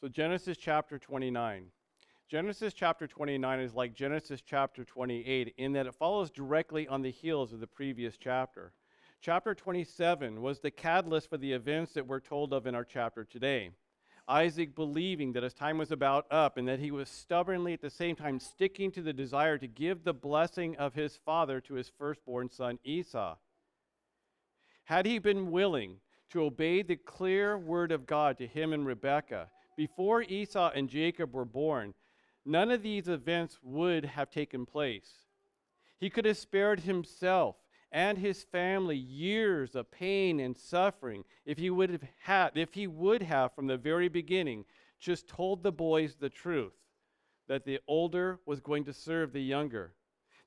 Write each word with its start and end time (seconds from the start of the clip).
So, 0.00 0.08
Genesis 0.08 0.56
chapter 0.56 0.98
29. 0.98 1.66
Genesis 2.26 2.72
chapter 2.72 3.06
29 3.06 3.60
is 3.60 3.74
like 3.74 3.92
Genesis 3.92 4.40
chapter 4.40 4.82
28 4.82 5.52
in 5.58 5.74
that 5.74 5.86
it 5.86 5.94
follows 5.94 6.30
directly 6.30 6.88
on 6.88 7.02
the 7.02 7.10
heels 7.10 7.52
of 7.52 7.60
the 7.60 7.66
previous 7.66 8.16
chapter. 8.16 8.72
Chapter 9.20 9.54
27 9.54 10.40
was 10.40 10.60
the 10.60 10.70
catalyst 10.70 11.28
for 11.28 11.36
the 11.36 11.52
events 11.52 11.92
that 11.92 12.06
we're 12.06 12.18
told 12.18 12.54
of 12.54 12.66
in 12.66 12.74
our 12.74 12.84
chapter 12.84 13.24
today. 13.24 13.72
Isaac 14.26 14.74
believing 14.74 15.34
that 15.34 15.42
his 15.42 15.52
time 15.52 15.76
was 15.76 15.90
about 15.90 16.24
up 16.30 16.56
and 16.56 16.66
that 16.66 16.78
he 16.78 16.90
was 16.90 17.10
stubbornly 17.10 17.74
at 17.74 17.82
the 17.82 17.90
same 17.90 18.16
time 18.16 18.40
sticking 18.40 18.90
to 18.92 19.02
the 19.02 19.12
desire 19.12 19.58
to 19.58 19.66
give 19.66 20.02
the 20.02 20.14
blessing 20.14 20.76
of 20.76 20.94
his 20.94 21.16
father 21.26 21.60
to 21.60 21.74
his 21.74 21.92
firstborn 21.98 22.48
son 22.48 22.78
Esau. 22.84 23.36
Had 24.84 25.04
he 25.04 25.18
been 25.18 25.50
willing 25.50 25.96
to 26.30 26.42
obey 26.44 26.80
the 26.80 26.96
clear 26.96 27.58
word 27.58 27.92
of 27.92 28.06
God 28.06 28.38
to 28.38 28.46
him 28.46 28.72
and 28.72 28.86
Rebekah 28.86 29.50
before 29.80 30.20
Esau 30.20 30.70
and 30.74 30.90
Jacob 30.90 31.32
were 31.32 31.46
born, 31.46 31.94
none 32.44 32.70
of 32.70 32.82
these 32.82 33.08
events 33.08 33.58
would 33.62 34.04
have 34.04 34.30
taken 34.30 34.66
place. 34.66 35.10
He 35.98 36.10
could 36.10 36.26
have 36.26 36.36
spared 36.36 36.80
himself 36.80 37.56
and 37.90 38.18
his 38.18 38.42
family 38.42 38.98
years 38.98 39.74
of 39.74 39.90
pain 39.90 40.38
and 40.38 40.54
suffering 40.54 41.24
if 41.46 41.56
he 41.56 41.70
would 41.70 41.88
have 41.88 42.04
had 42.18 42.50
if 42.56 42.74
he 42.74 42.86
would 42.86 43.22
have 43.22 43.54
from 43.54 43.68
the 43.68 43.78
very 43.78 44.08
beginning 44.08 44.66
just 44.98 45.26
told 45.26 45.62
the 45.62 45.72
boys 45.72 46.14
the 46.14 46.28
truth 46.28 46.74
that 47.48 47.64
the 47.64 47.80
older 47.88 48.38
was 48.44 48.60
going 48.60 48.84
to 48.84 48.92
serve 48.92 49.32
the 49.32 49.40
younger 49.40 49.94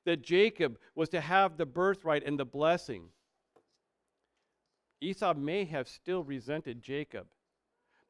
that 0.04 0.22
Jacob 0.22 0.78
was 0.94 1.08
to 1.08 1.20
have 1.20 1.56
the 1.56 1.66
birthright 1.66 2.22
and 2.24 2.38
the 2.38 2.44
blessing 2.44 3.08
Esau 5.00 5.34
may 5.34 5.64
have 5.64 5.88
still 5.88 6.22
resented 6.22 6.80
Jacob 6.80 7.26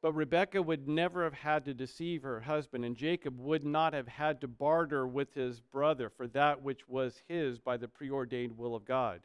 but 0.05 0.13
Rebekah 0.13 0.61
would 0.61 0.87
never 0.87 1.23
have 1.23 1.33
had 1.33 1.65
to 1.65 1.73
deceive 1.73 2.21
her 2.21 2.39
husband, 2.39 2.85
and 2.85 2.95
Jacob 2.95 3.39
would 3.39 3.63
not 3.63 3.93
have 3.93 4.07
had 4.07 4.39
to 4.41 4.47
barter 4.47 5.07
with 5.07 5.33
his 5.33 5.59
brother 5.59 6.11
for 6.11 6.27
that 6.27 6.61
which 6.61 6.87
was 6.87 7.23
his 7.27 7.57
by 7.57 7.75
the 7.75 7.87
preordained 7.87 8.55
will 8.55 8.75
of 8.75 8.85
God. 8.85 9.21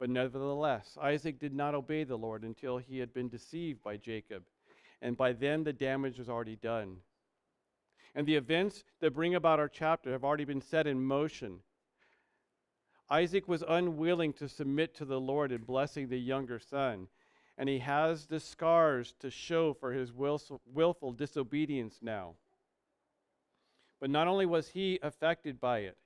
But 0.00 0.10
nevertheless, 0.10 0.98
Isaac 1.00 1.38
did 1.38 1.54
not 1.54 1.76
obey 1.76 2.02
the 2.02 2.18
Lord 2.18 2.42
until 2.42 2.78
he 2.78 2.98
had 2.98 3.14
been 3.14 3.28
deceived 3.28 3.84
by 3.84 3.98
Jacob, 3.98 4.42
and 5.00 5.16
by 5.16 5.32
then 5.32 5.62
the 5.62 5.72
damage 5.72 6.18
was 6.18 6.28
already 6.28 6.56
done. 6.56 6.96
And 8.16 8.26
the 8.26 8.34
events 8.34 8.82
that 8.98 9.14
bring 9.14 9.36
about 9.36 9.60
our 9.60 9.68
chapter 9.68 10.10
have 10.10 10.24
already 10.24 10.44
been 10.44 10.60
set 10.60 10.88
in 10.88 11.00
motion. 11.00 11.60
Isaac 13.08 13.46
was 13.46 13.62
unwilling 13.68 14.32
to 14.32 14.48
submit 14.48 14.96
to 14.96 15.04
the 15.04 15.20
Lord 15.20 15.52
in 15.52 15.62
blessing 15.62 16.08
the 16.08 16.18
younger 16.18 16.58
son 16.58 17.06
and 17.58 17.68
he 17.68 17.80
has 17.80 18.26
the 18.26 18.38
scars 18.38 19.14
to 19.18 19.30
show 19.30 19.74
for 19.74 19.92
his 19.92 20.12
willful 20.12 21.12
disobedience 21.12 21.98
now. 22.00 22.34
But 24.00 24.10
not 24.10 24.28
only 24.28 24.46
was 24.46 24.68
he 24.68 25.00
affected 25.02 25.60
by 25.60 25.80
it, 25.80 25.98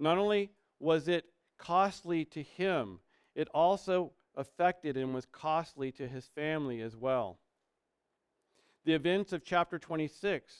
not 0.00 0.18
only 0.18 0.50
was 0.80 1.06
it 1.06 1.26
costly 1.58 2.24
to 2.26 2.42
him, 2.42 2.98
it 3.36 3.48
also 3.54 4.10
affected 4.34 4.96
and 4.96 5.14
was 5.14 5.26
costly 5.26 5.92
to 5.92 6.08
his 6.08 6.26
family 6.26 6.80
as 6.80 6.96
well. 6.96 7.38
The 8.84 8.94
events 8.94 9.32
of 9.32 9.44
chapter 9.44 9.78
26, 9.78 10.54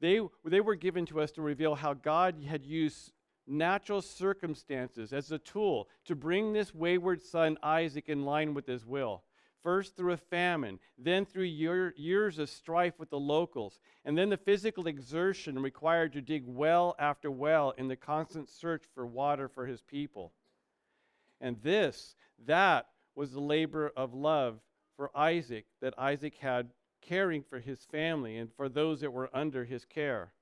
they, 0.00 0.20
they 0.44 0.60
were 0.60 0.74
given 0.74 1.06
to 1.06 1.20
us 1.22 1.32
to 1.32 1.42
reveal 1.42 1.74
how 1.74 1.94
God 1.94 2.44
had 2.46 2.66
used 2.66 3.12
natural 3.46 4.02
circumstances 4.02 5.14
as 5.14 5.32
a 5.32 5.38
tool 5.38 5.88
to 6.04 6.14
bring 6.14 6.52
this 6.52 6.74
wayward 6.74 7.22
son 7.22 7.56
Isaac 7.62 8.10
in 8.10 8.26
line 8.26 8.52
with 8.52 8.66
his 8.66 8.84
will 8.84 9.22
first 9.62 9.96
through 9.96 10.12
a 10.12 10.16
famine, 10.16 10.78
then 10.98 11.24
through 11.24 11.44
year, 11.44 11.94
years 11.96 12.38
of 12.38 12.48
strife 12.48 12.98
with 12.98 13.10
the 13.10 13.18
locals, 13.18 13.80
and 14.04 14.16
then 14.16 14.28
the 14.28 14.36
physical 14.36 14.86
exertion 14.86 15.58
required 15.58 16.12
to 16.12 16.20
dig 16.20 16.44
well 16.46 16.94
after 16.98 17.30
well 17.30 17.74
in 17.76 17.88
the 17.88 17.96
constant 17.96 18.48
search 18.48 18.84
for 18.94 19.06
water 19.06 19.48
for 19.48 19.66
his 19.66 19.82
people. 19.82 20.32
And 21.40 21.60
this, 21.62 22.16
that 22.46 22.86
was 23.14 23.32
the 23.32 23.40
labor 23.40 23.92
of 23.96 24.14
love 24.14 24.60
for 24.96 25.10
Isaac 25.16 25.66
that 25.80 25.94
Isaac 25.98 26.36
had 26.36 26.70
caring 27.00 27.42
for 27.42 27.60
his 27.60 27.84
family 27.84 28.36
and 28.36 28.52
for 28.52 28.68
those 28.68 29.00
that 29.00 29.12
were 29.12 29.30
under 29.32 29.64
his 29.64 29.84
care. 29.84 30.32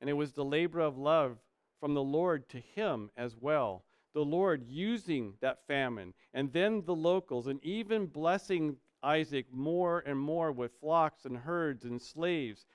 And 0.00 0.10
it 0.10 0.14
was 0.14 0.32
the 0.32 0.44
labor 0.44 0.80
of 0.80 0.98
love 0.98 1.38
from 1.80 1.94
the 1.94 2.02
Lord 2.02 2.48
to 2.50 2.58
him 2.58 3.10
as 3.16 3.36
well 3.40 3.84
the 4.14 4.24
Lord 4.24 4.64
using 4.66 5.34
that 5.40 5.66
famine 5.66 6.14
and 6.34 6.52
then 6.52 6.82
the 6.84 6.94
locals 6.94 7.46
and 7.46 7.62
even 7.64 8.06
blessing 8.06 8.76
Isaac 9.02 9.46
more 9.52 10.00
and 10.00 10.18
more 10.18 10.52
with 10.52 10.78
flocks 10.80 11.24
and 11.24 11.36
herds 11.36 11.84
and 11.84 12.00
slaves 12.00 12.66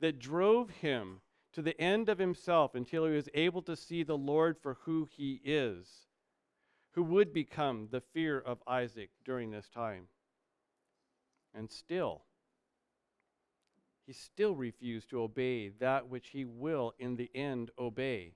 that 0.00 0.18
drove 0.18 0.70
him 0.70 1.20
to 1.52 1.62
the 1.62 1.78
end 1.80 2.08
of 2.08 2.18
himself 2.18 2.74
until 2.74 3.06
he 3.06 3.12
was 3.12 3.28
able 3.34 3.62
to 3.62 3.76
see 3.76 4.02
the 4.02 4.16
Lord 4.16 4.56
for 4.60 4.78
who 4.82 5.08
he 5.10 5.40
is, 5.44 6.06
who 6.92 7.02
would 7.04 7.32
become 7.32 7.88
the 7.90 8.00
fear 8.00 8.38
of 8.38 8.62
Isaac 8.66 9.10
during 9.24 9.50
this 9.50 9.68
time. 9.68 10.08
And 11.54 11.70
still, 11.70 12.22
he 14.06 14.12
still 14.12 14.54
refused 14.54 15.10
to 15.10 15.22
obey 15.22 15.68
that 15.68 16.08
which 16.08 16.28
he 16.28 16.44
will 16.44 16.94
in 16.98 17.16
the 17.16 17.30
end 17.34 17.70
obey 17.78 18.34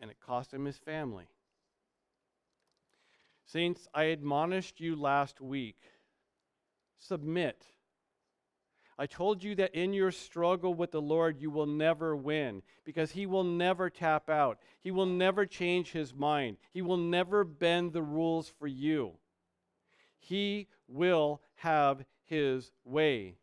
and 0.00 0.10
it 0.10 0.16
cost 0.24 0.52
him 0.52 0.64
his 0.64 0.78
family. 0.78 1.28
Saints, 3.44 3.88
I 3.94 4.04
admonished 4.04 4.80
you 4.80 4.96
last 4.96 5.40
week 5.40 5.76
submit. 7.00 7.66
I 8.98 9.06
told 9.06 9.42
you 9.42 9.54
that 9.54 9.74
in 9.74 9.94
your 9.94 10.12
struggle 10.12 10.74
with 10.74 10.90
the 10.90 11.00
Lord, 11.00 11.40
you 11.40 11.50
will 11.50 11.66
never 11.66 12.14
win 12.14 12.62
because 12.84 13.10
He 13.10 13.24
will 13.24 13.44
never 13.44 13.88
tap 13.88 14.28
out. 14.28 14.58
He 14.78 14.90
will 14.90 15.06
never 15.06 15.46
change 15.46 15.92
His 15.92 16.14
mind. 16.14 16.58
He 16.70 16.82
will 16.82 16.98
never 16.98 17.42
bend 17.42 17.92
the 17.92 18.02
rules 18.02 18.52
for 18.58 18.66
you. 18.66 19.12
He 20.18 20.68
will 20.86 21.40
have 21.54 22.04
His 22.24 22.72
way, 22.84 23.36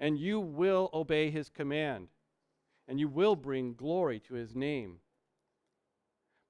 and 0.00 0.18
you 0.18 0.40
will 0.40 0.90
obey 0.92 1.30
His 1.30 1.48
command, 1.48 2.08
and 2.88 2.98
you 2.98 3.06
will 3.06 3.36
bring 3.36 3.74
glory 3.74 4.18
to 4.26 4.34
His 4.34 4.56
name. 4.56 4.98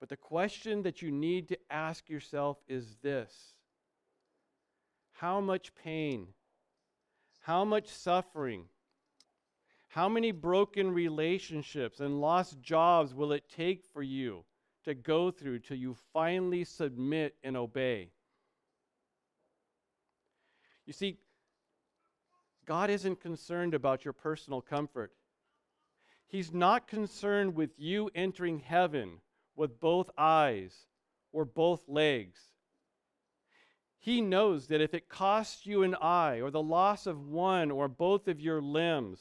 But 0.01 0.09
the 0.09 0.17
question 0.17 0.83
that 0.83 1.03
you 1.03 1.13
need 1.13 1.49
to 1.49 1.59
ask 1.69 2.09
yourself 2.09 2.57
is 2.67 2.97
this 3.03 3.53
How 5.13 5.41
much 5.41 5.75
pain? 5.75 6.29
How 7.41 7.65
much 7.65 7.89
suffering? 7.89 8.65
How 9.89 10.09
many 10.09 10.31
broken 10.31 10.93
relationships 10.93 12.01
and 12.01 12.21
lost 12.21 12.61
jobs 12.61 13.13
will 13.15 13.33
it 13.33 13.49
take 13.49 13.85
for 13.93 14.03
you 14.03 14.45
to 14.85 14.95
go 14.95 15.31
through 15.31 15.59
till 15.61 15.77
you 15.77 15.97
finally 16.13 16.65
submit 16.65 17.35
and 17.43 17.57
obey? 17.57 18.11
You 20.87 20.93
see, 20.93 21.19
God 22.67 22.89
isn't 22.89 23.21
concerned 23.21 23.75
about 23.75 24.05
your 24.05 24.13
personal 24.13 24.61
comfort. 24.61 25.13
He's 26.29 26.53
not 26.53 26.87
concerned 26.87 27.57
with 27.57 27.71
you 27.77 28.11
entering 28.15 28.61
heaven 28.61 29.21
with 29.61 29.79
both 29.79 30.09
eyes 30.17 30.87
or 31.33 31.45
both 31.45 31.87
legs. 31.87 32.41
He 33.99 34.23
knows 34.23 34.69
that 34.69 34.81
if 34.81 34.95
it 34.95 35.11
costs 35.11 35.67
you 35.67 35.83
an 35.83 35.95
eye 35.97 36.41
or 36.41 36.51
the 36.51 36.63
loss 36.63 37.07
of 37.07 37.29
one 37.29 37.71
or 37.71 37.87
both 37.87 38.27
of 38.27 38.41
your 38.41 38.63
limbs, 38.63 39.21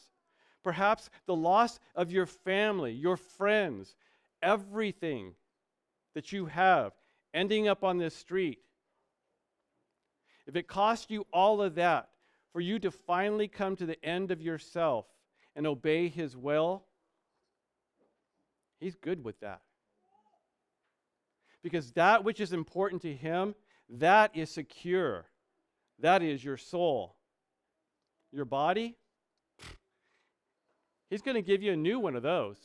perhaps 0.63 1.09
the 1.25 1.35
loss 1.35 1.77
of 1.93 2.09
your 2.09 2.25
family, 2.25 2.93
your 2.93 3.17
friends, 3.17 3.97
everything 4.41 5.33
that 6.15 6.31
you 6.31 6.45
have 6.45 6.93
ending 7.33 7.67
up 7.67 7.83
on 7.83 7.97
this 7.97 8.15
street, 8.15 8.59
if 10.47 10.55
it 10.55 10.69
costs 10.69 11.11
you 11.11 11.27
all 11.33 11.61
of 11.61 11.75
that 11.75 12.11
for 12.53 12.61
you 12.61 12.79
to 12.79 12.91
finally 12.91 13.49
come 13.49 13.75
to 13.75 13.85
the 13.85 14.01
end 14.05 14.31
of 14.31 14.41
yourself 14.41 15.05
and 15.53 15.67
obey 15.67 16.07
His 16.07 16.37
will, 16.37 16.85
He's 18.79 18.95
good 18.95 19.21
with 19.25 19.37
that 19.41 19.59
because 21.63 21.91
that 21.91 22.23
which 22.23 22.39
is 22.39 22.53
important 22.53 23.01
to 23.01 23.13
him, 23.13 23.55
that 23.89 24.35
is 24.35 24.49
secure. 24.49 25.25
That 25.99 26.21
is 26.21 26.43
your 26.43 26.57
soul. 26.57 27.15
Your 28.31 28.45
body, 28.45 28.95
he's 31.09 31.23
going 31.23 31.35
to 31.35 31.41
give 31.41 31.63
you 31.63 31.73
a 31.73 31.77
new 31.77 31.99
one 31.99 32.15
of 32.15 32.21
those. 32.21 32.57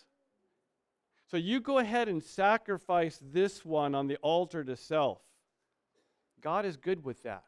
So 1.31 1.39
you 1.39 1.61
go 1.61 1.79
ahead 1.79 2.09
and 2.09 2.23
sacrifice 2.23 3.19
this 3.33 3.65
one 3.65 3.95
on 3.95 4.07
the 4.07 4.17
altar 4.17 4.63
to 4.63 4.77
self. 4.77 5.23
God 6.43 6.67
is 6.67 6.77
good 6.77 7.03
with 7.03 7.23
that 7.23 7.45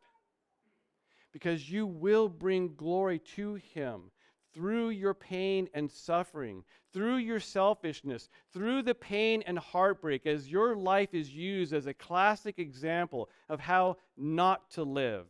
because 1.32 1.70
you 1.70 1.86
will 1.86 2.30
bring 2.30 2.74
glory 2.74 3.18
to 3.36 3.56
him 3.56 4.10
through 4.56 4.88
your 4.88 5.12
pain 5.12 5.68
and 5.74 5.90
suffering, 5.90 6.64
through 6.94 7.16
your 7.16 7.38
selfishness, 7.38 8.30
through 8.54 8.80
the 8.80 8.94
pain 8.94 9.42
and 9.46 9.58
heartbreak, 9.58 10.26
as 10.26 10.50
your 10.50 10.74
life 10.74 11.12
is 11.12 11.28
used 11.30 11.74
as 11.74 11.86
a 11.86 11.92
classic 11.92 12.58
example 12.58 13.28
of 13.50 13.60
how 13.60 13.98
not 14.16 14.70
to 14.70 14.82
live. 14.82 15.26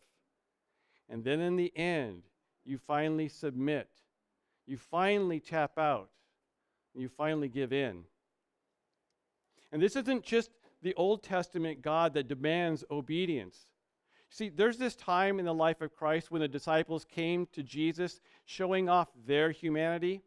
And 1.09 1.25
then 1.25 1.41
in 1.41 1.57
the 1.57 1.77
end, 1.77 2.23
you 2.65 2.79
finally 2.79 3.29
submit. 3.29 3.89
You 4.65 4.77
finally 4.77 5.41
tap 5.41 5.77
out. 5.77 6.09
You 6.95 7.09
finally 7.09 7.49
give 7.49 7.73
in. 7.73 8.05
And 9.73 9.83
this 9.83 9.97
isn't 9.97 10.23
just 10.23 10.51
the 10.83 10.95
Old 10.95 11.25
Testament 11.25 11.83
God 11.83 12.15
that 12.15 12.29
demands 12.29 12.85
obedience. 12.93 13.67
See, 14.31 14.49
there's 14.49 14.77
this 14.77 14.97
time 14.97 15.39
in 15.39 15.45
the 15.45 15.55
life 15.55 15.81
of 15.81 15.95
Christ 15.95 16.31
when 16.31 16.41
the 16.41 16.49
disciples 16.49 17.05
came 17.05 17.47
to 17.53 17.63
Jesus 17.63 18.21
showing 18.45 18.89
off 18.89 19.09
their 19.27 19.51
humanity. 19.51 20.23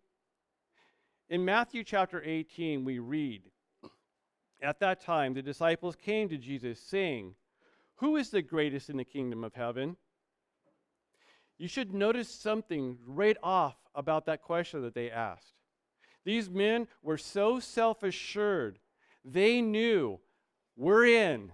In 1.29 1.45
Matthew 1.45 1.83
chapter 1.83 2.23
18, 2.23 2.83
we 2.85 2.99
read, 2.99 3.43
At 4.61 4.79
that 4.79 5.01
time, 5.01 5.33
the 5.33 5.41
disciples 5.41 5.95
came 5.95 6.27
to 6.29 6.37
Jesus, 6.37 6.79
saying, 6.79 7.35
Who 7.95 8.15
is 8.15 8.29
the 8.29 8.41
greatest 8.41 8.89
in 8.89 8.97
the 8.97 9.03
kingdom 9.03 9.43
of 9.43 9.53
heaven? 9.53 9.97
You 11.59 11.67
should 11.67 11.93
notice 11.93 12.29
something 12.29 12.97
right 13.05 13.37
off 13.43 13.75
about 13.93 14.25
that 14.25 14.41
question 14.41 14.81
that 14.81 14.95
they 14.95 15.11
asked. 15.11 15.53
These 16.23 16.49
men 16.49 16.87
were 17.01 17.17
so 17.17 17.59
self 17.59 18.01
assured, 18.01 18.79
they 19.25 19.61
knew 19.61 20.19
we're 20.75 21.05
in. 21.05 21.51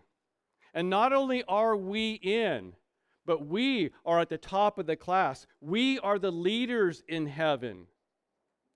And 0.75 0.89
not 0.89 1.13
only 1.13 1.42
are 1.48 1.75
we 1.75 2.12
in, 2.16 2.74
but 3.25 3.48
we 3.48 3.92
are 4.06 4.19
at 4.19 4.30
the 4.30 4.38
top 4.38 4.77
of 4.77 4.86
the 4.86 4.98
class. 4.98 5.48
We 5.62 5.98
are 6.00 6.19
the 6.19 6.31
leaders 6.31 7.01
in 7.07 7.25
heaven, 7.25 7.88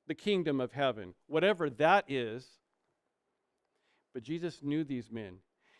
the 0.08 0.16
kingdom 0.16 0.62
of 0.62 0.72
heaven, 0.72 1.14
whatever 1.28 1.70
that 1.70 2.06
is. 2.08 2.48
But 4.14 4.24
Jesus 4.24 4.64
knew 4.64 4.86
these 4.86 5.12
men. 5.12 5.40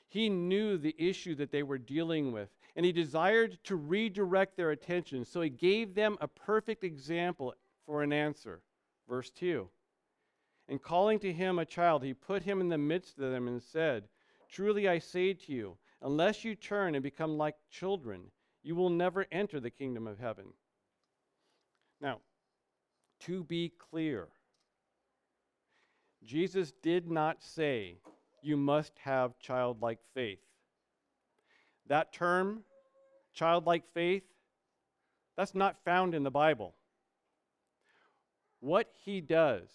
He 0.10 0.28
knew 0.28 0.78
the 0.78 0.96
issue 0.98 1.36
that 1.36 1.52
they 1.52 1.64
were 1.64 1.78
dealing 1.78 2.32
with, 2.32 2.50
and 2.76 2.86
he 2.86 2.92
desired 2.92 3.58
to 3.64 3.76
redirect 3.78 4.58
their 4.58 4.72
attention. 4.72 5.24
So 5.24 5.40
he 5.40 5.50
gave 5.50 5.96
them 5.96 6.18
a 6.20 6.28
perfect 6.28 6.84
example 6.84 7.54
for 7.86 8.04
an 8.04 8.12
answer. 8.12 8.62
Verse 9.08 9.30
2 9.30 9.70
And 10.68 10.82
calling 10.82 11.20
to 11.20 11.32
him 11.32 11.60
a 11.60 11.66
child, 11.66 12.04
he 12.04 12.14
put 12.14 12.44
him 12.44 12.60
in 12.60 12.70
the 12.70 12.78
midst 12.78 13.20
of 13.20 13.32
them 13.32 13.48
and 13.48 13.62
said, 13.62 14.10
Truly 14.50 14.88
I 14.88 15.00
say 15.00 15.34
to 15.34 15.54
you, 15.54 15.78
unless 16.02 16.44
you 16.44 16.56
turn 16.56 16.96
and 16.96 17.04
become 17.04 17.38
like 17.38 17.56
children, 17.70 18.22
you 18.64 18.76
will 18.76 18.90
never 18.90 19.26
enter 19.32 19.60
the 19.60 19.70
kingdom 19.70 20.08
of 20.08 20.20
heaven. 20.20 20.46
Now, 22.02 22.20
to 23.22 23.44
be 23.44 23.72
clear, 23.92 24.28
Jesus 26.24 26.74
did 26.82 27.10
not 27.10 27.44
say 27.44 27.98
you 28.42 28.58
must 28.58 28.94
have 29.00 29.40
childlike 29.40 30.00
faith. 30.14 30.40
That 31.88 32.14
term, 32.14 32.64
childlike 33.34 33.84
faith, 33.94 34.24
that's 35.36 35.56
not 35.56 35.84
found 35.84 36.14
in 36.14 36.24
the 36.24 36.32
Bible. 36.32 36.76
What 38.60 38.92
he 39.04 39.22
does, 39.22 39.70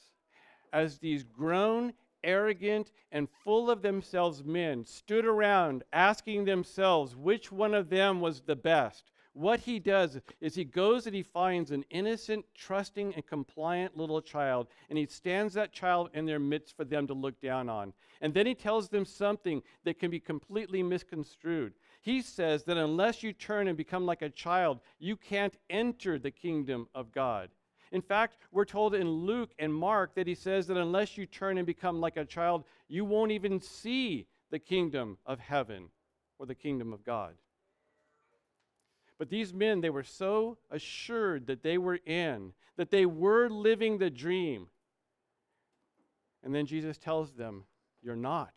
as 0.73 0.99
these 0.99 1.25
grown, 1.25 1.95
arrogant, 2.25 2.91
and 3.13 3.29
full 3.45 3.71
of 3.71 3.83
themselves 3.83 4.43
men 4.43 4.85
stood 4.85 5.25
around 5.25 5.85
asking 5.93 6.45
themselves 6.45 7.15
which 7.15 7.53
one 7.53 7.75
of 7.75 7.91
them 7.91 8.21
was 8.21 8.41
the 8.41 8.57
best, 8.57 9.13
what 9.35 9.59
he 9.59 9.81
does 9.81 10.21
is 10.41 10.55
he 10.55 10.65
goes 10.65 11.07
and 11.07 11.15
he 11.15 11.25
finds 11.25 11.73
an 11.73 11.85
innocent, 11.91 12.45
trusting, 12.55 13.15
and 13.15 13.27
compliant 13.27 13.97
little 13.97 14.23
child, 14.23 14.69
and 14.89 14.97
he 14.97 15.07
stands 15.07 15.55
that 15.55 15.73
child 15.73 16.11
in 16.15 16.25
their 16.25 16.39
midst 16.39 16.77
for 16.77 16.85
them 16.85 17.09
to 17.09 17.15
look 17.15 17.41
down 17.41 17.69
on. 17.69 17.93
And 18.21 18.33
then 18.33 18.47
he 18.47 18.55
tells 18.55 18.89
them 18.89 19.05
something 19.05 19.61
that 19.83 19.99
can 19.99 20.13
be 20.13 20.21
completely 20.21 20.85
misconstrued. 20.85 21.75
He 22.01 22.23
says 22.23 22.63
that 22.65 22.77
unless 22.77 23.25
you 23.25 23.33
turn 23.33 23.67
and 23.67 23.77
become 23.77 24.07
like 24.07 24.23
a 24.23 24.31
child, 24.31 24.79
you 25.01 25.17
can't 25.17 25.57
enter 25.69 26.17
the 26.17 26.31
kingdom 26.31 26.87
of 26.95 27.11
God. 27.11 27.51
In 27.95 28.03
fact, 28.03 28.39
we're 28.51 28.65
told 28.65 28.97
in 28.97 29.09
Luke 29.09 29.53
and 29.57 29.73
Mark 29.73 30.17
that 30.17 30.27
he 30.27 30.35
says 30.35 30.67
that 30.67 30.77
unless 30.77 31.17
you 31.17 31.27
turn 31.27 31.59
and 31.59 31.67
become 31.67 32.01
like 32.01 32.17
a 32.17 32.25
child, 32.25 32.65
you 32.89 33.05
won't 33.05 33.31
even 33.31 33.61
see 33.61 34.27
the 34.51 34.59
kingdom 34.59 35.17
of 35.25 35.39
heaven 35.39 35.91
or 36.41 36.47
the 36.47 36.57
kingdom 36.57 36.93
of 36.93 37.05
God. 37.05 37.35
But 39.17 39.31
these 39.31 39.55
men, 39.55 39.81
they 39.81 39.91
were 39.91 40.03
so 40.03 40.59
assured 40.73 41.47
that 41.47 41.63
they 41.63 41.79
were 41.79 42.01
in, 42.05 42.53
that 42.77 42.91
they 42.91 43.07
were 43.07 43.49
living 43.49 43.99
the 43.99 44.11
dream. 44.11 44.67
And 46.43 46.53
then 46.53 46.67
Jesus 46.67 46.99
tells 46.99 47.31
them, 47.35 47.63
You're 48.03 48.17
not. 48.17 48.55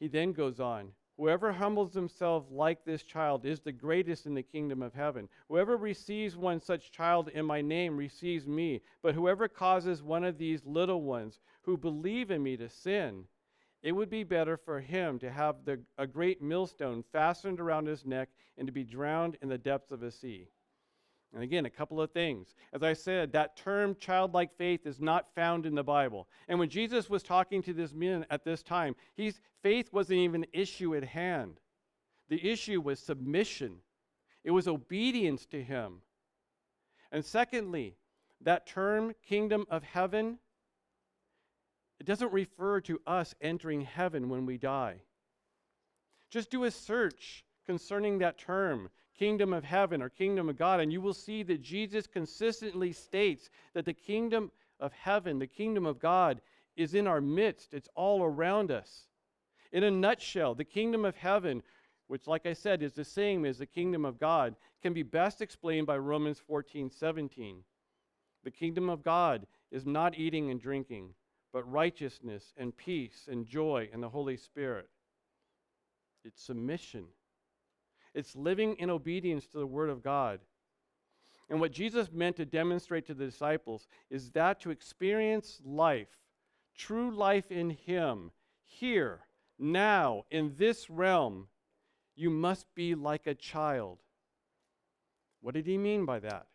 He 0.00 0.08
then 0.08 0.32
goes 0.32 0.58
on, 0.58 0.88
Whoever 1.22 1.52
humbles 1.52 1.94
himself 1.94 2.46
like 2.50 2.84
this 2.84 3.04
child 3.04 3.46
is 3.46 3.60
the 3.60 3.70
greatest 3.70 4.26
in 4.26 4.34
the 4.34 4.42
kingdom 4.42 4.82
of 4.82 4.92
heaven. 4.92 5.28
Whoever 5.46 5.76
receives 5.76 6.36
one 6.36 6.58
such 6.58 6.90
child 6.90 7.28
in 7.28 7.46
my 7.46 7.60
name 7.60 7.96
receives 7.96 8.44
me. 8.48 8.82
But 9.02 9.14
whoever 9.14 9.46
causes 9.46 10.02
one 10.02 10.24
of 10.24 10.36
these 10.36 10.66
little 10.66 11.00
ones 11.00 11.38
who 11.62 11.76
believe 11.76 12.32
in 12.32 12.42
me 12.42 12.56
to 12.56 12.68
sin, 12.68 13.28
it 13.84 13.92
would 13.92 14.10
be 14.10 14.24
better 14.24 14.56
for 14.56 14.80
him 14.80 15.20
to 15.20 15.30
have 15.30 15.64
the, 15.64 15.80
a 15.96 16.08
great 16.08 16.42
millstone 16.42 17.04
fastened 17.12 17.60
around 17.60 17.86
his 17.86 18.04
neck 18.04 18.30
and 18.58 18.66
to 18.66 18.72
be 18.72 18.82
drowned 18.82 19.38
in 19.42 19.48
the 19.48 19.56
depths 19.56 19.92
of 19.92 20.02
a 20.02 20.10
sea. 20.10 20.48
And 21.34 21.42
again, 21.42 21.64
a 21.64 21.70
couple 21.70 22.00
of 22.00 22.10
things. 22.10 22.54
As 22.74 22.82
I 22.82 22.92
said, 22.92 23.32
that 23.32 23.56
term 23.56 23.96
childlike 23.98 24.56
faith 24.56 24.86
is 24.86 25.00
not 25.00 25.34
found 25.34 25.64
in 25.64 25.74
the 25.74 25.82
Bible. 25.82 26.28
And 26.46 26.58
when 26.58 26.68
Jesus 26.68 27.08
was 27.08 27.22
talking 27.22 27.62
to 27.62 27.72
this 27.72 27.94
men 27.94 28.26
at 28.30 28.44
this 28.44 28.62
time, 28.62 28.94
he's, 29.14 29.40
faith 29.62 29.92
wasn't 29.92 30.18
even 30.18 30.44
an 30.44 30.50
issue 30.52 30.94
at 30.94 31.04
hand. 31.04 31.58
The 32.28 32.50
issue 32.50 32.80
was 32.80 32.98
submission, 32.98 33.76
it 34.44 34.50
was 34.50 34.68
obedience 34.68 35.46
to 35.46 35.62
him. 35.62 36.02
And 37.10 37.24
secondly, 37.24 37.96
that 38.40 38.66
term, 38.66 39.14
kingdom 39.26 39.66
of 39.70 39.82
heaven, 39.82 40.38
it 42.00 42.06
doesn't 42.06 42.32
refer 42.32 42.80
to 42.82 43.00
us 43.06 43.34
entering 43.40 43.82
heaven 43.82 44.28
when 44.28 44.44
we 44.46 44.58
die. 44.58 45.02
Just 46.30 46.50
do 46.50 46.64
a 46.64 46.70
search 46.70 47.44
concerning 47.66 48.18
that 48.18 48.38
term, 48.38 48.88
kingdom 49.22 49.52
of 49.52 49.62
heaven 49.62 50.02
or 50.02 50.08
kingdom 50.08 50.48
of 50.48 50.58
God, 50.58 50.80
and 50.80 50.92
you 50.92 51.00
will 51.00 51.14
see 51.14 51.44
that 51.44 51.62
Jesus 51.62 52.08
consistently 52.08 52.92
states 52.92 53.50
that 53.72 53.84
the 53.84 53.92
kingdom 53.92 54.50
of 54.80 54.92
heaven, 54.92 55.38
the 55.38 55.46
kingdom 55.46 55.86
of 55.86 56.00
God, 56.00 56.40
is 56.76 56.94
in 56.94 57.06
our 57.06 57.20
midst, 57.20 57.72
it's 57.72 57.88
all 57.94 58.24
around 58.24 58.72
us. 58.72 59.06
In 59.70 59.84
a 59.84 59.90
nutshell, 59.92 60.56
the 60.56 60.64
kingdom 60.64 61.04
of 61.04 61.14
heaven, 61.14 61.62
which, 62.08 62.26
like 62.26 62.46
I 62.46 62.52
said, 62.52 62.82
is 62.82 62.94
the 62.94 63.04
same 63.04 63.44
as 63.44 63.58
the 63.58 63.66
kingdom 63.66 64.04
of 64.04 64.18
God, 64.18 64.56
can 64.82 64.92
be 64.92 65.04
best 65.04 65.40
explained 65.40 65.86
by 65.86 65.98
Romans 65.98 66.40
14 66.40 66.90
17. 66.90 67.62
The 68.42 68.50
kingdom 68.50 68.90
of 68.90 69.04
God 69.04 69.46
is 69.70 69.86
not 69.86 70.18
eating 70.18 70.50
and 70.50 70.60
drinking 70.60 71.14
but 71.52 71.70
righteousness 71.70 72.54
and 72.56 72.76
peace 72.76 73.28
and 73.30 73.46
joy 73.46 73.88
in 73.92 74.00
the 74.00 74.08
Holy 74.08 74.36
Spirit. 74.36 74.88
It's 76.24 76.42
submission, 76.42 77.04
it's 78.14 78.36
living 78.36 78.76
in 78.76 78.90
obedience 78.90 79.46
to 79.48 79.58
the 79.58 79.66
Word 79.66 79.90
of 79.90 80.02
God. 80.02 80.40
And 81.48 81.60
what 81.60 81.72
Jesus 81.72 82.12
meant 82.12 82.36
to 82.36 82.44
demonstrate 82.44 83.06
to 83.06 83.14
the 83.14 83.26
disciples 83.26 83.86
is 84.10 84.30
that 84.30 84.60
to 84.60 84.70
experience 84.70 85.60
life, 85.64 86.08
true 86.76 87.10
life 87.10 87.50
in 87.50 87.70
Him, 87.70 88.30
here, 88.64 89.20
now, 89.58 90.24
in 90.30 90.54
this 90.56 90.90
realm, 90.90 91.48
you 92.16 92.30
must 92.30 92.66
be 92.74 92.94
like 92.94 93.26
a 93.26 93.34
child. 93.34 93.98
What 95.40 95.54
did 95.54 95.66
he 95.66 95.78
mean 95.78 96.04
by 96.04 96.20
that? 96.20 96.46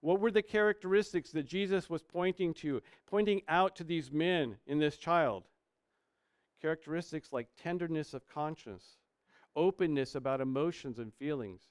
What 0.00 0.20
were 0.20 0.30
the 0.30 0.42
characteristics 0.42 1.30
that 1.30 1.46
Jesus 1.46 1.90
was 1.90 2.02
pointing 2.02 2.54
to, 2.54 2.82
pointing 3.06 3.42
out 3.48 3.74
to 3.76 3.84
these 3.84 4.12
men 4.12 4.56
in 4.66 4.78
this 4.78 4.96
child? 4.96 5.44
Characteristics 6.60 7.32
like 7.32 7.48
tenderness 7.60 8.14
of 8.14 8.28
conscience, 8.28 8.98
openness 9.56 10.14
about 10.14 10.40
emotions 10.40 10.98
and 10.98 11.12
feelings, 11.14 11.62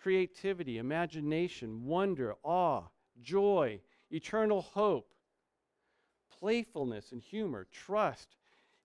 creativity, 0.00 0.78
imagination, 0.78 1.84
wonder, 1.84 2.34
awe, 2.42 2.82
joy, 3.22 3.80
eternal 4.10 4.60
hope, 4.60 5.14
playfulness 6.38 7.12
and 7.12 7.22
humor, 7.22 7.66
trust, 7.72 8.36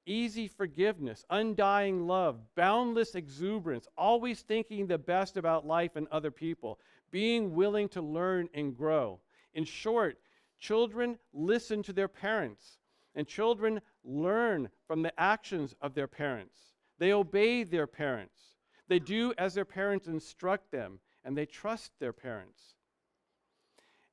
easy 0.05 0.47
forgiveness, 0.47 1.25
undying 1.29 2.07
love, 2.07 2.39
boundless 2.55 3.15
exuberance, 3.15 3.87
always 3.97 4.41
thinking 4.41 4.87
the 4.87 4.97
best 4.97 5.37
about 5.37 5.65
life 5.65 5.95
and 5.95 6.07
other 6.11 6.31
people, 6.31 6.79
being 7.11 7.53
willing 7.53 7.87
to 7.89 8.01
learn 8.01 8.49
and 8.53 8.75
grow. 8.75 9.19
In 9.53 9.63
short, 9.63 10.19
children 10.59 11.17
listen 11.33 11.83
to 11.83 11.93
their 11.93 12.07
parents, 12.07 12.79
and 13.15 13.27
children 13.27 13.81
learn 14.03 14.69
from 14.87 15.03
the 15.03 15.17
actions 15.19 15.75
of 15.81 15.93
their 15.93 16.07
parents. 16.07 16.72
They 16.99 17.11
obey 17.11 17.63
their 17.63 17.87
parents. 17.87 18.39
They 18.87 18.99
do 18.99 19.33
as 19.37 19.53
their 19.53 19.65
parents 19.65 20.07
instruct 20.07 20.71
them, 20.71 20.99
and 21.23 21.37
they 21.37 21.45
trust 21.45 21.91
their 21.99 22.13
parents. 22.13 22.75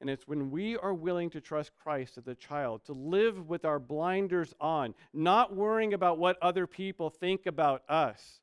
And 0.01 0.09
it's 0.09 0.27
when 0.27 0.51
we 0.51 0.77
are 0.79 0.95
willing 0.95 1.29
to 1.31 1.41
trust 1.41 1.73
Christ 1.83 2.17
as 2.17 2.27
a 2.27 2.35
child, 2.35 2.85
to 2.87 2.93
live 2.93 3.49
with 3.49 3.65
our 3.67 3.79
blinders 3.79 4.55
on, 4.61 4.95
not 5.13 5.55
worrying 5.55 5.93
about 5.93 6.19
what 6.19 6.39
other 6.41 6.67
people 6.67 7.11
think 7.11 7.45
about 7.45 7.83
us, 7.89 8.41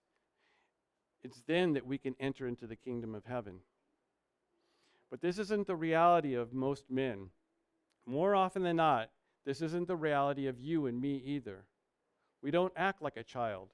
it's 1.23 1.41
then 1.47 1.73
that 1.73 1.87
we 1.87 1.97
can 1.97 2.15
enter 2.19 2.47
into 2.47 2.67
the 2.67 2.75
kingdom 2.75 3.15
of 3.15 3.25
heaven. 3.25 3.59
But 5.09 5.21
this 5.21 5.39
isn't 5.39 5.65
the 5.65 5.75
reality 5.75 6.35
of 6.35 6.53
most 6.53 6.91
men. 6.91 7.31
More 8.05 8.35
often 8.35 8.61
than 8.61 8.75
not, 8.75 9.09
this 9.45 9.61
isn't 9.61 9.87
the 9.87 9.95
reality 9.95 10.47
of 10.47 10.59
you 10.59 10.85
and 10.85 11.01
me 11.01 11.21
either. 11.25 11.65
We 12.43 12.51
don't 12.51 12.73
act 12.75 13.01
like 13.01 13.17
a 13.17 13.23
child. 13.23 13.69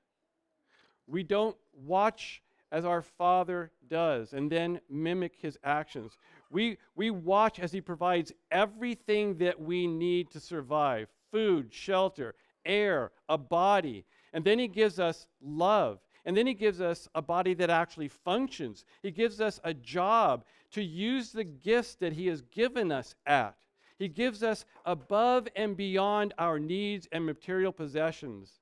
We 1.07 1.24
don't 1.24 1.55
watch 1.74 2.41
as 2.72 2.86
our 2.86 3.01
Father 3.01 3.72
does 3.88 4.33
and 4.33 4.51
then 4.51 4.81
mimic 4.89 5.36
his 5.39 5.57
actions. 5.63 6.17
We, 6.50 6.77
we 6.95 7.12
watch 7.12 7.60
as 7.60 7.72
he 7.72 7.81
provides 7.81 8.31
everything 8.51 9.38
that 9.38 9.60
we 9.62 9.86
need 9.86 10.31
to 10.31 10.39
survive 10.39 11.07
food, 11.31 11.74
shelter, 11.74 12.36
air, 12.65 13.12
a 13.29 13.38
body. 13.38 14.05
And 14.33 14.43
then 14.43 14.60
he 14.60 14.67
gives 14.67 15.00
us 15.00 15.27
love. 15.41 16.00
And 16.25 16.38
then 16.38 16.48
he 16.48 16.53
gives 16.53 16.79
us 16.79 17.07
a 17.13 17.22
body 17.22 17.53
that 17.55 17.69
actually 17.69 18.07
functions. 18.07 18.86
He 19.01 19.12
gives 19.12 19.41
us 19.41 19.60
a 19.63 19.74
job 19.74 20.45
to 20.72 20.81
use 20.81 21.31
the 21.31 21.43
gifts 21.43 21.95
that 21.95 22.13
he 22.13 22.27
has 22.27 22.41
given 22.41 22.91
us 22.91 23.13
at. 23.25 23.55
He 24.00 24.07
gives 24.07 24.41
us 24.41 24.65
above 24.86 25.48
and 25.55 25.77
beyond 25.77 26.33
our 26.38 26.60
needs 26.60 27.07
and 27.12 27.25
material 27.25 27.72
possessions. 27.72 28.60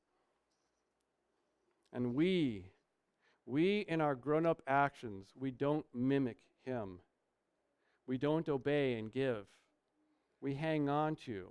And 1.94 2.16
we, 2.16 2.66
we 3.46 3.82
in 3.82 4.02
our 4.02 4.16
grown 4.16 4.46
up 4.46 4.62
actions, 4.68 5.28
we 5.38 5.52
don't 5.52 5.86
mimic 5.94 6.38
him. 6.64 7.00
We 8.08 8.18
don't 8.18 8.48
obey 8.50 8.94
and 8.94 9.12
give. 9.12 9.46
We 10.42 10.56
hang 10.56 10.90
on 10.90 11.16
to 11.28 11.50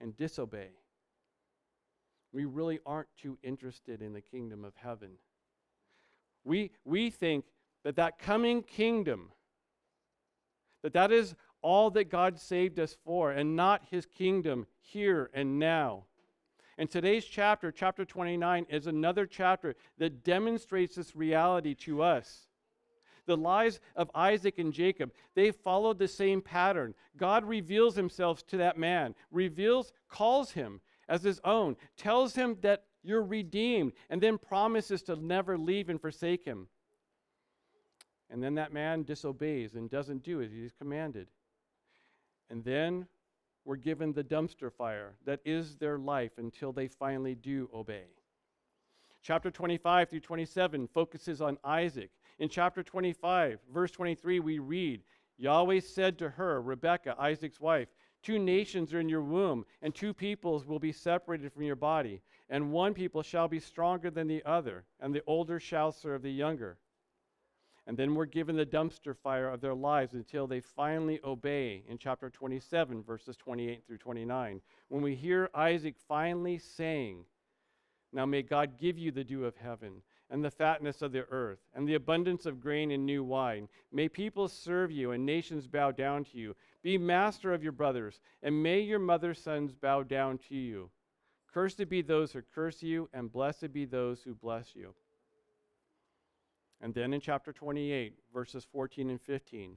and 0.00 0.16
disobey. 0.16 0.68
We 2.32 2.44
really 2.44 2.80
aren't 2.84 3.08
too 3.20 3.38
interested 3.42 4.02
in 4.02 4.12
the 4.12 4.20
kingdom 4.20 4.64
of 4.64 4.74
heaven. 4.76 5.12
We, 6.44 6.70
we 6.84 7.10
think 7.10 7.46
that 7.82 7.96
that 7.96 8.18
coming 8.18 8.62
kingdom, 8.62 9.30
that 10.82 10.92
that 10.92 11.10
is 11.10 11.34
all 11.62 11.90
that 11.90 12.10
God 12.10 12.38
saved 12.38 12.78
us 12.78 12.96
for, 13.04 13.32
and 13.32 13.56
not 13.56 13.82
his 13.90 14.06
kingdom 14.06 14.66
here 14.80 15.30
and 15.32 15.58
now. 15.58 16.04
And 16.78 16.90
today's 16.90 17.24
chapter, 17.24 17.72
chapter 17.72 18.04
29, 18.04 18.66
is 18.68 18.86
another 18.86 19.26
chapter 19.26 19.76
that 19.98 20.24
demonstrates 20.24 20.96
this 20.96 21.16
reality 21.16 21.74
to 21.74 22.02
us. 22.02 22.48
The 23.24 23.36
lives 23.36 23.80
of 23.96 24.10
Isaac 24.14 24.58
and 24.58 24.72
Jacob, 24.72 25.12
they 25.34 25.50
followed 25.50 25.98
the 25.98 26.06
same 26.06 26.42
pattern. 26.42 26.94
God 27.16 27.44
reveals 27.44 27.96
himself 27.96 28.46
to 28.48 28.58
that 28.58 28.78
man, 28.78 29.14
reveals, 29.30 29.92
calls 30.08 30.52
him 30.52 30.80
as 31.08 31.22
his 31.22 31.40
own, 31.44 31.76
tells 31.96 32.34
him 32.34 32.56
that 32.60 32.84
you're 33.02 33.24
redeemed, 33.24 33.92
and 34.10 34.20
then 34.20 34.38
promises 34.38 35.02
to 35.04 35.16
never 35.16 35.56
leave 35.56 35.88
and 35.88 36.00
forsake 36.00 36.44
him. 36.44 36.68
And 38.30 38.42
then 38.42 38.56
that 38.56 38.72
man 38.72 39.02
disobeys 39.04 39.74
and 39.74 39.88
doesn't 39.88 40.22
do 40.24 40.42
as 40.42 40.50
he's 40.50 40.72
commanded. 40.72 41.28
And 42.50 42.64
then 42.64 43.06
we're 43.66 43.76
given 43.76 44.12
the 44.12 44.24
dumpster 44.24 44.72
fire 44.72 45.16
that 45.26 45.40
is 45.44 45.76
their 45.76 45.98
life 45.98 46.32
until 46.38 46.72
they 46.72 46.86
finally 46.86 47.34
do 47.34 47.68
obey. 47.74 48.04
Chapter 49.22 49.50
25 49.50 50.08
through 50.08 50.20
27 50.20 50.88
focuses 50.94 51.42
on 51.42 51.58
Isaac. 51.64 52.10
In 52.38 52.48
chapter 52.48 52.84
25, 52.84 53.58
verse 53.74 53.90
23, 53.90 54.38
we 54.38 54.60
read 54.60 55.02
Yahweh 55.36 55.80
said 55.80 56.16
to 56.18 56.30
her, 56.30 56.62
Rebekah, 56.62 57.16
Isaac's 57.18 57.60
wife, 57.60 57.88
Two 58.22 58.38
nations 58.38 58.92
are 58.94 59.00
in 59.00 59.08
your 59.08 59.22
womb, 59.22 59.64
and 59.82 59.94
two 59.94 60.12
peoples 60.14 60.66
will 60.66 60.78
be 60.78 60.90
separated 60.92 61.52
from 61.52 61.62
your 61.62 61.76
body, 61.76 62.22
and 62.48 62.72
one 62.72 62.94
people 62.94 63.22
shall 63.22 63.46
be 63.46 63.60
stronger 63.60 64.10
than 64.10 64.26
the 64.26 64.42
other, 64.44 64.84
and 65.00 65.14
the 65.14 65.22
older 65.26 65.60
shall 65.60 65.92
serve 65.92 66.22
the 66.22 66.32
younger. 66.32 66.78
And 67.86 67.96
then 67.96 68.14
we're 68.14 68.26
given 68.26 68.56
the 68.56 68.66
dumpster 68.66 69.16
fire 69.16 69.48
of 69.48 69.60
their 69.60 69.74
lives 69.74 70.14
until 70.14 70.46
they 70.46 70.60
finally 70.60 71.20
obey 71.22 71.84
in 71.88 71.98
chapter 71.98 72.28
27, 72.28 73.04
verses 73.04 73.36
28 73.36 73.84
through 73.86 73.98
29. 73.98 74.60
When 74.88 75.02
we 75.02 75.14
hear 75.14 75.50
Isaac 75.54 75.94
finally 76.08 76.58
saying, 76.58 77.24
Now 78.12 78.26
may 78.26 78.42
God 78.42 78.76
give 78.76 78.98
you 78.98 79.12
the 79.12 79.22
dew 79.22 79.44
of 79.44 79.56
heaven, 79.56 80.02
and 80.30 80.44
the 80.44 80.50
fatness 80.50 81.02
of 81.02 81.12
the 81.12 81.26
earth, 81.30 81.60
and 81.74 81.88
the 81.88 81.94
abundance 81.94 82.44
of 82.46 82.60
grain 82.60 82.90
and 82.90 83.06
new 83.06 83.22
wine. 83.22 83.68
May 83.92 84.08
people 84.08 84.48
serve 84.48 84.90
you, 84.90 85.12
and 85.12 85.24
nations 85.24 85.68
bow 85.68 85.92
down 85.92 86.24
to 86.24 86.38
you. 86.38 86.56
Be 86.82 86.98
master 86.98 87.54
of 87.54 87.62
your 87.62 87.72
brothers, 87.72 88.20
and 88.42 88.62
may 88.62 88.80
your 88.80 88.98
mother's 88.98 89.40
sons 89.40 89.72
bow 89.72 90.02
down 90.02 90.38
to 90.48 90.56
you. 90.56 90.90
Cursed 91.52 91.88
be 91.88 92.02
those 92.02 92.32
who 92.32 92.42
curse 92.54 92.82
you, 92.82 93.08
and 93.12 93.30
blessed 93.30 93.72
be 93.72 93.84
those 93.84 94.22
who 94.22 94.34
bless 94.34 94.74
you. 94.74 94.92
And 96.80 96.94
then 96.94 97.14
in 97.14 97.20
chapter 97.20 97.52
28, 97.52 98.14
verses 98.32 98.66
14 98.70 99.10
and 99.10 99.20
15, 99.20 99.76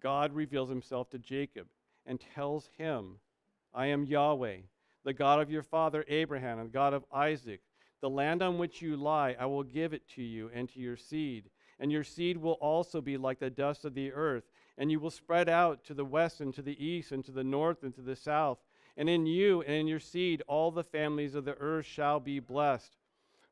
God 0.00 0.32
reveals 0.32 0.68
himself 0.68 1.08
to 1.10 1.18
Jacob 1.18 1.66
and 2.06 2.20
tells 2.34 2.68
him, 2.76 3.16
I 3.72 3.86
am 3.86 4.04
Yahweh, 4.04 4.58
the 5.04 5.12
God 5.12 5.40
of 5.40 5.50
your 5.50 5.62
father 5.62 6.04
Abraham 6.08 6.58
and 6.58 6.72
God 6.72 6.92
of 6.94 7.04
Isaac. 7.12 7.60
The 8.00 8.10
land 8.10 8.42
on 8.42 8.58
which 8.58 8.82
you 8.82 8.96
lie, 8.96 9.34
I 9.38 9.46
will 9.46 9.62
give 9.62 9.94
it 9.94 10.06
to 10.16 10.22
you 10.22 10.50
and 10.52 10.68
to 10.70 10.78
your 10.78 10.96
seed. 10.96 11.48
And 11.80 11.90
your 11.90 12.04
seed 12.04 12.36
will 12.36 12.52
also 12.54 13.00
be 13.00 13.16
like 13.16 13.38
the 13.38 13.50
dust 13.50 13.84
of 13.84 13.94
the 13.94 14.12
earth, 14.12 14.44
and 14.76 14.90
you 14.90 15.00
will 15.00 15.10
spread 15.10 15.48
out 15.48 15.84
to 15.84 15.94
the 15.94 16.04
west 16.04 16.40
and 16.40 16.54
to 16.54 16.62
the 16.62 16.84
east 16.84 17.12
and 17.12 17.24
to 17.24 17.32
the 17.32 17.44
north 17.44 17.82
and 17.82 17.94
to 17.94 18.02
the 18.02 18.16
south. 18.16 18.58
And 18.96 19.08
in 19.08 19.26
you 19.26 19.62
and 19.62 19.74
in 19.74 19.86
your 19.86 20.00
seed 20.00 20.42
all 20.46 20.70
the 20.70 20.84
families 20.84 21.34
of 21.34 21.44
the 21.44 21.56
earth 21.58 21.86
shall 21.86 22.20
be 22.20 22.38
blessed. 22.40 22.96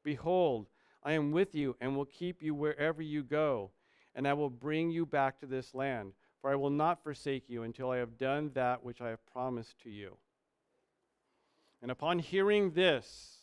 Behold, 0.04 0.66
I 1.04 1.12
am 1.12 1.32
with 1.32 1.54
you 1.54 1.76
and 1.80 1.96
will 1.96 2.04
keep 2.04 2.42
you 2.42 2.54
wherever 2.54 3.02
you 3.02 3.22
go, 3.22 3.70
and 4.14 4.26
I 4.26 4.34
will 4.34 4.50
bring 4.50 4.90
you 4.90 5.04
back 5.04 5.40
to 5.40 5.46
this 5.46 5.74
land, 5.74 6.12
for 6.40 6.50
I 6.50 6.54
will 6.54 6.70
not 6.70 7.02
forsake 7.02 7.48
you 7.48 7.64
until 7.64 7.90
I 7.90 7.96
have 7.98 8.18
done 8.18 8.50
that 8.54 8.84
which 8.84 9.00
I 9.00 9.08
have 9.08 9.26
promised 9.26 9.80
to 9.82 9.90
you. 9.90 10.16
And 11.80 11.90
upon 11.90 12.20
hearing 12.20 12.70
this 12.72 13.38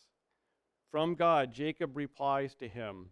from 0.90 1.14
God, 1.14 1.52
Jacob 1.52 1.96
replies 1.96 2.54
to 2.56 2.68
him, 2.68 3.10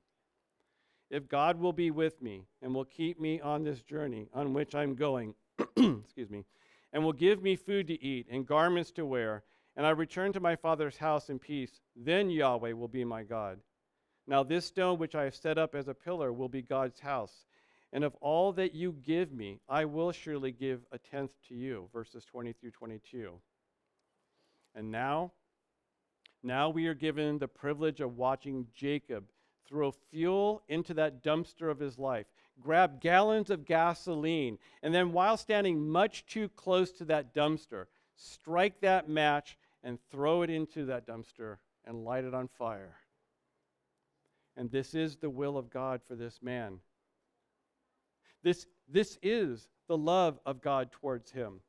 If 1.10 1.28
God 1.28 1.60
will 1.60 1.74
be 1.74 1.90
with 1.90 2.22
me 2.22 2.46
and 2.62 2.74
will 2.74 2.86
keep 2.86 3.20
me 3.20 3.40
on 3.40 3.64
this 3.64 3.82
journey 3.82 4.28
on 4.32 4.54
which 4.54 4.74
I'm 4.74 4.94
going, 4.94 5.34
excuse 5.76 6.30
me, 6.30 6.44
and 6.92 7.04
will 7.04 7.12
give 7.12 7.42
me 7.42 7.54
food 7.54 7.86
to 7.88 8.02
eat 8.02 8.26
and 8.30 8.46
garments 8.46 8.90
to 8.92 9.04
wear, 9.04 9.42
and 9.76 9.86
I 9.86 9.90
return 9.90 10.32
to 10.32 10.40
my 10.40 10.56
father's 10.56 10.96
house 10.96 11.28
in 11.28 11.38
peace, 11.38 11.80
then 11.94 12.30
Yahweh 12.30 12.72
will 12.72 12.88
be 12.88 13.04
my 13.04 13.22
God 13.22 13.60
now, 14.28 14.42
this 14.42 14.66
stone 14.66 14.98
which 14.98 15.14
I 15.14 15.24
have 15.24 15.34
set 15.34 15.56
up 15.56 15.74
as 15.74 15.88
a 15.88 15.94
pillar 15.94 16.34
will 16.34 16.50
be 16.50 16.60
God's 16.60 17.00
house. 17.00 17.46
And 17.94 18.04
of 18.04 18.14
all 18.20 18.52
that 18.52 18.74
you 18.74 18.92
give 18.92 19.32
me, 19.32 19.60
I 19.70 19.86
will 19.86 20.12
surely 20.12 20.52
give 20.52 20.82
a 20.92 20.98
tenth 20.98 21.30
to 21.48 21.54
you. 21.54 21.88
Verses 21.94 22.26
20 22.26 22.52
through 22.52 22.72
22. 22.72 23.32
And 24.74 24.90
now, 24.90 25.32
now 26.42 26.68
we 26.68 26.86
are 26.88 26.94
given 26.94 27.38
the 27.38 27.48
privilege 27.48 28.00
of 28.02 28.18
watching 28.18 28.66
Jacob 28.74 29.24
throw 29.66 29.90
fuel 30.10 30.62
into 30.68 30.92
that 30.94 31.24
dumpster 31.24 31.70
of 31.70 31.78
his 31.78 31.98
life, 31.98 32.26
grab 32.60 33.00
gallons 33.00 33.48
of 33.48 33.64
gasoline, 33.64 34.58
and 34.82 34.94
then, 34.94 35.12
while 35.12 35.36
standing 35.38 35.88
much 35.88 36.26
too 36.26 36.48
close 36.50 36.92
to 36.92 37.04
that 37.06 37.34
dumpster, 37.34 37.86
strike 38.14 38.80
that 38.80 39.08
match 39.08 39.56
and 39.82 39.98
throw 40.10 40.42
it 40.42 40.50
into 40.50 40.84
that 40.84 41.06
dumpster 41.06 41.56
and 41.86 42.04
light 42.04 42.24
it 42.24 42.34
on 42.34 42.48
fire. 42.48 42.96
And 44.58 44.70
this 44.72 44.92
is 44.92 45.16
the 45.16 45.30
will 45.30 45.56
of 45.56 45.70
God 45.70 46.00
for 46.06 46.16
this 46.16 46.40
man. 46.42 46.80
This, 48.42 48.66
this 48.88 49.16
is 49.22 49.68
the 49.86 49.96
love 49.96 50.40
of 50.44 50.60
God 50.60 50.90
towards 50.90 51.30
him. 51.30 51.60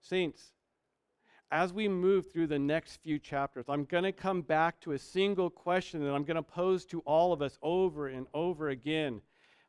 Saints, 0.00 0.52
as 1.52 1.72
we 1.72 1.86
move 1.86 2.32
through 2.32 2.48
the 2.48 2.58
next 2.58 2.96
few 3.04 3.20
chapters, 3.20 3.66
I'm 3.68 3.84
going 3.84 4.02
to 4.02 4.10
come 4.10 4.42
back 4.42 4.80
to 4.80 4.92
a 4.92 4.98
single 4.98 5.48
question 5.48 6.02
that 6.02 6.12
I'm 6.12 6.24
going 6.24 6.34
to 6.34 6.42
pose 6.42 6.84
to 6.86 7.00
all 7.00 7.32
of 7.32 7.40
us 7.40 7.56
over 7.62 8.08
and 8.08 8.26
over 8.34 8.70
again. 8.70 9.20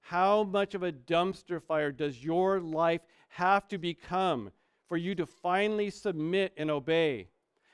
How 0.02 0.44
much 0.44 0.74
of 0.74 0.82
a 0.82 0.92
dumpster 0.92 1.62
fire 1.62 1.92
does 1.92 2.24
your 2.24 2.60
life 2.60 3.02
have 3.30 3.68
to 3.68 3.78
become 3.78 4.52
for 4.88 4.98
you 4.98 5.14
to 5.16 5.28
finally 5.28 5.92
submit 5.92 6.52
and 6.58 6.72
obey? 6.72 7.28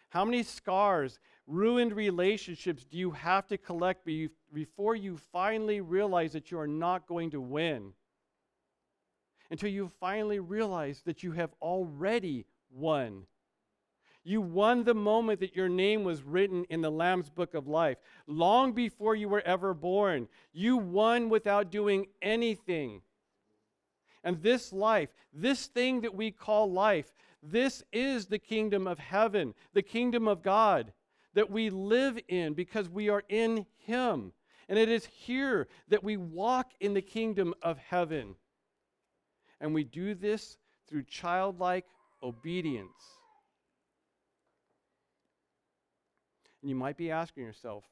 How 0.10 0.25
many 0.25 0.44
scars 0.44 1.20
ruined 1.50 1.94
relationships 1.94 2.86
do 2.86 2.98
you 2.98 3.12
have 3.12 3.48
to 3.48 3.58
collect 3.58 4.08
before 4.53 4.96
you 4.96 5.18
finally 5.18 5.82
realize 5.82 6.32
that 6.34 6.51
you 6.51 6.60
are 6.60 6.68
not 6.68 7.08
going 7.08 7.32
to 7.32 7.41
win? 7.41 7.91
Until 9.51 9.70
you 9.70 9.91
finally 10.00 10.39
realize 10.39 11.01
that 11.06 11.24
you 11.24 11.32
have 11.32 11.50
already 11.60 12.46
won. 12.70 13.24
You 14.24 14.41
won 14.41 14.84
the 14.84 14.94
moment 14.94 15.39
that 15.39 15.56
your 15.56 15.70
name 15.70 16.03
was 16.03 16.22
written 16.22 16.65
in 16.70 16.82
the 16.82 16.91
Lamb's 16.91 17.32
book 17.32 17.56
of 17.56 17.68
life, 17.68 17.98
long 18.27 18.74
before 18.74 19.15
you 19.15 19.27
were 19.27 19.41
ever 19.41 19.74
born. 19.74 20.27
You 20.53 20.77
won 20.77 21.29
without 21.29 21.72
doing 21.72 22.06
anything. 22.22 23.01
And 24.24 24.44
this 24.44 24.72
life, 24.72 25.10
this 25.34 25.65
thing 25.65 26.01
that 26.01 26.13
we 26.13 26.29
call 26.29 26.72
life, 26.72 27.12
this 27.41 27.82
is 27.91 28.27
the 28.27 28.38
kingdom 28.38 28.86
of 28.86 29.00
heaven, 29.00 29.56
the 29.74 29.82
kingdom 29.82 30.27
of 30.27 30.44
God 30.44 30.94
that 31.33 31.50
we 31.50 31.69
live 31.69 32.19
in 32.27 32.53
because 32.53 32.89
we 32.89 33.09
are 33.09 33.24
in 33.29 33.65
Him. 33.86 34.33
And 34.67 34.77
it 34.77 34.89
is 34.89 35.05
here 35.05 35.67
that 35.88 36.03
we 36.03 36.17
walk 36.17 36.71
in 36.79 36.93
the 36.93 37.01
kingdom 37.01 37.53
of 37.62 37.77
heaven. 37.77 38.36
And 39.59 39.74
we 39.74 39.83
do 39.83 40.13
this 40.13 40.57
through 40.88 41.03
childlike 41.03 41.86
obedience. 42.21 42.91
And 46.62 46.69
you 46.69 46.75
might 46.75 46.98
be 46.98 47.12
asking 47.12 47.43
yourself, 47.43 47.83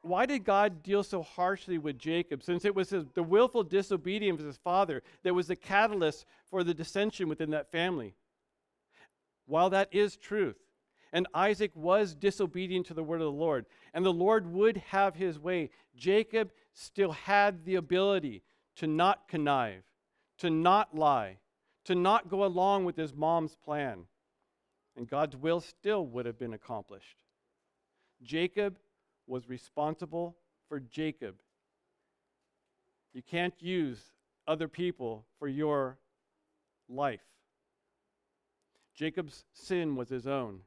why 0.00 0.24
did 0.24 0.44
God 0.44 0.82
deal 0.82 1.02
so 1.02 1.22
harshly 1.22 1.76
with 1.76 1.98
Jacob, 1.98 2.42
since 2.42 2.64
it 2.64 2.74
was 2.74 2.88
his, 2.88 3.04
the 3.12 3.22
willful 3.22 3.62
disobedience 3.62 4.40
of 4.40 4.46
his 4.46 4.56
father 4.56 5.02
that 5.22 5.34
was 5.34 5.48
the 5.48 5.56
catalyst 5.56 6.24
for 6.50 6.64
the 6.64 6.72
dissension 6.72 7.28
within 7.28 7.50
that 7.50 7.70
family? 7.70 8.14
While 9.44 9.68
that 9.70 9.90
is 9.92 10.16
truth, 10.16 10.56
and 11.12 11.26
Isaac 11.34 11.70
was 11.74 12.14
disobedient 12.14 12.86
to 12.86 12.94
the 12.94 13.02
word 13.02 13.20
of 13.20 13.26
the 13.26 13.30
Lord, 13.30 13.66
and 13.94 14.04
the 14.04 14.12
Lord 14.12 14.46
would 14.52 14.78
have 14.88 15.14
his 15.14 15.38
way, 15.38 15.70
Jacob 15.96 16.50
still 16.72 17.12
had 17.12 17.64
the 17.64 17.76
ability 17.76 18.42
to 18.76 18.86
not 18.86 19.28
connive, 19.28 19.82
to 20.38 20.50
not 20.50 20.94
lie, 20.94 21.38
to 21.84 21.94
not 21.94 22.28
go 22.28 22.44
along 22.44 22.84
with 22.84 22.96
his 22.96 23.14
mom's 23.14 23.56
plan. 23.56 24.04
And 24.96 25.08
God's 25.08 25.36
will 25.36 25.60
still 25.60 26.06
would 26.06 26.26
have 26.26 26.38
been 26.38 26.54
accomplished. 26.54 27.24
Jacob 28.22 28.78
was 29.26 29.48
responsible 29.48 30.36
for 30.68 30.80
Jacob. 30.80 31.36
You 33.12 33.22
can't 33.22 33.54
use 33.60 34.00
other 34.46 34.68
people 34.68 35.24
for 35.38 35.48
your 35.48 35.98
life. 36.88 37.20
Jacob's 38.94 39.44
sin 39.52 39.96
was 39.96 40.08
his 40.08 40.26
own. 40.26 40.60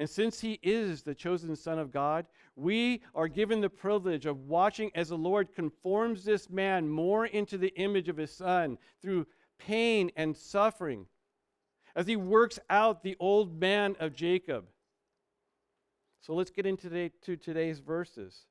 And 0.00 0.08
since 0.08 0.40
he 0.40 0.58
is 0.62 1.02
the 1.02 1.14
chosen 1.14 1.54
Son 1.54 1.78
of 1.78 1.92
God, 1.92 2.24
we 2.56 3.02
are 3.14 3.28
given 3.28 3.60
the 3.60 3.68
privilege 3.68 4.24
of 4.24 4.48
watching 4.48 4.90
as 4.94 5.10
the 5.10 5.18
Lord 5.18 5.54
conforms 5.54 6.24
this 6.24 6.48
man 6.48 6.88
more 6.88 7.26
into 7.26 7.58
the 7.58 7.74
image 7.76 8.08
of 8.08 8.16
his 8.16 8.32
Son 8.32 8.78
through 9.02 9.26
pain 9.58 10.10
and 10.16 10.34
suffering, 10.34 11.04
as 11.94 12.06
he 12.06 12.16
works 12.16 12.58
out 12.70 13.02
the 13.02 13.14
old 13.20 13.60
man 13.60 13.94
of 14.00 14.14
Jacob. 14.14 14.64
So 16.22 16.32
let's 16.32 16.50
get 16.50 16.64
into 16.64 16.88
today, 16.88 17.10
to 17.24 17.36
today's 17.36 17.80
verses. 17.80 18.46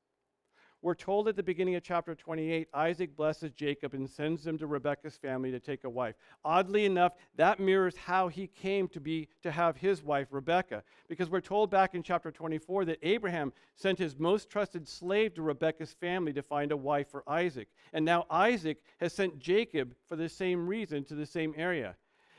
We're 0.82 0.94
told 0.94 1.28
at 1.28 1.36
the 1.36 1.42
beginning 1.42 1.74
of 1.74 1.82
chapter 1.82 2.14
28, 2.14 2.68
Isaac 2.72 3.14
blesses 3.14 3.52
Jacob 3.52 3.92
and 3.92 4.08
sends 4.08 4.46
him 4.46 4.56
to 4.56 4.66
Rebekah's 4.66 5.18
family 5.18 5.50
to 5.50 5.60
take 5.60 5.84
a 5.84 5.90
wife. 5.90 6.14
Oddly 6.42 6.86
enough, 6.86 7.12
that 7.36 7.60
mirrors 7.60 7.96
how 7.96 8.28
he 8.28 8.46
came 8.46 8.88
to 8.88 9.00
be 9.00 9.28
to 9.42 9.50
have 9.50 9.76
his 9.76 10.02
wife 10.02 10.28
Rebekah, 10.30 10.82
because 11.06 11.28
we're 11.28 11.42
told 11.42 11.70
back 11.70 11.94
in 11.94 12.02
chapter 12.02 12.30
24 12.30 12.86
that 12.86 12.98
Abraham 13.02 13.52
sent 13.74 13.98
his 13.98 14.18
most 14.18 14.48
trusted 14.48 14.88
slave 14.88 15.34
to 15.34 15.42
Rebekah's 15.42 15.92
family 15.92 16.32
to 16.32 16.42
find 16.42 16.72
a 16.72 16.76
wife 16.78 17.10
for 17.10 17.24
Isaac. 17.28 17.68
And 17.92 18.02
now 18.02 18.24
Isaac 18.30 18.78
has 19.00 19.12
sent 19.12 19.38
Jacob 19.38 19.94
for 20.08 20.16
the 20.16 20.30
same 20.30 20.66
reason 20.66 21.04
to 21.04 21.14
the 21.14 21.26
same 21.26 21.52
area. 21.58 21.96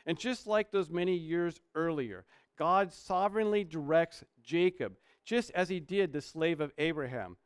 And 0.08 0.18
just 0.18 0.48
like 0.48 0.72
those 0.72 0.90
many 0.90 1.16
years 1.16 1.62
earlier, 1.76 2.26
God 2.58 2.92
sovereignly 2.92 3.64
directs 3.64 4.24
Jacob, 4.44 4.94
just 5.24 5.52
as 5.52 5.70
he 5.70 5.80
did 5.80 6.12
the 6.12 6.22
slave 6.22 6.60
of 6.60 6.74
Abraham 6.80 7.38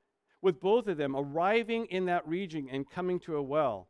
with 0.45 0.61
both 0.61 0.87
of 0.87 0.95
them 0.95 1.15
arriving 1.15 1.87
in 1.87 2.05
that 2.05 2.27
region 2.27 2.69
and 2.71 2.87
coming 2.87 3.19
to 3.19 3.35
a 3.35 3.41
well. 3.41 3.87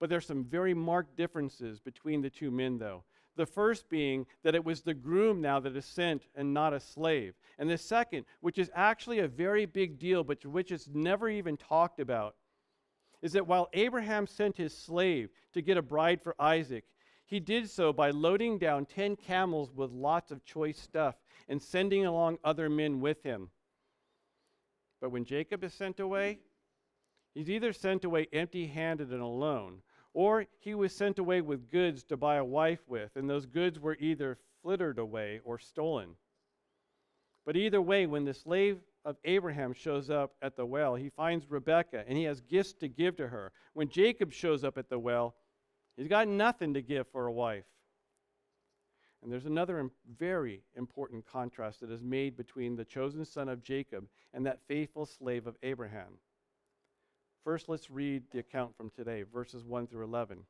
But 0.00 0.08
there's 0.08 0.24
some 0.24 0.44
very 0.44 0.72
marked 0.72 1.14
differences 1.14 1.78
between 1.78 2.22
the 2.22 2.30
two 2.30 2.50
men, 2.50 2.78
though. 2.78 3.04
The 3.36 3.44
first 3.44 3.90
being 3.90 4.24
that 4.44 4.54
it 4.54 4.64
was 4.64 4.80
the 4.80 4.94
groom 4.94 5.42
now 5.42 5.60
that 5.60 5.76
is 5.76 5.84
sent 5.84 6.22
and 6.34 6.54
not 6.54 6.72
a 6.72 6.80
slave. 6.80 7.34
And 7.58 7.68
the 7.68 7.76
second, 7.76 8.24
which 8.40 8.56
is 8.56 8.70
actually 8.74 9.18
a 9.18 9.28
very 9.28 9.66
big 9.66 9.98
deal, 9.98 10.24
but 10.24 10.42
which 10.46 10.72
is 10.72 10.88
never 10.90 11.28
even 11.28 11.58
talked 11.58 12.00
about, 12.00 12.34
is 13.20 13.32
that 13.32 13.46
while 13.46 13.68
Abraham 13.74 14.26
sent 14.26 14.56
his 14.56 14.74
slave 14.74 15.28
to 15.52 15.60
get 15.60 15.76
a 15.76 15.82
bride 15.82 16.22
for 16.22 16.34
Isaac, 16.40 16.84
he 17.26 17.40
did 17.40 17.68
so 17.68 17.92
by 17.92 18.08
loading 18.08 18.56
down 18.56 18.86
10 18.86 19.16
camels 19.16 19.70
with 19.74 19.90
lots 19.90 20.30
of 20.30 20.46
choice 20.46 20.80
stuff 20.80 21.16
and 21.46 21.62
sending 21.62 22.06
along 22.06 22.38
other 22.42 22.70
men 22.70 23.02
with 23.02 23.22
him. 23.22 23.50
But 25.02 25.10
when 25.10 25.24
Jacob 25.24 25.64
is 25.64 25.74
sent 25.74 25.98
away, 25.98 26.38
he's 27.34 27.50
either 27.50 27.72
sent 27.72 28.04
away 28.04 28.28
empty 28.32 28.68
handed 28.68 29.12
and 29.12 29.20
alone, 29.20 29.82
or 30.14 30.46
he 30.60 30.76
was 30.76 30.94
sent 30.94 31.18
away 31.18 31.40
with 31.40 31.72
goods 31.72 32.04
to 32.04 32.16
buy 32.16 32.36
a 32.36 32.44
wife 32.44 32.86
with, 32.86 33.10
and 33.16 33.28
those 33.28 33.44
goods 33.44 33.80
were 33.80 33.96
either 33.98 34.38
flittered 34.62 35.00
away 35.00 35.40
or 35.42 35.58
stolen. 35.58 36.14
But 37.44 37.56
either 37.56 37.82
way, 37.82 38.06
when 38.06 38.24
the 38.24 38.32
slave 38.32 38.78
of 39.04 39.16
Abraham 39.24 39.72
shows 39.72 40.08
up 40.08 40.34
at 40.40 40.54
the 40.54 40.64
well, 40.64 40.94
he 40.94 41.08
finds 41.08 41.50
Rebekah 41.50 42.04
and 42.06 42.16
he 42.16 42.22
has 42.22 42.40
gifts 42.40 42.74
to 42.74 42.88
give 42.88 43.16
to 43.16 43.26
her. 43.26 43.50
When 43.72 43.88
Jacob 43.88 44.32
shows 44.32 44.62
up 44.62 44.78
at 44.78 44.88
the 44.88 45.00
well, 45.00 45.34
he's 45.96 46.06
got 46.06 46.28
nothing 46.28 46.74
to 46.74 46.80
give 46.80 47.08
for 47.08 47.26
a 47.26 47.32
wife. 47.32 47.64
And 49.22 49.30
there's 49.30 49.46
another 49.46 49.88
very 50.18 50.62
important 50.76 51.24
contrast 51.26 51.80
that 51.80 51.92
is 51.92 52.02
made 52.02 52.36
between 52.36 52.74
the 52.74 52.84
chosen 52.84 53.24
son 53.24 53.48
of 53.48 53.62
Jacob 53.62 54.08
and 54.34 54.44
that 54.44 54.66
faithful 54.66 55.06
slave 55.06 55.46
of 55.46 55.56
Abraham. 55.62 56.18
First, 57.44 57.68
let's 57.68 57.90
read 57.90 58.24
the 58.32 58.40
account 58.40 58.76
from 58.76 58.90
today, 58.90 59.22
verses 59.22 59.64
1 59.64 59.86
through 59.86 60.04
11. 60.04 60.44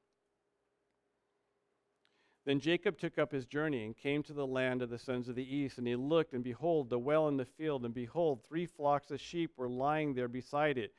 Then 2.44 2.60
Jacob 2.60 2.98
took 2.98 3.18
up 3.18 3.30
his 3.30 3.46
journey 3.46 3.84
and 3.84 3.96
came 3.96 4.22
to 4.24 4.32
the 4.32 4.46
land 4.46 4.82
of 4.82 4.90
the 4.90 4.98
sons 4.98 5.28
of 5.28 5.36
the 5.36 5.56
east. 5.56 5.78
And 5.78 5.86
he 5.86 5.94
looked, 5.94 6.32
and 6.32 6.42
behold, 6.42 6.88
the 6.88 6.98
well 6.98 7.28
in 7.28 7.36
the 7.36 7.44
field, 7.44 7.84
and 7.84 7.94
behold, 7.94 8.42
three 8.42 8.66
flocks 8.66 9.10
of 9.10 9.20
sheep 9.20 9.52
were 9.56 9.68
lying 9.68 10.14
there 10.14 10.28
beside 10.28 10.76
it. 10.76 10.92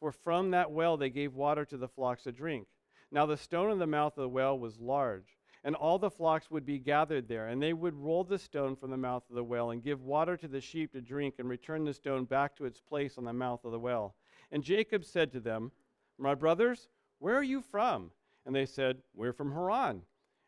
For 0.00 0.12
from 0.12 0.50
that 0.52 0.70
well 0.70 0.96
they 0.96 1.10
gave 1.10 1.34
water 1.34 1.64
to 1.66 1.76
the 1.76 1.88
flocks 1.88 2.24
to 2.24 2.32
drink. 2.32 2.66
Now 3.10 3.26
the 3.26 3.36
stone 3.36 3.70
in 3.70 3.78
the 3.78 3.86
mouth 3.86 4.16
of 4.16 4.22
the 4.22 4.28
well 4.28 4.58
was 4.58 4.78
large 4.78 5.37
and 5.64 5.74
all 5.74 5.98
the 5.98 6.10
flocks 6.10 6.50
would 6.50 6.64
be 6.64 6.78
gathered 6.78 7.28
there, 7.28 7.48
and 7.48 7.62
they 7.62 7.72
would 7.72 7.94
roll 7.94 8.24
the 8.24 8.38
stone 8.38 8.76
from 8.76 8.90
the 8.90 8.96
mouth 8.96 9.24
of 9.28 9.36
the 9.36 9.44
well, 9.44 9.70
and 9.70 9.82
give 9.82 10.02
water 10.02 10.36
to 10.36 10.48
the 10.48 10.60
sheep 10.60 10.92
to 10.92 11.00
drink, 11.00 11.34
and 11.38 11.48
return 11.48 11.84
the 11.84 11.94
stone 11.94 12.24
back 12.24 12.56
to 12.56 12.64
its 12.64 12.80
place 12.80 13.18
on 13.18 13.24
the 13.24 13.32
mouth 13.32 13.64
of 13.64 13.72
the 13.72 13.78
well. 13.78 14.14
And 14.50 14.62
Jacob 14.62 15.04
said 15.04 15.32
to 15.32 15.40
them, 15.40 15.72
My 16.18 16.34
brothers, 16.34 16.88
where 17.18 17.36
are 17.36 17.42
you 17.42 17.60
from? 17.60 18.10
And 18.46 18.54
they 18.54 18.66
said, 18.66 18.98
We're 19.14 19.32
from 19.32 19.52
Haran. 19.52 20.02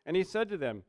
And 0.05 0.15
he 0.15 0.23
said 0.23 0.49
to 0.49 0.57
them, 0.57 0.83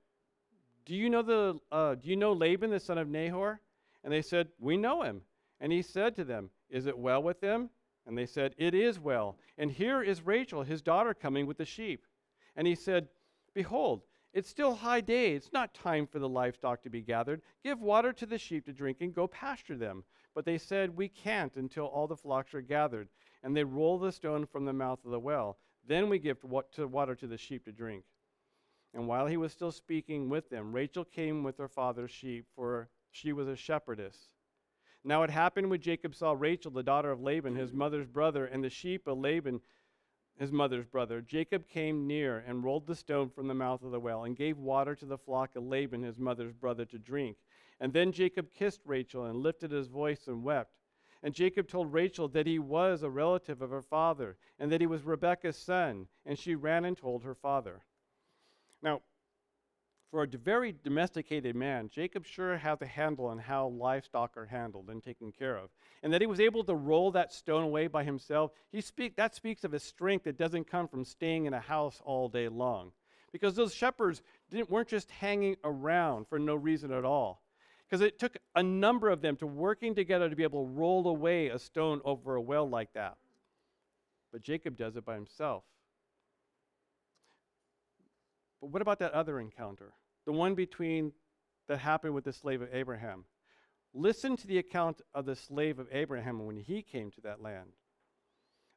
Do 0.87 0.94
you 0.94 1.11
know 1.11 1.22
the 1.22 1.58
uh, 1.70 1.96
Do 1.96 2.08
you 2.08 2.16
know 2.16 2.32
Laban 2.32 2.70
the 2.70 2.80
son 2.80 2.98
of 2.98 3.08
Nahor? 3.08 3.61
And 4.04 4.12
they 4.12 4.22
said, 4.22 4.48
We 4.58 4.76
know 4.76 5.02
him. 5.02 5.22
And 5.61 5.72
he 5.72 5.82
said 5.82 6.14
to 6.16 6.24
them, 6.24 6.50
Is 6.70 6.87
it 6.87 6.96
well 6.96 7.22
with 7.22 7.40
them? 7.40 7.70
And 8.06 8.16
they 8.16 8.26
said, 8.26 8.54
It 8.56 8.74
is 8.74 8.98
well. 8.98 9.37
And 9.58 9.70
here 9.70 10.02
is 10.02 10.26
Rachel, 10.26 10.62
his 10.62 10.82
daughter, 10.82 11.14
coming 11.14 11.46
with 11.46 11.58
the 11.58 11.64
sheep. 11.64 12.06
And 12.56 12.66
he 12.66 12.74
said, 12.74 13.08
Behold, 13.54 14.02
it's 14.33 14.49
still 14.49 14.75
high 14.75 15.01
day. 15.01 15.35
It's 15.35 15.53
not 15.53 15.75
time 15.75 16.07
for 16.07 16.18
the 16.18 16.29
livestock 16.29 16.83
to 16.83 16.90
be 16.90 17.03
gathered. 17.03 17.42
Give 17.62 17.81
water 17.81 18.12
to 18.14 18.27
the 18.27 18.38
sheep 18.38 18.64
to 18.66 18.73
drink 18.73 18.99
and 19.01 19.14
go 19.14 19.27
pasture 19.27 19.77
them. 19.77 20.05
But 20.35 20.45
they 20.45 20.59
said, 20.59 20.97
We 20.97 21.09
can't 21.09 21.55
until 21.57 21.87
all 21.87 22.07
the 22.07 22.16
flocks 22.16 22.55
are 22.55 22.62
gathered. 22.62 23.09
And 23.42 23.57
they 23.57 23.64
roll 23.64 23.99
the 23.99 24.12
stone 24.12 24.47
from 24.47 24.64
the 24.64 24.73
mouth 24.73 25.05
of 25.05 25.11
the 25.11 25.21
well. 25.21 25.59
Then 25.87 26.09
we 26.09 26.18
give 26.18 26.42
water 26.45 27.14
to 27.14 27.27
the 27.27 27.37
sheep 27.37 27.64
to 27.64 27.73
drink. 27.73 28.05
And 28.95 29.07
while 29.07 29.27
he 29.27 29.37
was 29.37 29.53
still 29.53 29.73
speaking 29.73 30.29
with 30.29 30.49
them, 30.51 30.73
Rachel 30.73 31.05
came 31.05 31.42
with 31.42 31.59
her 31.59 31.68
father's 31.68 32.11
sheep, 32.11 32.47
for 32.55 32.88
she 33.11 33.33
was 33.33 33.49
a 33.49 33.57
shepherdess. 33.57 34.29
Now 35.05 35.25
it 35.25 35.31
happened 35.31 35.68
when 35.71 35.81
Jacob 35.81 36.14
saw 36.14 36.33
Rachel, 36.38 36.71
the 36.71 36.83
daughter 36.83 37.11
of 37.11 37.21
Laban, 37.21 37.57
his 37.57 37.73
mother's 37.73 38.07
brother, 38.07 38.47
and 38.47 38.62
the 38.62 38.71
sheep 38.71 39.07
of 39.07 39.18
Laban 39.18 39.61
his 40.38 40.53
mother's 40.53 40.87
brother, 40.87 41.21
Jacob 41.21 41.68
came 41.68 42.07
near 42.07 42.38
and 42.47 42.64
rolled 42.64 42.87
the 42.87 42.95
stone 42.95 43.31
from 43.31 43.49
the 43.49 43.55
mouth 43.55 43.83
of 43.83 43.90
the 43.90 44.01
well 44.01 44.25
and 44.25 44.37
gave 44.37 44.59
water 44.59 44.95
to 44.95 45.07
the 45.07 45.18
flock 45.18 45.57
of 45.57 45.64
Laban, 45.64 46.03
his 46.03 46.18
mother's 46.18 46.53
brother, 46.53 46.85
to 46.87 46.99
drink. 46.99 47.37
And 47.81 47.92
then 47.92 48.12
Jacob 48.12 48.53
kissed 48.53 48.81
Rachel 48.85 49.27
and 49.27 49.38
lifted 49.38 49.71
his 49.71 49.88
voice 49.88 50.27
and 50.27 50.42
wept. 50.42 50.73
And 51.23 51.35
Jacob 51.35 51.68
told 51.68 51.92
Rachel 51.92 52.29
that 52.29 52.47
he 52.47 52.59
was 52.59 53.03
a 53.03 53.11
relative 53.11 53.62
of 53.62 53.71
her 53.71 53.83
father 53.83 54.37
and 54.59 54.73
that 54.73 54.81
he 54.81 54.87
was 54.87 55.05
Rebekah's 55.05 55.57
son. 55.57 56.07
And 56.27 56.38
she 56.38 56.55
ran 56.55 56.85
and 56.85 56.97
told 56.97 57.23
her 57.23 57.35
father. 57.35 57.83
Now, 58.83 59.03
for 60.12 60.22
a 60.22 60.27
very 60.27 60.75
domesticated 60.85 61.57
man, 61.57 61.88
Jacob 61.88 62.27
sure 62.27 62.59
had 62.59 62.83
a 62.83 62.87
handle 62.87 63.25
on 63.25 63.38
how 63.38 63.68
livestock 63.68 64.37
are 64.37 64.44
handled 64.44 64.90
and 64.90 65.03
taken 65.03 65.33
care 65.33 65.57
of. 65.57 65.70
And 66.03 66.12
that 66.12 66.20
he 66.20 66.27
was 66.27 66.38
able 66.38 66.62
to 66.64 66.75
roll 66.75 67.11
that 67.12 67.33
stone 67.33 67.64
away 67.64 67.87
by 67.87 68.05
himself, 68.05 68.53
he 68.70 68.83
speak, 68.83 69.16
that 69.16 69.35
speaks 69.35 69.64
of 69.64 69.72
a 69.72 69.79
strength 69.79 70.25
that 70.25 70.37
doesn't 70.37 70.70
come 70.70 70.87
from 70.87 71.07
staying 71.07 71.46
in 71.46 71.55
a 71.55 71.61
house 71.61 72.03
all 72.05 72.29
day 72.29 72.48
long. 72.48 72.92
Because 73.33 73.55
those 73.55 73.75
shepherds 73.75 74.20
weren't 74.68 74.88
just 74.88 75.11
hanging 75.11 75.57
around 75.64 76.29
for 76.29 76.38
no 76.38 76.57
reason 76.57 76.92
at 76.92 77.07
all. 77.07 77.40
Because 77.88 78.03
it 78.03 78.18
took 78.18 78.37
a 78.55 78.62
number 78.62 79.09
of 79.09 79.22
them 79.22 79.37
to 79.37 79.46
working 79.46 79.94
together 79.94 80.29
to 80.29 80.37
be 80.37 80.42
able 80.42 80.66
to 80.66 80.72
roll 80.72 81.09
away 81.09 81.48
a 81.48 81.59
stone 81.59 82.03
over 82.05 82.35
a 82.35 82.40
well 82.42 82.68
like 82.68 82.92
that. 82.92 83.16
But 84.31 84.42
Jacob 84.42 84.77
does 84.77 84.94
it 84.96 85.07
by 85.07 85.14
himself. 85.14 85.64
But 88.61 88.70
what 88.70 88.83
about 88.83 88.98
that 88.98 89.12
other 89.12 89.40
encounter? 89.40 89.94
The 90.24 90.32
one 90.32 90.54
between 90.54 91.12
that 91.68 91.78
happened 91.78 92.14
with 92.14 92.24
the 92.24 92.32
slave 92.32 92.62
of 92.62 92.74
Abraham. 92.74 93.24
Listen 93.94 94.37
to 94.37 94.46
the 94.46 94.58
account 94.58 95.00
of 95.14 95.26
the 95.26 95.37
slave 95.37 95.78
of 95.78 95.88
Abraham 95.92 96.46
when 96.46 96.56
he 96.56 96.82
came 96.82 97.11
to 97.11 97.20
that 97.22 97.42
land. 97.42 97.72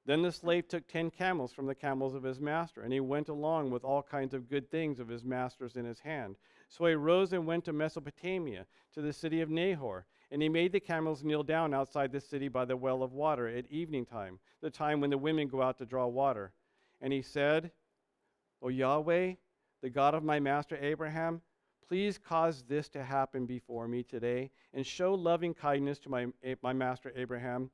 Then 0.05 0.21
the 0.21 0.31
slave 0.31 0.67
took 0.67 0.87
ten 0.87 1.09
camels 1.09 1.51
from 1.51 1.65
the 1.65 1.73
camels 1.73 2.13
of 2.13 2.23
his 2.23 2.39
master, 2.39 2.83
and 2.83 2.93
he 2.93 2.99
went 2.99 3.27
along 3.27 3.71
with 3.71 3.83
all 3.83 4.03
kinds 4.03 4.35
of 4.35 4.49
good 4.49 4.69
things 4.69 4.99
of 4.99 5.07
his 5.07 5.23
master's 5.23 5.75
in 5.75 5.85
his 5.85 5.99
hand. 5.99 6.35
So 6.69 6.85
he 6.85 6.93
rose 6.93 7.33
and 7.33 7.47
went 7.47 7.65
to 7.65 7.73
Mesopotamia, 7.73 8.67
to 8.93 9.01
the 9.01 9.13
city 9.13 9.41
of 9.41 9.49
Nahor. 9.49 10.05
And 10.31 10.41
he 10.41 10.49
made 10.49 10.71
the 10.71 10.79
camels 10.79 11.23
kneel 11.23 11.43
down 11.43 11.73
outside 11.73 12.11
the 12.11 12.19
city 12.19 12.49
by 12.49 12.65
the 12.65 12.77
well 12.77 13.01
of 13.01 13.13
water 13.13 13.47
at 13.47 13.71
evening 13.71 14.05
time, 14.05 14.39
the 14.61 14.69
time 14.69 14.99
when 14.99 15.09
the 15.09 15.17
women 15.17 15.47
go 15.47 15.61
out 15.61 15.77
to 15.79 15.85
draw 15.85 16.07
water. 16.07 16.51
And 17.01 17.13
he 17.13 17.21
said, 17.21 17.71
O 18.61 18.67
Yahweh, 18.67 19.33
the 19.81 19.89
God 19.89 20.13
of 20.13 20.23
my 20.23 20.39
master 20.39 20.77
Abraham, 20.81 21.41
please 21.87 22.17
cause 22.17 22.63
this 22.67 22.89
to 22.89 23.03
happen 23.03 23.45
before 23.45 23.87
me 23.87 24.03
today, 24.03 24.51
and 24.73 24.85
show 24.85 25.13
loving 25.13 25.53
kindness 25.53 25.99
to 25.99 26.09
my, 26.09 26.27
my 26.61 26.73
master 26.73 27.13
Abraham 27.15 27.69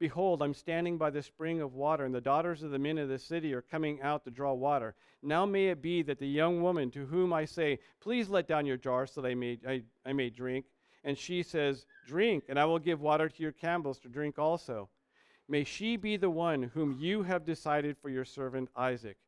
Behold, 0.00 0.42
I'm 0.42 0.54
standing 0.54 0.96
by 0.96 1.10
the 1.10 1.22
spring 1.22 1.60
of 1.60 1.74
water, 1.74 2.06
and 2.06 2.14
the 2.14 2.22
daughters 2.22 2.62
of 2.62 2.70
the 2.70 2.78
men 2.78 2.96
of 2.96 3.10
the 3.10 3.18
city 3.18 3.52
are 3.52 3.60
coming 3.60 4.00
out 4.00 4.24
to 4.24 4.30
draw 4.30 4.54
water. 4.54 4.94
Now 5.22 5.44
may 5.44 5.68
it 5.68 5.82
be 5.82 6.00
that 6.04 6.18
the 6.18 6.26
young 6.26 6.62
woman 6.62 6.90
to 6.92 7.04
whom 7.04 7.34
I 7.34 7.44
say, 7.44 7.78
Please 8.00 8.30
let 8.30 8.48
down 8.48 8.64
your 8.64 8.78
jar 8.78 9.06
so 9.06 9.20
that 9.20 9.28
I 9.28 9.34
may, 9.34 9.58
I, 9.68 9.82
I 10.06 10.14
may 10.14 10.30
drink, 10.30 10.64
and 11.04 11.18
she 11.18 11.42
says, 11.42 11.84
Drink, 12.06 12.44
and 12.48 12.58
I 12.58 12.64
will 12.64 12.78
give 12.78 13.02
water 13.02 13.28
to 13.28 13.42
your 13.42 13.52
camels 13.52 13.98
to 13.98 14.08
drink 14.08 14.38
also. 14.38 14.88
May 15.46 15.64
she 15.64 15.98
be 15.98 16.16
the 16.16 16.30
one 16.30 16.62
whom 16.62 16.96
you 16.98 17.22
have 17.24 17.44
decided 17.44 17.98
for 17.98 18.08
your 18.08 18.24
servant 18.24 18.70
Isaac. 18.74 19.18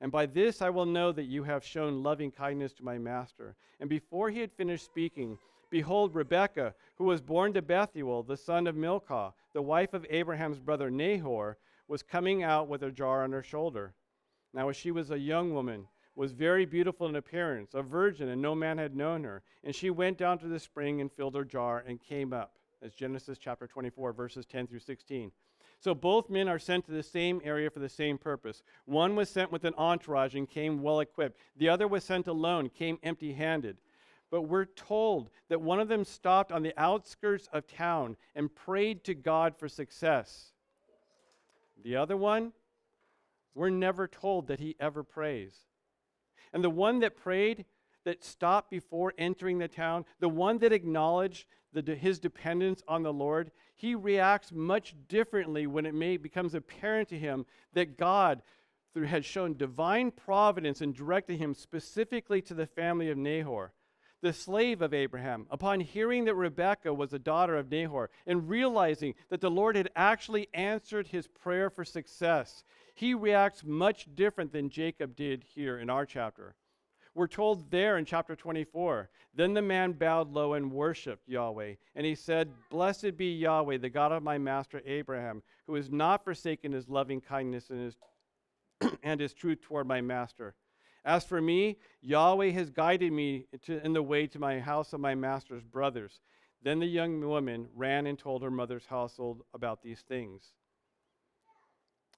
And 0.00 0.12
by 0.12 0.26
this 0.26 0.62
I 0.62 0.70
will 0.70 0.86
know 0.86 1.12
that 1.12 1.24
you 1.24 1.42
have 1.44 1.64
shown 1.64 2.02
loving 2.02 2.30
kindness 2.30 2.72
to 2.74 2.84
my 2.84 2.98
master. 2.98 3.56
And 3.80 3.88
before 3.88 4.30
he 4.30 4.40
had 4.40 4.52
finished 4.52 4.84
speaking, 4.84 5.38
Behold, 5.70 6.14
Rebekah, 6.14 6.74
who 6.96 7.04
was 7.04 7.20
born 7.20 7.52
to 7.52 7.62
Bethuel, 7.62 8.22
the 8.22 8.36
son 8.36 8.66
of 8.66 8.74
Milcah, 8.74 9.34
the 9.52 9.62
wife 9.62 9.92
of 9.92 10.06
Abraham's 10.08 10.58
brother 10.58 10.90
Nahor, 10.90 11.58
was 11.88 12.02
coming 12.02 12.42
out 12.42 12.68
with 12.68 12.82
a 12.82 12.90
jar 12.90 13.24
on 13.24 13.32
her 13.32 13.42
shoulder. 13.42 13.94
Now, 14.54 14.68
as 14.70 14.76
she 14.76 14.90
was 14.90 15.10
a 15.10 15.18
young 15.18 15.52
woman, 15.52 15.86
was 16.14 16.32
very 16.32 16.64
beautiful 16.64 17.06
in 17.06 17.16
appearance, 17.16 17.74
a 17.74 17.82
virgin, 17.82 18.30
and 18.30 18.42
no 18.42 18.54
man 18.54 18.78
had 18.78 18.96
known 18.96 19.24
her. 19.24 19.42
And 19.62 19.74
she 19.74 19.90
went 19.90 20.18
down 20.18 20.38
to 20.38 20.48
the 20.48 20.58
spring 20.58 21.00
and 21.00 21.12
filled 21.12 21.36
her 21.36 21.44
jar 21.44 21.84
and 21.86 22.00
came 22.00 22.32
up. 22.32 22.54
As 22.82 22.94
Genesis 22.94 23.38
chapter 23.38 23.66
24, 23.66 24.12
verses 24.12 24.46
10 24.46 24.66
through 24.66 24.80
16. 24.80 25.30
So 25.80 25.94
both 25.94 26.28
men 26.28 26.48
are 26.48 26.58
sent 26.58 26.86
to 26.86 26.92
the 26.92 27.02
same 27.02 27.40
area 27.44 27.70
for 27.70 27.78
the 27.78 27.88
same 27.88 28.18
purpose. 28.18 28.62
One 28.84 29.14
was 29.14 29.28
sent 29.28 29.52
with 29.52 29.64
an 29.64 29.74
entourage 29.78 30.34
and 30.34 30.48
came 30.48 30.82
well 30.82 31.00
equipped. 31.00 31.38
The 31.56 31.68
other 31.68 31.86
was 31.86 32.02
sent 32.02 32.26
alone, 32.26 32.68
came 32.68 32.98
empty 33.02 33.32
handed. 33.32 33.76
But 34.30 34.42
we're 34.42 34.66
told 34.66 35.30
that 35.48 35.60
one 35.60 35.80
of 35.80 35.88
them 35.88 36.04
stopped 36.04 36.52
on 36.52 36.62
the 36.62 36.74
outskirts 36.76 37.48
of 37.52 37.66
town 37.66 38.16
and 38.34 38.54
prayed 38.54 39.04
to 39.04 39.14
God 39.14 39.56
for 39.56 39.68
success. 39.68 40.52
The 41.82 41.96
other 41.96 42.16
one, 42.16 42.52
we're 43.54 43.70
never 43.70 44.08
told 44.08 44.48
that 44.48 44.60
he 44.60 44.76
ever 44.80 45.02
prays. 45.02 45.54
And 46.52 46.62
the 46.62 46.70
one 46.70 46.98
that 47.00 47.16
prayed, 47.16 47.64
that 48.04 48.24
stopped 48.24 48.70
before 48.70 49.14
entering 49.16 49.58
the 49.58 49.68
town, 49.68 50.04
the 50.18 50.28
one 50.28 50.58
that 50.58 50.72
acknowledged 50.72 51.46
the, 51.72 51.94
his 51.94 52.18
dependence 52.18 52.82
on 52.88 53.02
the 53.02 53.12
Lord, 53.12 53.50
he 53.78 53.94
reacts 53.94 54.52
much 54.52 54.94
differently 55.08 55.66
when 55.66 55.86
it 55.86 55.94
may 55.94 56.18
becomes 56.18 56.54
apparent 56.54 57.08
to 57.08 57.18
him 57.18 57.46
that 57.72 57.96
God 57.96 58.42
through, 58.92 59.06
had 59.06 59.24
shown 59.24 59.56
divine 59.56 60.10
providence 60.10 60.82
and 60.82 60.94
directed 60.94 61.38
him 61.38 61.54
specifically 61.54 62.42
to 62.42 62.54
the 62.54 62.66
family 62.66 63.08
of 63.08 63.16
Nahor 63.16 63.72
the 64.20 64.32
slave 64.32 64.82
of 64.82 64.92
Abraham, 64.92 65.46
upon 65.50 65.80
hearing 65.80 66.24
that 66.24 66.34
Rebekah 66.34 66.92
was 66.92 67.10
the 67.10 67.18
daughter 67.18 67.56
of 67.56 67.70
Nahor 67.70 68.10
and 68.26 68.48
realizing 68.48 69.14
that 69.28 69.40
the 69.40 69.50
Lord 69.50 69.76
had 69.76 69.90
actually 69.94 70.48
answered 70.52 71.08
his 71.08 71.28
prayer 71.28 71.70
for 71.70 71.84
success, 71.84 72.64
he 72.94 73.14
reacts 73.14 73.62
much 73.64 74.08
different 74.14 74.52
than 74.52 74.70
Jacob 74.70 75.14
did 75.14 75.44
here 75.44 75.78
in 75.78 75.88
our 75.88 76.04
chapter. 76.04 76.56
We're 77.18 77.26
told 77.26 77.70
there 77.70 77.98
in 77.98 78.04
chapter 78.04 78.36
24 78.36 79.10
Then 79.34 79.52
the 79.52 79.60
man 79.60 79.92
bowed 79.92 80.32
low 80.32 80.54
and 80.54 80.72
worshiped 80.72 81.28
Yahweh, 81.28 81.74
and 81.96 82.06
he 82.06 82.14
said, 82.14 82.52
Blessed 82.70 83.16
be 83.16 83.32
Yahweh, 83.32 83.78
the 83.78 83.90
God 83.90 84.12
of 84.12 84.22
my 84.22 84.38
master 84.38 84.80
Abraham, 84.86 85.42
who 85.66 85.74
has 85.74 85.90
not 85.90 86.24
forsaken 86.24 86.72
his 86.72 86.88
loving 86.88 87.20
kindness 87.20 87.70
and 87.70 87.84
his, 87.84 87.96
and 89.02 89.20
his 89.20 89.34
truth 89.34 89.60
toward 89.60 89.86
my 89.86 90.00
master 90.00 90.54
as 91.04 91.24
for 91.24 91.40
me, 91.40 91.78
Yahweh 92.02 92.50
has 92.50 92.68
guided 92.68 93.12
me 93.12 93.46
to, 93.62 93.82
in 93.84 93.94
the 93.94 94.02
way 94.02 94.26
to 94.26 94.38
my 94.38 94.60
house 94.60 94.92
of 94.92 95.00
my 95.00 95.14
master's 95.14 95.64
brothers. 95.64 96.20
Then 96.62 96.80
the 96.80 96.86
young 96.86 97.20
woman 97.26 97.68
ran 97.74 98.06
and 98.06 98.18
told 98.18 98.42
her 98.42 98.50
mother's 98.50 98.84
household 98.84 99.42
about 99.54 99.82
these 99.82 100.00
things. 100.02 100.52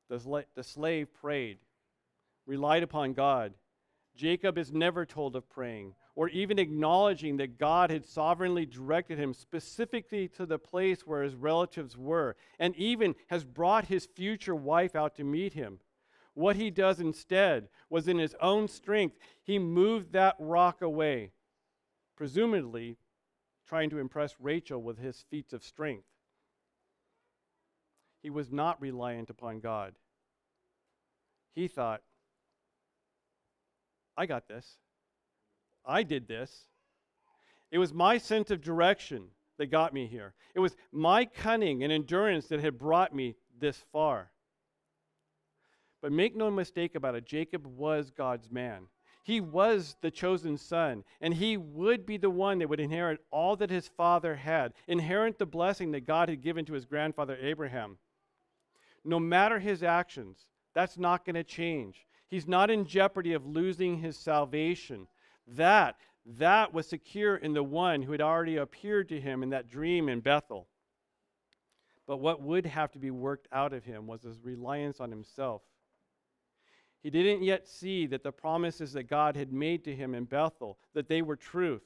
The, 0.08 0.44
the 0.56 0.64
slave 0.64 1.14
prayed, 1.14 1.58
relied 2.46 2.82
upon 2.82 3.12
God. 3.12 3.54
Jacob 4.16 4.58
is 4.58 4.72
never 4.72 5.06
told 5.06 5.36
of 5.36 5.48
praying 5.48 5.94
or 6.14 6.28
even 6.28 6.58
acknowledging 6.58 7.36
that 7.38 7.58
God 7.58 7.90
had 7.90 8.04
sovereignly 8.04 8.66
directed 8.66 9.18
him 9.18 9.32
specifically 9.32 10.28
to 10.28 10.44
the 10.44 10.58
place 10.58 11.06
where 11.06 11.22
his 11.22 11.34
relatives 11.34 11.96
were, 11.96 12.36
and 12.58 12.76
even 12.76 13.14
has 13.28 13.44
brought 13.44 13.86
his 13.86 14.06
future 14.06 14.54
wife 14.54 14.94
out 14.94 15.14
to 15.16 15.24
meet 15.24 15.54
him. 15.54 15.78
What 16.34 16.56
he 16.56 16.70
does 16.70 17.00
instead 17.00 17.68
was 17.88 18.06
in 18.06 18.18
his 18.18 18.34
own 18.40 18.68
strength, 18.68 19.18
he 19.42 19.58
moved 19.58 20.12
that 20.12 20.36
rock 20.38 20.82
away, 20.82 21.32
presumably 22.16 22.98
trying 23.66 23.90
to 23.90 23.98
impress 23.98 24.34
Rachel 24.38 24.82
with 24.82 24.98
his 24.98 25.24
feats 25.30 25.52
of 25.52 25.62
strength. 25.62 26.04
He 28.22 28.30
was 28.30 28.50
not 28.50 28.80
reliant 28.80 29.30
upon 29.30 29.60
God. 29.60 29.94
He 31.54 31.66
thought, 31.66 32.02
I 34.20 34.26
got 34.26 34.46
this. 34.48 34.76
I 35.86 36.02
did 36.02 36.28
this. 36.28 36.66
It 37.70 37.78
was 37.78 37.94
my 37.94 38.18
sense 38.18 38.50
of 38.50 38.60
direction 38.60 39.28
that 39.56 39.70
got 39.70 39.94
me 39.94 40.06
here. 40.06 40.34
It 40.54 40.60
was 40.60 40.76
my 40.92 41.24
cunning 41.24 41.82
and 41.82 41.90
endurance 41.90 42.48
that 42.48 42.60
had 42.60 42.78
brought 42.78 43.14
me 43.14 43.36
this 43.58 43.82
far. 43.92 44.30
But 46.02 46.12
make 46.12 46.36
no 46.36 46.50
mistake 46.50 46.96
about 46.96 47.14
it, 47.14 47.24
Jacob 47.24 47.64
was 47.64 48.10
God's 48.10 48.50
man. 48.50 48.88
He 49.24 49.40
was 49.40 49.96
the 50.02 50.10
chosen 50.10 50.58
son, 50.58 51.02
and 51.22 51.32
he 51.32 51.56
would 51.56 52.04
be 52.04 52.18
the 52.18 52.28
one 52.28 52.58
that 52.58 52.68
would 52.68 52.78
inherit 52.78 53.20
all 53.30 53.56
that 53.56 53.70
his 53.70 53.88
father 53.88 54.36
had, 54.36 54.74
inherit 54.86 55.38
the 55.38 55.46
blessing 55.46 55.92
that 55.92 56.06
God 56.06 56.28
had 56.28 56.42
given 56.42 56.66
to 56.66 56.74
his 56.74 56.84
grandfather 56.84 57.38
Abraham. 57.40 57.96
No 59.02 59.18
matter 59.18 59.58
his 59.58 59.82
actions, 59.82 60.44
that's 60.74 60.98
not 60.98 61.24
going 61.24 61.36
to 61.36 61.44
change. 61.44 62.04
He's 62.30 62.46
not 62.46 62.70
in 62.70 62.86
jeopardy 62.86 63.32
of 63.32 63.44
losing 63.44 63.98
his 63.98 64.16
salvation. 64.16 65.08
That, 65.48 65.96
that 66.38 66.72
was 66.72 66.86
secure 66.86 67.36
in 67.36 67.54
the 67.54 67.62
one 67.62 68.02
who 68.02 68.12
had 68.12 68.20
already 68.20 68.56
appeared 68.56 69.08
to 69.08 69.20
him 69.20 69.42
in 69.42 69.50
that 69.50 69.68
dream 69.68 70.08
in 70.08 70.20
Bethel. 70.20 70.68
But 72.06 72.18
what 72.18 72.40
would 72.40 72.66
have 72.66 72.92
to 72.92 72.98
be 73.00 73.10
worked 73.10 73.48
out 73.52 73.72
of 73.72 73.84
him 73.84 74.06
was 74.06 74.22
his 74.22 74.38
reliance 74.42 75.00
on 75.00 75.10
himself. 75.10 75.62
He 77.02 77.10
didn't 77.10 77.42
yet 77.42 77.66
see 77.66 78.06
that 78.06 78.22
the 78.22 78.32
promises 78.32 78.92
that 78.92 79.04
God 79.04 79.36
had 79.36 79.52
made 79.52 79.84
to 79.84 79.94
him 79.94 80.14
in 80.14 80.24
Bethel, 80.24 80.78
that 80.94 81.08
they 81.08 81.22
were 81.22 81.36
truth. 81.36 81.82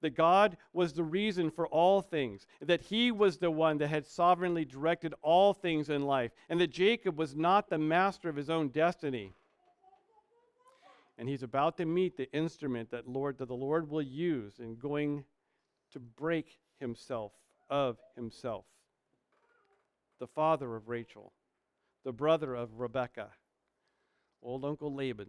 That 0.00 0.16
God 0.16 0.56
was 0.72 0.92
the 0.92 1.04
reason 1.04 1.50
for 1.50 1.66
all 1.66 2.00
things, 2.00 2.46
that 2.60 2.80
he 2.80 3.12
was 3.12 3.38
the 3.38 3.50
one 3.50 3.78
that 3.78 3.88
had 3.88 4.06
sovereignly 4.06 4.64
directed 4.64 5.14
all 5.22 5.52
things 5.52 5.90
in 5.90 6.06
life, 6.06 6.32
and 6.48 6.60
that 6.60 6.70
Jacob 6.70 7.18
was 7.18 7.36
not 7.36 7.68
the 7.68 7.78
master 7.78 8.28
of 8.28 8.36
his 8.36 8.48
own 8.48 8.68
destiny. 8.68 9.34
And 11.18 11.28
he's 11.28 11.42
about 11.42 11.76
to 11.76 11.84
meet 11.84 12.16
the 12.16 12.32
instrument 12.32 12.90
that 12.90 13.06
Lord 13.06 13.36
that 13.38 13.48
the 13.48 13.54
Lord 13.54 13.90
will 13.90 14.00
use 14.00 14.58
in 14.58 14.76
going 14.76 15.24
to 15.92 16.00
break 16.00 16.58
himself 16.78 17.32
of 17.68 17.98
himself. 18.16 18.64
The 20.18 20.26
father 20.26 20.76
of 20.76 20.88
Rachel, 20.88 21.32
the 22.04 22.12
brother 22.12 22.54
of 22.54 22.80
Rebekah 22.80 23.32
old 24.42 24.64
Uncle 24.64 24.94
Laban. 24.94 25.28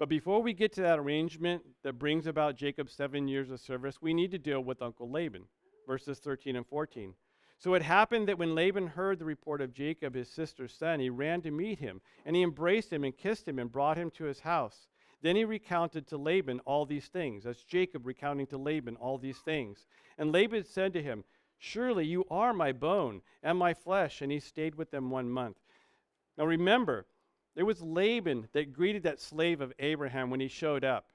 But 0.00 0.08
before 0.08 0.40
we 0.40 0.54
get 0.54 0.72
to 0.72 0.80
that 0.80 0.98
arrangement 0.98 1.62
that 1.82 1.98
brings 1.98 2.26
about 2.26 2.56
Jacob's 2.56 2.94
seven 2.94 3.28
years 3.28 3.50
of 3.50 3.60
service, 3.60 4.00
we 4.00 4.14
need 4.14 4.30
to 4.30 4.38
deal 4.38 4.62
with 4.62 4.80
Uncle 4.80 5.10
Laban, 5.10 5.44
verses 5.86 6.18
13 6.18 6.56
and 6.56 6.66
14. 6.66 7.12
So 7.58 7.74
it 7.74 7.82
happened 7.82 8.26
that 8.28 8.38
when 8.38 8.54
Laban 8.54 8.86
heard 8.86 9.18
the 9.18 9.26
report 9.26 9.60
of 9.60 9.74
Jacob, 9.74 10.14
his 10.14 10.30
sister's 10.30 10.72
son, 10.72 11.00
he 11.00 11.10
ran 11.10 11.42
to 11.42 11.50
meet 11.50 11.80
him, 11.80 12.00
and 12.24 12.34
he 12.34 12.42
embraced 12.42 12.90
him 12.90 13.04
and 13.04 13.14
kissed 13.14 13.46
him 13.46 13.58
and 13.58 13.70
brought 13.70 13.98
him 13.98 14.10
to 14.12 14.24
his 14.24 14.40
house. 14.40 14.88
Then 15.20 15.36
he 15.36 15.44
recounted 15.44 16.06
to 16.06 16.16
Laban 16.16 16.60
all 16.60 16.86
these 16.86 17.08
things. 17.08 17.44
That's 17.44 17.62
Jacob 17.64 18.06
recounting 18.06 18.46
to 18.46 18.56
Laban 18.56 18.96
all 18.96 19.18
these 19.18 19.40
things. 19.40 19.86
And 20.16 20.32
Laban 20.32 20.64
said 20.64 20.94
to 20.94 21.02
him, 21.02 21.24
Surely 21.58 22.06
you 22.06 22.24
are 22.30 22.54
my 22.54 22.72
bone 22.72 23.20
and 23.42 23.58
my 23.58 23.74
flesh. 23.74 24.22
And 24.22 24.32
he 24.32 24.40
stayed 24.40 24.76
with 24.76 24.90
them 24.90 25.10
one 25.10 25.28
month. 25.28 25.58
Now 26.38 26.46
remember, 26.46 27.04
it 27.56 27.62
was 27.62 27.82
Laban 27.82 28.48
that 28.52 28.72
greeted 28.72 29.02
that 29.02 29.20
slave 29.20 29.60
of 29.60 29.72
Abraham 29.78 30.30
when 30.30 30.40
he 30.40 30.48
showed 30.48 30.84
up. 30.84 31.06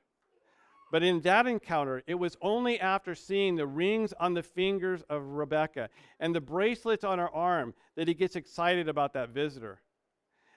But 0.91 1.04
in 1.04 1.21
that 1.21 1.48
encounter, 1.48 2.04
it 2.08 2.15
was 2.15 2.38
only 2.41 2.80
after 2.80 3.15
seeing 3.15 3.56
the 3.56 3.65
rings 3.67 4.13
on 4.13 4.34
the 4.34 4.43
fingers 4.43 5.02
of 5.10 5.24
Rebekah 5.24 5.89
and 6.19 6.34
the 6.34 6.41
bracelets 6.41 7.04
on 7.04 7.19
her 7.19 7.30
arm 7.30 7.74
that 7.95 8.08
he 8.08 8.13
gets 8.13 8.36
excited 8.36 8.88
about 8.88 9.13
that 9.13 9.30
visitor. 9.30 9.82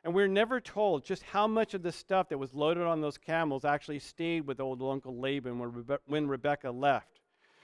And 0.04 0.14
we're 0.14 0.28
never 0.28 0.60
told 0.60 1.04
just 1.04 1.22
how 1.22 1.46
much 1.46 1.74
of 1.74 1.82
the 1.82 1.92
stuff 1.92 2.28
that 2.28 2.38
was 2.38 2.54
loaded 2.54 2.84
on 2.84 3.00
those 3.00 3.18
camels 3.18 3.64
actually 3.64 3.98
stayed 3.98 4.46
with 4.46 4.60
old 4.60 4.82
Uncle 4.82 5.18
Laban 5.18 5.58
when, 5.58 5.72
Rebe- 5.72 5.98
when 6.06 6.28
Rebekah 6.28 6.70
left. 6.70 7.20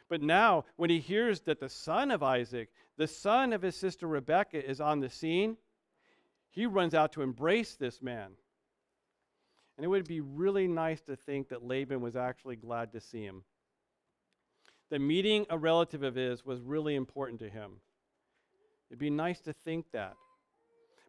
But 0.08 0.20
now, 0.20 0.64
when 0.76 0.90
he 0.90 0.98
hears 0.98 1.40
that 1.42 1.60
the 1.60 1.68
son 1.68 2.10
of 2.10 2.22
Isaac, 2.22 2.70
the 2.96 3.06
son 3.06 3.52
of 3.52 3.62
his 3.62 3.76
sister 3.76 4.06
Rebekah, 4.06 4.68
is 4.68 4.80
on 4.80 5.00
the 5.00 5.10
scene, 5.10 5.56
he 6.54 6.66
runs 6.66 6.94
out 6.94 7.12
to 7.12 7.22
embrace 7.22 7.74
this 7.74 8.00
man. 8.00 8.30
And 9.76 9.84
it 9.84 9.88
would 9.88 10.06
be 10.06 10.20
really 10.20 10.68
nice 10.68 11.00
to 11.02 11.16
think 11.16 11.48
that 11.48 11.64
Laban 11.64 12.00
was 12.00 12.14
actually 12.14 12.54
glad 12.54 12.92
to 12.92 13.00
see 13.00 13.24
him. 13.24 13.42
That 14.90 15.00
meeting 15.00 15.46
a 15.50 15.58
relative 15.58 16.04
of 16.04 16.14
his 16.14 16.46
was 16.46 16.60
really 16.60 16.94
important 16.94 17.40
to 17.40 17.50
him. 17.50 17.80
It'd 18.88 19.00
be 19.00 19.10
nice 19.10 19.40
to 19.40 19.52
think 19.52 19.86
that. 19.92 20.14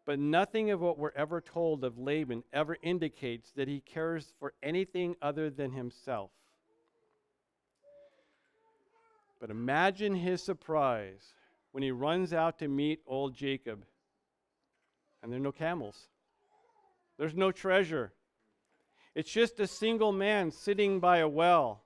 But 0.03 0.17
nothing 0.17 0.71
of 0.71 0.81
what 0.81 0.97
we're 0.97 1.11
ever 1.15 1.41
told 1.41 1.83
of 1.83 1.99
Laban 1.99 2.43
ever 2.51 2.77
indicates 2.81 3.51
that 3.51 3.67
he 3.67 3.81
cares 3.81 4.33
for 4.39 4.53
anything 4.63 5.15
other 5.21 5.51
than 5.51 5.71
himself. 5.71 6.31
But 9.39 9.51
imagine 9.51 10.15
his 10.15 10.41
surprise 10.41 11.33
when 11.71 11.83
he 11.83 11.91
runs 11.91 12.33
out 12.33 12.57
to 12.59 12.67
meet 12.67 13.01
old 13.05 13.35
Jacob, 13.35 13.85
and 15.25 15.33
there 15.33 15.39
are 15.39 15.43
no 15.43 15.51
camels, 15.51 16.07
there's 17.17 17.33
no 17.33 17.51
treasure. 17.51 18.13
It's 19.15 19.31
just 19.31 19.59
a 19.59 19.65
single 19.65 20.11
man 20.11 20.51
sitting 20.51 20.99
by 20.99 21.17
a 21.17 21.27
well. 21.27 21.81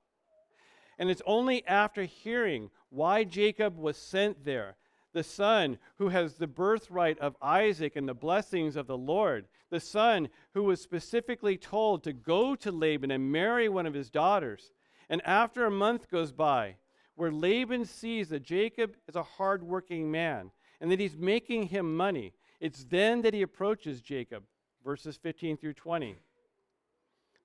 And 0.98 1.10
it's 1.10 1.22
only 1.26 1.66
after 1.66 2.04
hearing 2.04 2.70
why 2.90 3.24
Jacob 3.24 3.78
was 3.78 3.96
sent 3.96 4.44
there, 4.44 4.76
the 5.14 5.24
son 5.24 5.78
who 6.00 6.10
has 6.10 6.34
the 6.34 6.48
birthright 6.48 7.18
of 7.20 7.38
Isaac 7.42 7.96
and 7.96 8.10
the 8.10 8.14
blessings 8.14 8.76
of 8.76 8.88
the 8.88 8.98
Lord, 8.98 9.46
the 9.70 9.80
son 9.80 10.28
who 10.54 10.64
was 10.64 10.82
specifically 10.82 11.56
told 11.56 12.04
to 12.04 12.12
go 12.12 12.56
to 12.56 12.74
Laban 12.74 13.10
and 13.10 13.32
marry 13.32 13.70
one 13.70 13.86
of 13.86 13.94
his 13.94 14.10
daughters. 14.10 14.74
And 15.08 15.22
after 15.26 15.66
a 15.66 15.72
month 15.72 16.12
goes 16.12 16.34
by, 16.34 16.76
where 17.16 17.32
Laban 17.32 17.86
sees 17.86 18.28
that 18.30 18.44
Jacob 18.44 18.98
is 19.08 19.16
a 19.16 19.24
hardworking 19.24 20.12
man 20.12 20.52
and 20.82 20.92
that 20.92 21.00
he's 21.00 21.16
making 21.16 21.68
him 21.68 21.96
money, 21.96 22.34
it's 22.60 22.84
then 22.84 23.22
that 23.22 23.34
he 23.34 23.42
approaches 23.42 24.02
Jacob, 24.02 24.44
verses 24.84 25.18
15 25.18 25.58
through 25.58 25.74
20. 25.74 26.18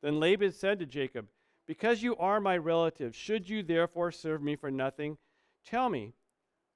Then 0.03 0.21
Laban 0.21 0.53
said 0.53 0.79
to 0.81 0.87
Jacob, 0.87 1.27
Because 1.67 2.03
you 2.03 2.17
are 2.17 2.41
my 2.41 2.57
relative, 2.57 3.15
should 3.15 3.49
you 3.49 3.63
therefore 3.63 4.11
serve 4.11 4.43
me 4.43 4.57
for 4.57 4.71
nothing? 4.71 5.17
Tell 5.65 5.89
me, 5.89 6.15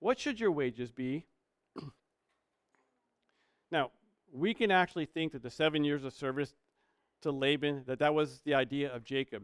what 0.01 0.19
should 0.19 0.39
your 0.41 0.53
wages 0.53 0.91
be? 0.91 1.27
now, 3.71 3.91
we 4.33 4.55
can 4.55 4.71
actually 4.71 5.07
think 5.07 5.33
that 5.33 5.43
the 5.43 5.51
seven 5.51 5.85
years 5.85 6.05
of 6.05 6.13
service 6.13 6.55
to 7.23 7.33
Laban, 7.33 7.83
that 7.87 7.99
that 7.99 8.15
was 8.15 8.41
the 8.45 8.55
idea 8.55 8.95
of 8.95 9.05
Jacob. 9.05 9.43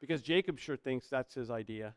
Because 0.00 0.22
Jacob 0.22 0.58
sure 0.58 0.76
thinks 0.76 1.08
that's 1.08 1.34
his 1.34 1.50
idea. 1.50 1.94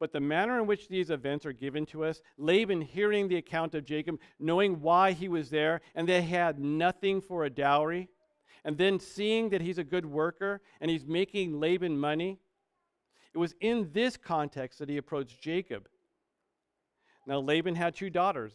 But 0.00 0.12
the 0.12 0.20
manner 0.20 0.60
in 0.60 0.66
which 0.66 0.88
these 0.88 1.10
events 1.10 1.44
are 1.44 1.52
given 1.52 1.84
to 1.86 2.04
us, 2.04 2.20
Laban 2.36 2.80
hearing 2.80 3.26
the 3.26 3.36
account 3.36 3.74
of 3.74 3.84
Jacob, 3.84 4.20
knowing 4.38 4.80
why 4.80 5.12
he 5.12 5.28
was 5.28 5.50
there, 5.50 5.80
and 5.94 6.08
they 6.08 6.22
had 6.22 6.58
nothing 6.58 7.20
for 7.20 7.44
a 7.44 7.50
dowry, 7.50 8.08
and 8.64 8.78
then 8.78 9.00
seeing 9.00 9.48
that 9.50 9.60
he's 9.60 9.78
a 9.78 9.84
good 9.84 10.06
worker 10.06 10.60
and 10.80 10.90
he's 10.90 11.06
making 11.06 11.58
Laban 11.58 11.98
money, 11.98 12.38
it 13.34 13.38
was 13.38 13.54
in 13.60 13.90
this 13.92 14.16
context 14.16 14.78
that 14.78 14.88
he 14.88 14.96
approached 14.96 15.40
Jacob. 15.40 15.88
Now, 17.26 17.40
Laban 17.40 17.74
had 17.74 17.94
two 17.94 18.10
daughters, 18.10 18.52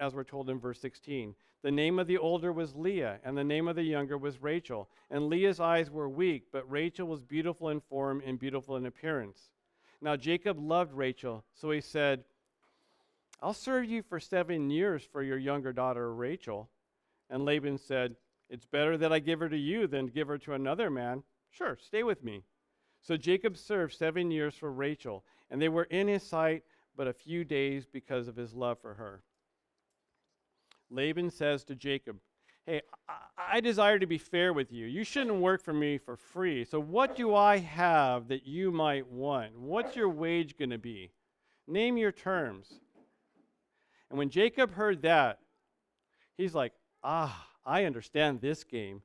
as 0.00 0.14
we're 0.14 0.24
told 0.24 0.50
in 0.50 0.58
verse 0.58 0.80
16. 0.80 1.34
The 1.62 1.70
name 1.70 1.98
of 1.98 2.06
the 2.06 2.18
older 2.18 2.52
was 2.52 2.74
Leah, 2.74 3.18
and 3.24 3.36
the 3.36 3.44
name 3.44 3.68
of 3.68 3.76
the 3.76 3.82
younger 3.82 4.16
was 4.16 4.42
Rachel. 4.42 4.88
And 5.10 5.28
Leah's 5.28 5.60
eyes 5.60 5.90
were 5.90 6.08
weak, 6.08 6.44
but 6.52 6.70
Rachel 6.70 7.08
was 7.08 7.20
beautiful 7.20 7.68
in 7.70 7.80
form 7.80 8.22
and 8.24 8.38
beautiful 8.38 8.76
in 8.76 8.86
appearance. 8.86 9.50
Now, 10.00 10.16
Jacob 10.16 10.58
loved 10.58 10.92
Rachel, 10.92 11.44
so 11.54 11.70
he 11.70 11.80
said, 11.80 12.24
I'll 13.42 13.54
serve 13.54 13.86
you 13.86 14.02
for 14.02 14.20
seven 14.20 14.70
years 14.70 15.02
for 15.10 15.22
your 15.22 15.38
younger 15.38 15.72
daughter 15.72 16.14
Rachel. 16.14 16.68
And 17.28 17.44
Laban 17.44 17.78
said, 17.78 18.16
it's 18.48 18.64
better 18.64 18.96
that 18.98 19.12
I 19.12 19.18
give 19.18 19.40
her 19.40 19.48
to 19.48 19.56
you 19.56 19.86
than 19.86 20.06
give 20.06 20.28
her 20.28 20.38
to 20.38 20.54
another 20.54 20.90
man. 20.90 21.22
Sure, 21.50 21.76
stay 21.80 22.02
with 22.02 22.22
me. 22.22 22.42
So 23.02 23.16
Jacob 23.16 23.56
served 23.56 23.94
seven 23.94 24.30
years 24.30 24.54
for 24.54 24.70
Rachel, 24.70 25.24
and 25.50 25.60
they 25.60 25.68
were 25.68 25.84
in 25.84 26.08
his 26.08 26.22
sight 26.22 26.62
but 26.96 27.06
a 27.06 27.12
few 27.12 27.44
days 27.44 27.86
because 27.86 28.28
of 28.28 28.36
his 28.36 28.54
love 28.54 28.78
for 28.80 28.94
her. 28.94 29.22
Laban 30.90 31.30
says 31.30 31.64
to 31.64 31.74
Jacob, 31.74 32.16
Hey, 32.66 32.82
I, 33.08 33.14
I 33.52 33.60
desire 33.60 33.98
to 33.98 34.06
be 34.06 34.18
fair 34.18 34.52
with 34.52 34.72
you. 34.72 34.86
You 34.86 35.04
shouldn't 35.04 35.36
work 35.36 35.62
for 35.62 35.72
me 35.72 35.98
for 35.98 36.16
free. 36.16 36.64
So, 36.64 36.80
what 36.80 37.14
do 37.14 37.34
I 37.34 37.58
have 37.58 38.28
that 38.28 38.46
you 38.46 38.72
might 38.72 39.06
want? 39.06 39.56
What's 39.56 39.94
your 39.94 40.08
wage 40.08 40.58
going 40.58 40.70
to 40.70 40.78
be? 40.78 41.12
Name 41.68 41.96
your 41.96 42.12
terms. 42.12 42.80
And 44.10 44.18
when 44.18 44.30
Jacob 44.30 44.72
heard 44.72 45.02
that, 45.02 45.38
he's 46.36 46.54
like, 46.54 46.72
Ah, 47.04 47.46
I 47.64 47.84
understand 47.84 48.40
this 48.40 48.64
game. 48.64 49.02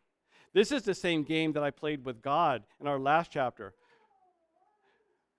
This 0.53 0.71
is 0.71 0.81
the 0.81 0.95
same 0.95 1.23
game 1.23 1.53
that 1.53 1.63
I 1.63 1.69
played 1.69 2.03
with 2.03 2.21
God 2.21 2.63
in 2.79 2.87
our 2.87 2.99
last 2.99 3.31
chapter. 3.31 3.75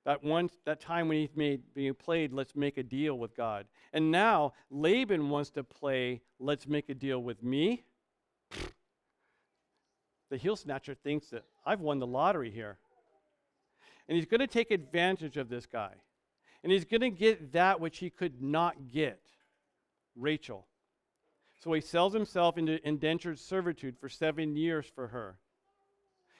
That 0.05 0.23
one, 0.23 0.49
that 0.65 0.81
time 0.81 1.09
when 1.09 1.19
he 1.19 1.31
made, 1.35 1.63
being 1.75 1.95
played, 1.95 2.33
let's 2.33 2.57
make 2.57 2.79
a 2.79 2.83
deal 2.83 3.19
with 3.19 3.37
God. 3.37 3.67
And 3.93 4.11
now 4.11 4.53
Laban 4.71 5.29
wants 5.29 5.51
to 5.51 5.65
play, 5.65 6.23
let's 6.41 6.67
make 6.67 6.89
a 6.89 6.95
deal 6.95 7.21
with 7.21 7.43
me. 7.43 7.85
The 10.33 10.39
heel 10.39 10.57
snatcher 10.57 10.95
thinks 10.95 11.27
that 11.29 11.45
I've 11.67 11.83
won 11.83 11.99
the 11.99 12.07
lottery 12.07 12.51
here. 12.51 12.79
And 14.09 14.17
he's 14.17 14.25
going 14.25 14.41
to 14.41 14.47
take 14.47 14.71
advantage 14.71 15.37
of 15.37 15.51
this 15.51 15.67
guy. 15.67 15.93
And 16.63 16.73
he's 16.73 16.87
going 16.87 17.03
to 17.03 17.11
get 17.11 17.53
that 17.53 17.81
which 17.81 17.99
he 17.99 18.09
could 18.09 18.41
not 18.41 18.91
get 18.91 19.21
Rachel. 20.17 20.67
So 21.63 21.75
he 21.75 21.83
sells 21.83 22.15
himself 22.15 22.57
into 22.57 22.81
indentured 22.89 23.39
servitude 23.39 23.99
for 23.99 24.09
seven 24.09 24.57
years 24.57 24.87
for 24.95 25.09
her. 25.09 25.37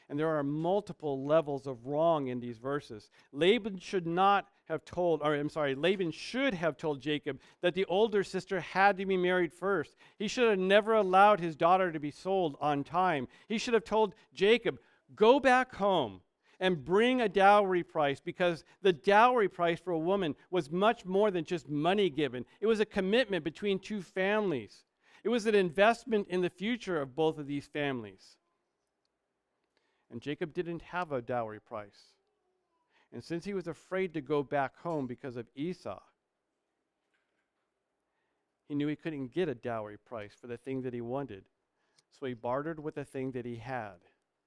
And 0.09 0.19
there 0.19 0.39
are 0.39 0.43
multiple 0.43 1.27
levels 1.27 1.67
of 1.67 1.85
wrong 1.85 2.29
in 2.29 2.41
these 2.41 2.57
verses. 2.57 3.11
Laban 3.31 3.79
should 3.79 4.07
not 4.07 4.49
have 4.73 4.85
told, 4.85 5.23
or 5.23 5.35
I'm 5.35 5.49
sorry, 5.49 5.75
Laban 5.75 6.11
should 6.11 6.55
have 6.55 6.77
told 6.77 7.01
Jacob 7.01 7.39
that 7.61 7.75
the 7.75 7.85
older 7.85 8.25
sister 8.25 8.61
had 8.61 8.97
to 8.99 9.07
be 9.07 9.17
married 9.17 9.53
first. 9.53 9.97
He 10.19 10.29
should 10.29 10.49
have 10.49 10.59
never 10.59 10.95
allowed 10.95 11.41
his 11.41 11.55
daughter 11.55 11.93
to 11.93 12.01
be 12.01 12.11
sold 12.11 12.57
on 12.61 12.83
time. 12.83 13.29
He 13.49 13.59
should 13.59 13.75
have 13.75 13.85
told 13.85 14.15
Jacob, 14.35 14.79
go 15.15 15.39
back 15.39 15.75
home 15.75 16.23
and 16.59 16.85
bring 16.85 17.21
a 17.21 17.29
dowry 17.29 17.83
price 17.83 18.21
because 18.21 18.65
the 18.83 18.93
dowry 18.93 19.49
price 19.49 19.79
for 19.79 19.93
a 19.93 19.99
woman 19.99 20.35
was 20.51 20.71
much 20.71 21.05
more 21.05 21.31
than 21.31 21.45
just 21.45 21.69
money 21.69 22.09
given. 22.09 22.45
It 22.61 22.67
was 22.67 22.81
a 22.81 22.87
commitment 22.87 23.45
between 23.45 23.79
two 23.79 24.01
families. 24.01 24.85
It 25.25 25.29
was 25.29 25.47
an 25.47 25.55
investment 25.55 26.29
in 26.29 26.41
the 26.41 26.51
future 26.51 27.01
of 27.01 27.15
both 27.15 27.39
of 27.39 27.47
these 27.47 27.67
families. 27.67 28.37
And 30.11 30.21
Jacob 30.21 30.53
didn't 30.53 30.83
have 30.83 31.13
a 31.13 31.23
dowry 31.23 31.61
price. 31.61 32.13
And 33.13 33.23
since 33.23 33.45
he 33.45 33.55
was 33.55 33.69
afraid 33.69 34.15
to 34.15 34.21
go 34.21 34.43
back 34.43 34.77
home 34.79 35.07
because 35.07 35.37
of 35.37 35.47
Esau, 35.55 36.01
he 38.69 38.75
knew 38.75 38.89
he 38.89 38.97
couldn't 38.97 39.35
get 39.35 39.49
a 39.49 39.55
dowry 39.55 39.99
price 39.99 40.33
for 40.41 40.47
the 40.47 40.57
thing 40.57 40.83
that 40.83 40.95
he 40.95 41.01
wanted. 41.01 41.45
So 42.19 42.27
he 42.27 42.35
bartered 42.35 42.81
with 42.81 42.95
the 42.95 43.05
thing 43.05 43.33
that 43.33 43.45
he 43.45 43.57
had 43.57 43.97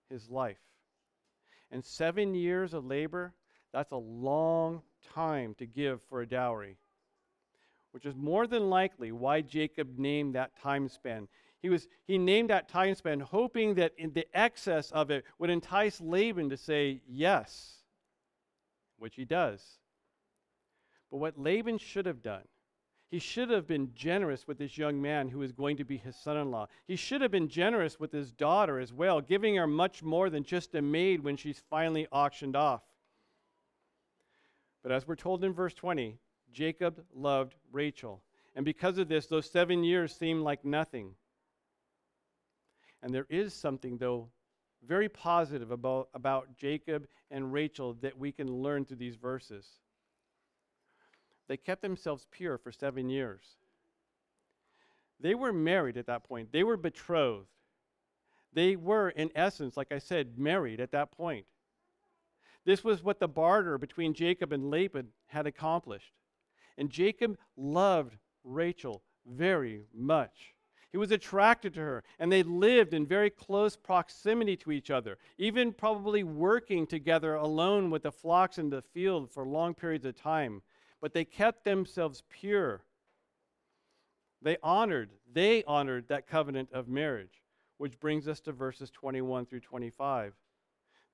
his 0.10 0.30
life. 0.30 0.58
And 1.72 1.84
seven 1.84 2.34
years 2.34 2.74
of 2.74 2.86
labor, 2.86 3.34
that's 3.72 3.92
a 3.92 3.98
long 3.98 4.82
time 5.14 5.56
to 5.56 5.66
give 5.66 6.02
for 6.10 6.22
a 6.22 6.28
dowry 6.28 6.78
which 7.96 8.06
is 8.06 8.18
more 8.18 8.46
than 8.46 8.70
likely 8.70 9.14
why 9.14 9.40
Jacob 9.40 9.98
named 9.98 10.36
that 10.36 10.52
time 10.62 10.90
span. 10.90 11.30
He, 11.62 11.70
was, 11.70 11.88
he 12.04 12.18
named 12.18 12.50
that 12.50 12.68
time 12.68 12.94
span 12.94 13.22
hoping 13.22 13.76
that 13.76 13.94
in 13.98 14.12
the 14.12 14.28
excess 14.34 14.92
of 14.92 15.12
it 15.12 15.24
would 15.40 15.50
entice 15.50 16.02
Laban 16.02 16.50
to 16.50 16.58
say 16.58 17.00
yes, 17.08 17.85
which 18.98 19.16
he 19.16 19.26
does. 19.26 19.62
But 21.12 21.18
what 21.18 21.40
Laban 21.40 21.78
should 21.78 22.06
have 22.06 22.22
done, 22.22 22.44
he 23.10 23.20
should 23.20 23.50
have 23.50 23.68
been 23.68 23.92
generous 23.94 24.48
with 24.48 24.58
this 24.58 24.78
young 24.78 25.02
man 25.02 25.30
who 25.30 25.42
is 25.42 25.52
going 25.52 25.78
to 25.78 25.86
be 25.86 25.98
his 25.98 26.16
son 26.16 26.38
in 26.38 26.52
law. 26.52 26.68
He 26.88 26.96
should 26.96 27.22
have 27.22 27.32
been 27.32 27.48
generous 27.48 28.00
with 28.00 28.12
his 28.12 28.32
daughter 28.32 28.80
as 28.80 28.92
well, 28.92 29.22
giving 29.22 29.56
her 29.56 29.68
much 29.68 30.04
more 30.04 30.30
than 30.30 30.44
just 30.44 30.76
a 30.76 30.82
maid 30.82 31.24
when 31.24 31.38
she's 31.38 31.62
finally 31.70 32.08
auctioned 32.12 32.56
off. 32.56 32.82
But 34.82 34.92
as 34.92 35.08
we're 35.08 35.16
told 35.16 35.44
in 35.44 35.54
verse 35.54 35.74
20, 35.74 36.18
Jacob 36.52 37.04
loved 37.14 37.56
Rachel. 37.72 38.22
And 38.56 38.66
because 38.66 38.98
of 38.98 39.08
this, 39.08 39.28
those 39.28 39.50
seven 39.50 39.84
years 39.84 40.16
seemed 40.16 40.42
like 40.42 40.66
nothing. 40.66 41.16
And 43.02 43.14
there 43.14 43.28
is 43.30 43.54
something, 43.54 43.98
though, 43.98 44.30
very 44.88 45.10
positive 45.10 45.72
about, 45.72 46.10
about 46.14 46.56
Jacob 46.56 47.08
and 47.32 47.52
Rachel 47.52 47.94
that 48.02 48.18
we 48.18 48.32
can 48.32 48.52
learn 48.52 48.86
through 48.86 48.98
these 48.98 49.16
verses. 49.16 49.68
They 51.48 51.58
kept 51.58 51.82
themselves 51.82 52.28
pure 52.32 52.58
for 52.58 52.72
seven 52.72 53.10
years. 53.10 53.42
They 55.20 55.36
were 55.36 55.54
married 55.54 55.98
at 55.98 56.08
that 56.08 56.24
point, 56.24 56.52
they 56.52 56.64
were 56.64 56.78
betrothed. 56.78 57.48
They 58.54 58.78
were, 58.78 59.10
in 59.10 59.32
essence, 59.36 59.76
like 59.76 59.92
I 59.92 59.98
said, 60.00 60.40
married 60.40 60.80
at 60.80 60.92
that 60.92 61.12
point. 61.12 61.46
This 62.64 62.86
was 62.86 63.04
what 63.04 63.20
the 63.20 63.28
barter 63.28 63.78
between 63.78 64.14
Jacob 64.14 64.54
and 64.54 64.72
Laban 64.72 65.10
had 65.28 65.46
accomplished. 65.46 66.14
And 66.78 66.90
Jacob 66.90 67.38
loved 67.58 68.16
Rachel 68.46 69.04
very 69.26 69.84
much. 69.94 70.55
He 70.96 70.98
was 70.98 71.12
attracted 71.12 71.74
to 71.74 71.82
her, 71.82 72.04
and 72.20 72.32
they 72.32 72.42
lived 72.42 72.94
in 72.94 73.06
very 73.06 73.30
close 73.30 73.76
proximity 73.76 74.56
to 74.56 74.72
each 74.72 74.90
other, 74.90 75.18
even 75.38 75.74
probably 75.74 76.24
working 76.24 76.88
together 76.88 77.36
alone 77.36 77.90
with 77.90 78.04
the 78.04 78.14
flocks 78.14 78.58
in 78.58 78.70
the 78.70 78.82
field 78.82 79.30
for 79.30 79.46
long 79.46 79.74
periods 79.74 80.06
of 80.06 80.16
time. 80.16 80.62
But 81.02 81.12
they 81.12 81.26
kept 81.26 81.66
themselves 81.66 82.24
pure. 82.30 82.86
They 84.42 84.56
honored, 84.64 85.10
they 85.34 85.66
honored 85.66 86.08
that 86.08 86.28
covenant 86.28 86.70
of 86.72 86.88
marriage, 86.88 87.44
which 87.78 88.00
brings 88.00 88.30
us 88.30 88.40
to 88.40 88.54
verses 88.54 88.90
21 88.90 89.48
through 89.48 89.60
25. 89.60 90.34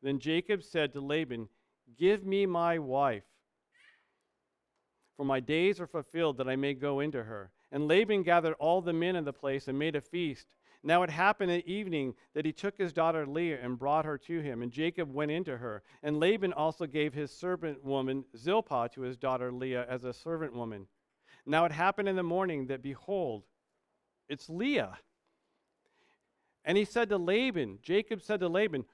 Then 0.04 0.20
Jacob 0.20 0.62
said 0.62 0.94
to 0.94 1.02
Laban, 1.02 1.50
Give 1.98 2.24
me 2.24 2.46
my 2.46 2.78
wife, 2.78 3.26
for 5.17 5.26
my 5.26 5.39
days 5.39 5.82
are 5.82 5.88
fulfilled 5.88 6.38
that 6.38 6.48
I 6.48 6.56
may 6.56 6.76
go 6.76 7.00
into 7.00 7.24
her. 7.24 7.50
And 7.72 7.88
Laban 7.88 8.24
gathered 8.24 8.56
all 8.60 8.82
the 8.82 8.94
men 8.94 9.16
of 9.16 9.26
the 9.26 9.34
place 9.34 9.68
and 9.68 9.80
made 9.80 9.96
a 9.96 10.02
feast. 10.02 10.48
Now 10.84 11.04
it 11.04 11.10
happened 11.10 11.52
at 11.52 11.68
evening 11.68 12.16
that 12.34 12.46
he 12.46 12.52
took 12.52 12.78
his 12.78 12.92
daughter 12.92 13.26
Leah 13.26 13.60
and 13.62 13.78
brought 13.78 14.06
her 14.06 14.18
to 14.18 14.40
him, 14.40 14.62
and 14.62 14.72
Jacob 14.72 15.14
went 15.14 15.32
into 15.32 15.58
her. 15.58 15.84
And 16.02 16.20
Laban 16.20 16.54
also 16.54 16.88
gave 16.88 17.14
his 17.14 17.32
servant 17.32 17.84
woman 17.84 18.26
Zilpah 18.36 18.90
to 18.94 19.02
his 19.02 19.16
daughter 19.16 19.52
Leah 19.52 19.86
as 19.88 20.04
a 20.04 20.14
servant 20.14 20.54
woman. 20.54 20.88
Now 21.46 21.66
it 21.66 21.72
happened 21.72 22.10
in 22.10 22.16
the 22.16 22.24
morning 22.24 22.68
that, 22.68 22.82
behold, 22.82 23.44
it's 24.28 24.50
Leah. 24.50 24.98
And 26.66 26.78
he 26.78 26.86
said 26.86 27.10
to 27.10 27.18
Laban, 27.18 27.80
Jacob 27.82 28.22
said 28.22 28.40
to 28.40 28.48
Laban, 28.48 28.86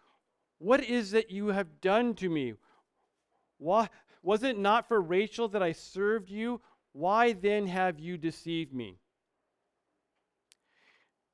What 0.58 0.84
is 0.84 1.14
it 1.14 1.30
you 1.30 1.48
have 1.48 1.82
done 1.82 2.16
to 2.16 2.30
me? 2.30 2.54
Why, 3.58 3.90
was 4.22 4.44
it 4.44 4.58
not 4.58 4.88
for 4.88 5.02
Rachel 5.02 5.48
that 5.50 5.64
I 5.64 5.72
served 5.72 6.30
you? 6.30 6.62
Why 6.98 7.34
then 7.34 7.68
have 7.68 8.00
you 8.00 8.18
deceived 8.18 8.74
me? 8.74 8.98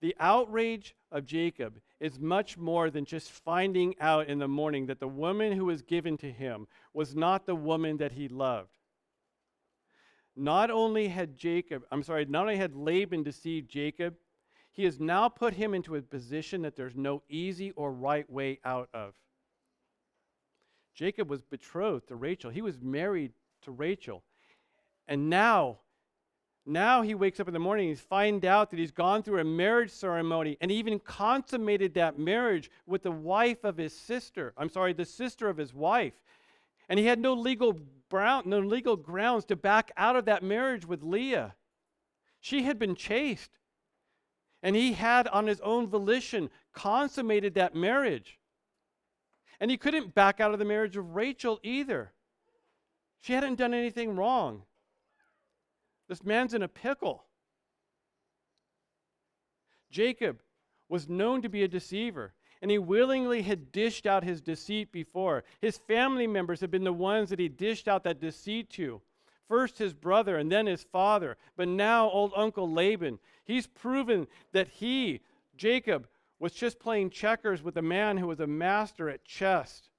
The 0.02 0.14
outrage 0.20 0.94
of 1.10 1.26
Jacob 1.26 1.80
is 2.02 2.20
much 2.20 2.58
more 2.58 2.90
than 2.90 3.06
just 3.06 3.32
finding 3.32 3.96
out 4.02 4.28
in 4.28 4.40
the 4.40 4.48
morning 4.50 4.88
that 4.88 5.00
the 5.00 5.08
woman 5.08 5.54
who 5.54 5.64
was 5.64 5.82
given 5.82 6.18
to 6.18 6.30
him 6.30 6.68
was 6.94 7.16
not 7.16 7.46
the 7.46 7.56
woman 7.56 7.96
that 7.96 8.12
he 8.12 8.28
loved. 8.28 8.78
Not 10.36 10.70
only 10.70 11.08
had 11.08 11.38
Jacob, 11.38 11.84
I'm 11.90 12.04
sorry, 12.04 12.26
not 12.26 12.42
only 12.42 12.58
had 12.58 12.76
Laban 12.76 13.24
deceived 13.24 13.72
Jacob, 13.72 14.16
he 14.74 14.84
has 14.84 15.00
now 15.00 15.30
put 15.30 15.54
him 15.54 15.74
into 15.74 15.96
a 15.96 16.02
position 16.02 16.64
that 16.64 16.76
there's 16.76 16.98
no 16.98 17.24
easy 17.30 17.72
or 17.72 17.94
right 17.94 18.30
way 18.30 18.60
out 18.66 18.90
of. 18.94 19.14
Jacob 20.94 21.30
was 21.30 21.42
betrothed 21.42 22.10
to 22.10 22.18
Rachel, 22.18 22.52
he 22.52 22.62
was 22.62 22.82
married 22.82 23.32
to 23.62 23.72
Rachel. 23.72 24.26
And 25.08 25.30
now, 25.30 25.80
now 26.66 27.02
he 27.02 27.14
wakes 27.14 27.40
up 27.40 27.48
in 27.48 27.54
the 27.54 27.60
morning 27.60 27.90
and 27.90 28.00
finds 28.00 28.46
out 28.46 28.70
that 28.70 28.80
he's 28.80 28.92
gone 28.92 29.22
through 29.22 29.40
a 29.40 29.44
marriage 29.44 29.92
ceremony 29.92 30.58
and 30.62 30.72
even 30.72 31.00
consummated 31.00 31.94
that 31.94 32.18
marriage 32.18 32.72
with 32.86 33.04
the 33.04 33.12
wife 33.12 33.64
of 33.64 33.78
his 33.78 33.94
sister. 33.94 34.54
I'm 34.58 34.70
sorry, 34.70 34.94
the 34.94 35.06
sister 35.06 35.50
of 35.50 35.58
his 35.58 35.74
wife. 35.74 36.14
And 36.88 37.00
he 37.00 37.06
had 37.06 37.20
no 37.20 37.34
legal 37.34 37.80
no 38.12 38.60
legal 38.60 38.96
grounds 38.96 39.44
to 39.46 39.56
back 39.56 39.92
out 39.98 40.16
of 40.16 40.26
that 40.26 40.44
marriage 40.44 40.86
with 40.86 41.02
Leah. 41.02 41.56
She 42.40 42.62
had 42.62 42.78
been 42.78 42.96
chaste. 42.96 43.50
And 44.62 44.76
he 44.76 44.94
had, 44.94 45.28
on 45.28 45.48
his 45.48 45.60
own 45.62 45.88
volition, 45.88 46.50
consummated 46.74 47.56
that 47.56 47.76
marriage. 47.76 48.40
And 49.60 49.72
he 49.72 49.78
couldn't 49.78 50.14
back 50.14 50.40
out 50.40 50.54
of 50.54 50.60
the 50.60 50.66
marriage 50.66 50.96
of 50.96 51.16
Rachel 51.16 51.60
either. 51.64 52.12
She 53.20 53.34
hadn't 53.34 53.56
done 53.56 53.74
anything 53.74 54.16
wrong. 54.16 54.64
This 56.08 56.24
man's 56.24 56.54
in 56.54 56.62
a 56.64 56.68
pickle. 56.68 57.26
Jacob 59.90 60.42
was 60.90 61.08
known 61.08 61.42
to 61.42 61.50
be 61.50 61.64
a 61.64 61.68
deceiver, 61.68 62.34
and 62.62 62.72
he 62.72 62.78
willingly 62.78 63.42
had 63.42 63.72
dished 63.72 64.06
out 64.06 64.24
his 64.24 64.42
deceit 64.42 64.92
before. 64.92 65.44
His 65.62 65.78
family 65.78 66.28
members 66.28 66.62
had 66.62 66.72
been 66.72 66.84
the 66.84 66.94
ones 66.94 67.30
that 67.30 67.40
he 67.40 67.50
dished 67.50 67.88
out 67.88 68.04
that 68.04 68.20
deceit 68.20 68.70
to. 68.72 69.02
First 69.48 69.78
his 69.78 69.94
brother 69.94 70.38
and 70.38 70.52
then 70.52 70.66
his 70.66 70.84
father, 70.84 71.38
but 71.56 71.68
now 71.68 72.10
old 72.10 72.32
Uncle 72.36 72.72
Laban. 72.72 73.20
He's 73.46 73.68
proven 73.68 74.28
that 74.52 74.68
he, 74.68 75.22
Jacob, 75.56 76.08
was 76.40 76.54
just 76.54 76.80
playing 76.80 77.10
checkers 77.10 77.62
with 77.62 77.78
a 77.78 77.82
man 77.82 78.18
who 78.18 78.28
was 78.28 78.40
a 78.40 78.48
master 78.48 79.10
at 79.10 79.26
chess. 79.26 79.90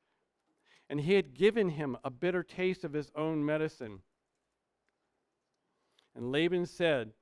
And 0.91 1.01
he 1.01 1.15
had 1.15 1.35
given 1.35 1.71
him 1.71 1.97
a 2.05 2.11
bitter 2.11 2.43
taste 2.43 2.85
of 2.85 2.93
his 2.93 3.11
own 3.15 3.45
medicine. 3.45 4.01
And 6.17 6.31
Laban 6.31 6.67
said, 6.67 7.13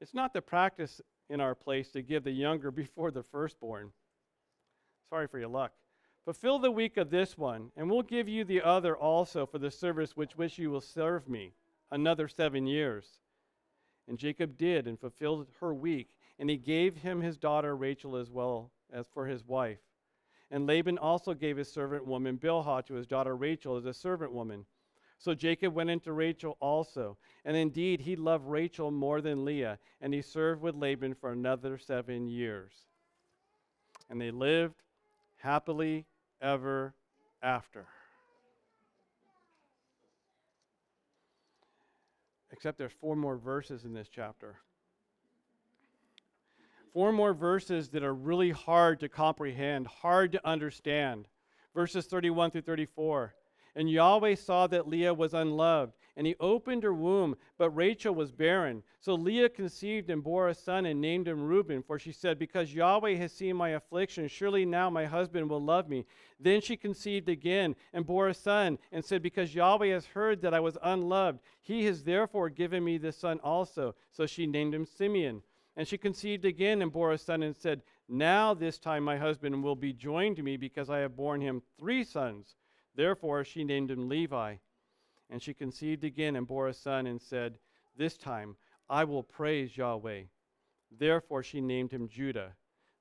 It's 0.00 0.14
not 0.14 0.32
the 0.32 0.42
practice 0.42 1.00
in 1.28 1.40
our 1.40 1.54
place 1.54 1.90
to 1.92 2.02
give 2.02 2.24
the 2.24 2.30
younger 2.30 2.70
before 2.82 3.10
the 3.10 3.22
firstborn. 3.22 3.92
Sorry 5.10 5.26
for 5.26 5.38
your 5.38 5.48
luck. 5.48 5.72
Fulfill 6.24 6.58
the 6.58 6.72
week 6.72 6.96
of 6.96 7.10
this 7.10 7.38
one, 7.38 7.70
and 7.76 7.88
we'll 7.88 8.02
give 8.02 8.28
you 8.28 8.42
the 8.42 8.60
other 8.60 8.96
also 8.96 9.46
for 9.46 9.60
the 9.60 9.70
service 9.70 10.16
which 10.16 10.36
which 10.36 10.58
you 10.58 10.70
will 10.70 10.80
serve 10.80 11.28
me 11.28 11.52
another 11.92 12.26
seven 12.26 12.66
years. 12.66 13.20
And 14.08 14.18
Jacob 14.18 14.56
did 14.56 14.88
and 14.88 14.98
fulfilled 14.98 15.46
her 15.60 15.72
week, 15.72 16.08
and 16.38 16.50
he 16.50 16.56
gave 16.56 16.96
him 16.96 17.20
his 17.20 17.36
daughter 17.36 17.76
Rachel 17.76 18.16
as 18.16 18.30
well 18.30 18.72
as 18.92 19.06
for 19.06 19.26
his 19.26 19.44
wife. 19.44 19.78
And 20.50 20.66
Laban 20.66 20.98
also 20.98 21.34
gave 21.34 21.56
his 21.56 21.70
servant 21.70 22.06
woman 22.06 22.38
Bilhah 22.38 22.84
to 22.86 22.94
his 22.94 23.06
daughter 23.06 23.36
Rachel 23.36 23.76
as 23.76 23.84
a 23.84 23.94
servant 23.94 24.32
woman. 24.32 24.66
So 25.18 25.34
Jacob 25.34 25.74
went 25.74 25.90
into 25.90 26.12
Rachel 26.12 26.56
also. 26.60 27.16
And 27.44 27.56
indeed, 27.56 28.00
he 28.00 28.16
loved 28.16 28.46
Rachel 28.46 28.90
more 28.90 29.20
than 29.20 29.44
Leah, 29.44 29.78
and 30.00 30.12
he 30.12 30.22
served 30.22 30.62
with 30.62 30.74
Laban 30.74 31.14
for 31.14 31.32
another 31.32 31.78
seven 31.78 32.28
years. 32.28 32.72
And 34.10 34.20
they 34.20 34.30
lived 34.30 34.82
happily 35.36 36.06
ever 36.40 36.94
after. 37.42 37.86
Except 42.50 42.78
there's 42.78 42.92
four 42.92 43.16
more 43.16 43.36
verses 43.36 43.84
in 43.84 43.92
this 43.92 44.08
chapter. 44.08 44.56
Four 46.92 47.12
more 47.12 47.34
verses 47.34 47.90
that 47.90 48.02
are 48.02 48.14
really 48.14 48.50
hard 48.50 49.00
to 49.00 49.08
comprehend, 49.08 49.86
hard 49.86 50.32
to 50.32 50.48
understand. 50.48 51.28
Verses 51.74 52.06
31 52.06 52.50
through 52.50 52.62
34. 52.62 53.34
And 53.76 53.90
Yahweh 53.90 54.36
saw 54.36 54.66
that 54.68 54.88
Leah 54.88 55.12
was 55.12 55.34
unloved, 55.34 55.92
and 56.16 56.26
he 56.26 56.34
opened 56.40 56.82
her 56.82 56.94
womb, 56.94 57.36
but 57.58 57.68
Rachel 57.68 58.14
was 58.14 58.32
barren. 58.32 58.82
So 59.00 59.14
Leah 59.14 59.50
conceived 59.50 60.08
and 60.08 60.24
bore 60.24 60.48
a 60.48 60.54
son 60.54 60.86
and 60.86 60.98
named 60.98 61.28
him 61.28 61.42
Reuben, 61.42 61.82
for 61.82 61.98
she 61.98 62.10
said, 62.10 62.38
Because 62.38 62.72
Yahweh 62.72 63.16
has 63.16 63.32
seen 63.32 63.54
my 63.54 63.70
affliction, 63.70 64.28
surely 64.28 64.64
now 64.64 64.88
my 64.88 65.04
husband 65.04 65.50
will 65.50 65.62
love 65.62 65.90
me. 65.90 66.06
Then 66.40 66.62
she 66.62 66.74
conceived 66.74 67.28
again 67.28 67.76
and 67.92 68.06
bore 68.06 68.28
a 68.28 68.34
son, 68.34 68.78
and 68.92 69.04
said, 69.04 69.22
Because 69.22 69.54
Yahweh 69.54 69.88
has 69.88 70.06
heard 70.06 70.40
that 70.40 70.54
I 70.54 70.60
was 70.60 70.78
unloved, 70.82 71.40
he 71.60 71.84
has 71.84 72.02
therefore 72.02 72.48
given 72.48 72.82
me 72.82 72.96
this 72.96 73.18
son 73.18 73.38
also. 73.40 73.94
So 74.10 74.24
she 74.24 74.46
named 74.46 74.74
him 74.74 74.86
Simeon. 74.86 75.42
And 75.76 75.86
she 75.86 75.98
conceived 75.98 76.46
again 76.46 76.80
and 76.80 76.90
bore 76.90 77.12
a 77.12 77.18
son, 77.18 77.42
and 77.42 77.54
said, 77.54 77.82
Now 78.08 78.54
this 78.54 78.78
time 78.78 79.04
my 79.04 79.18
husband 79.18 79.62
will 79.62 79.76
be 79.76 79.92
joined 79.92 80.36
to 80.36 80.42
me, 80.42 80.56
because 80.56 80.88
I 80.88 81.00
have 81.00 81.14
borne 81.14 81.42
him 81.42 81.60
three 81.78 82.04
sons. 82.04 82.56
Therefore 82.96 83.44
she 83.44 83.62
named 83.62 83.90
him 83.90 84.08
Levi. 84.08 84.56
And 85.28 85.42
she 85.42 85.54
conceived 85.54 86.04
again 86.04 86.36
and 86.36 86.46
bore 86.46 86.68
a 86.68 86.74
son 86.74 87.06
and 87.06 87.20
said, 87.20 87.58
This 87.96 88.16
time 88.16 88.56
I 88.88 89.04
will 89.04 89.22
praise 89.22 89.76
Yahweh. 89.76 90.22
Therefore 90.90 91.42
she 91.42 91.60
named 91.60 91.92
him 91.92 92.08
Judah. 92.08 92.54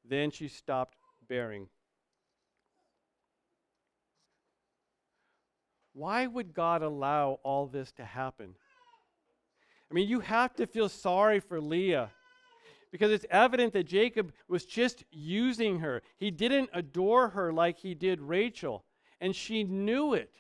Then 0.04 0.32
she 0.32 0.48
stopped 0.48 0.98
bearing. 1.28 1.68
Why 5.94 6.28
would 6.28 6.54
God 6.54 6.82
allow 6.82 7.40
all 7.44 7.68
this 7.68 7.92
to 7.94 8.04
happen? 8.04 8.56
I 9.90 9.94
mean, 9.94 10.10
you 10.10 10.20
have 10.20 10.54
to 10.56 10.68
feel 10.68 10.90
sorry 10.90 11.40
for 11.40 11.62
Leah 11.62 12.10
because 12.92 13.12
it's 13.12 13.26
evident 13.30 13.72
that 13.74 13.84
Jacob 13.84 14.34
was 14.48 14.66
just 14.66 15.04
using 15.12 15.80
her. 15.80 16.02
He 16.18 16.32
didn't 16.32 16.70
adore 16.74 17.30
her 17.30 17.54
like 17.54 17.78
he 17.78 17.94
did 17.94 18.20
Rachel 18.20 18.85
and 19.20 19.36
she 19.36 19.64
knew 19.64 20.14
it. 20.14 20.32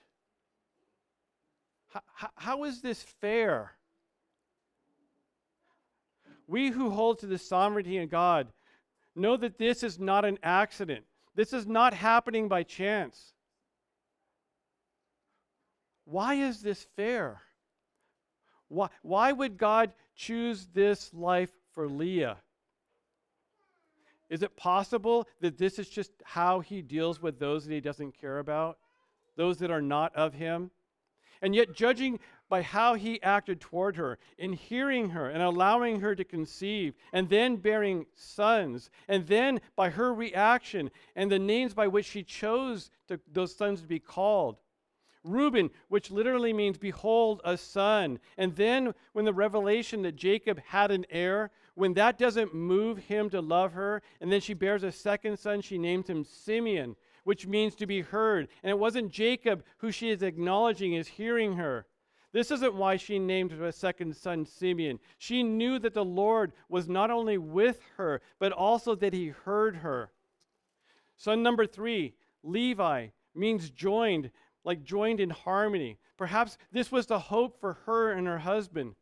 How, 2.13 2.30
how 2.36 2.63
is 2.65 2.82
this 2.82 3.01
fair? 3.01 3.71
We 6.47 6.69
who 6.69 6.89
hold 6.89 7.19
to 7.19 7.28
the 7.28 7.38
sovereignty 7.38 7.97
of 7.99 8.09
God 8.09 8.47
Know 9.15 9.38
that 9.38 9.57
this 9.57 9.82
is 9.82 9.97
not 9.97 10.26
an 10.26 10.38
accident. 10.43 11.05
This 11.36 11.53
is 11.53 11.65
not 11.65 11.93
happening 11.93 12.49
by 12.49 12.63
chance. 12.63 13.34
Why 16.03 16.36
is 16.36 16.61
this 16.61 16.86
fair? 16.95 17.41
Why, 18.67 18.89
why 19.01 19.32
would 19.32 19.57
God 19.57 19.93
choose 20.15 20.67
this 20.67 21.13
life 21.13 21.51
for 21.73 21.88
Leah? 21.88 22.38
Is 24.30 24.43
it 24.43 24.57
possible 24.57 25.28
that 25.41 25.57
this 25.57 25.78
is 25.80 25.89
just 25.89 26.11
how 26.23 26.59
he 26.59 26.82
deals 26.82 27.21
with 27.21 27.39
those 27.39 27.65
that 27.65 27.73
he 27.73 27.82
doesn't 27.82 28.19
care 28.19 28.39
about, 28.39 28.78
those 29.36 29.57
that 29.57 29.71
are 29.71 29.82
not 29.82 30.15
of 30.15 30.34
him? 30.34 30.71
And 31.41 31.53
yet, 31.53 31.76
judging 31.76 32.19
by 32.49 32.61
how 32.61 32.93
he 32.93 33.21
acted 33.21 33.59
toward 33.59 33.95
her, 33.97 34.17
in 34.38 34.53
hearing 34.53 35.09
her 35.09 35.30
and 35.30 35.41
allowing 35.41 35.99
her 35.99 36.15
to 36.15 36.23
conceive, 36.23 36.93
and 37.11 37.30
then 37.30 37.57
bearing 37.57 38.05
sons, 38.13 38.89
and 39.07 39.28
then 39.28 39.61
by 39.76 39.89
her 39.89 40.13
reaction 40.13 40.91
and 41.15 41.32
the 41.32 41.39
names 41.39 41.73
by 41.73 41.88
which 41.88 42.05
she 42.05 42.23
chose 42.23 42.91
to, 43.07 43.19
those 43.32 43.55
sons 43.55 43.82
to 43.82 43.88
be 43.88 43.99
called. 43.99 44.57
Reuben, 45.23 45.71
which 45.88 46.11
literally 46.11 46.53
means 46.53 46.78
behold 46.78 47.41
a 47.43 47.57
son. 47.57 48.19
And 48.38 48.55
then 48.55 48.93
when 49.13 49.26
the 49.26 49.34
revelation 49.34 50.03
that 50.03 50.15
Jacob 50.15 50.59
had 50.67 50.91
an 50.91 51.05
heir, 51.09 51.49
when 51.76 51.93
that 51.93 52.17
doesn't 52.17 52.53
move 52.53 52.97
him 52.97 53.30
to 53.30 53.41
love 53.41 53.73
her, 53.73 54.01
and 54.19 54.32
then 54.32 54.41
she 54.41 54.53
bears 54.53 54.84
a 54.84 54.91
second 54.91 55.38
son, 55.38 55.61
she 55.61 55.78
names 55.78 56.09
him 56.09 56.23
Simeon, 56.23 56.95
which 57.26 57.45
means 57.45 57.76
to 57.76 57.86
be 57.86 58.01
heard. 58.01 58.47
And 58.63 58.71
it 58.71 58.80
wasn't 58.80 59.11
Jacob 59.11 59.63
who 59.78 59.91
she 59.91 60.09
is 60.09 60.23
acknowledging 60.23 60.93
is 60.93 61.07
hearing 61.07 61.57
her. 61.57 61.86
This 62.32 62.51
isn't 62.51 62.76
why 62.76 62.97
she 62.97 63.19
named 63.19 63.51
her 63.51 63.71
second 63.71 64.15
son 64.15 64.45
Simeon. 64.45 64.99
She 65.17 65.43
knew 65.43 65.80
that 65.80 65.93
the 65.93 66.03
Lord 66.03 66.53
was 66.67 66.89
not 66.89 67.11
only 67.11 67.38
with 67.38 67.80
her, 67.97 68.21
but 68.39 68.51
also 68.51 68.95
that 68.95 69.13
he 69.13 69.30
heard 69.30 69.78
her. 69.78 70.11
Son 71.17 71.43
number 71.43 71.65
three, 71.65 72.15
Levi, 72.43 73.07
means 73.34 73.69
joined, 73.69 74.32
like 74.63 74.84
joined 74.84 75.19
in 75.19 75.30
harmony. 75.30 75.97
Perhaps 76.17 76.57
this 76.71 76.91
was 76.91 77.05
the 77.05 77.19
hope 77.19 77.59
for 77.59 77.80
her 77.86 78.11
and 78.11 78.28
her 78.28 78.39
husband. 78.39 78.95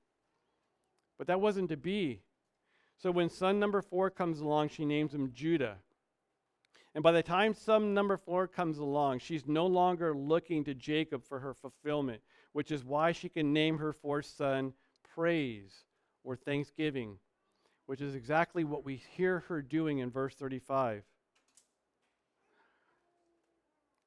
But 1.18 1.28
that 1.28 1.42
wasn't 1.42 1.70
to 1.70 1.78
be. 1.78 2.22
So 3.04 3.12
when 3.12 3.30
son 3.30 3.60
number 3.60 3.84
four 3.84 4.10
comes 4.10 4.40
along, 4.40 4.70
she 4.70 4.86
names 4.86 5.14
him 5.14 5.32
Judah. 5.34 5.76
And 6.96 7.04
by 7.04 7.12
the 7.12 7.22
time 7.22 7.54
son 7.54 7.94
number 7.94 8.18
four 8.18 8.48
comes 8.48 8.80
along, 8.80 9.20
she's 9.20 9.46
no 9.46 9.68
longer 9.68 10.16
looking 10.16 10.64
to 10.64 10.74
Jacob 10.74 11.24
for 11.24 11.40
her 11.40 11.54
fulfillment 11.54 12.22
which 12.54 12.72
is 12.72 12.86
why 12.86 13.12
she 13.12 13.28
can 13.28 13.52
name 13.52 13.80
her 13.80 13.92
fourth 13.92 14.28
son 14.28 14.74
Praise 15.14 15.84
or 16.24 16.36
Thanksgiving, 16.36 17.18
which 17.88 18.02
is 18.02 18.16
exactly 18.16 18.64
what 18.64 18.86
we 18.86 18.96
hear 18.96 19.40
her 19.48 19.62
doing 19.62 20.00
in 20.00 20.10
verse 20.10 20.34
35. 20.36 21.04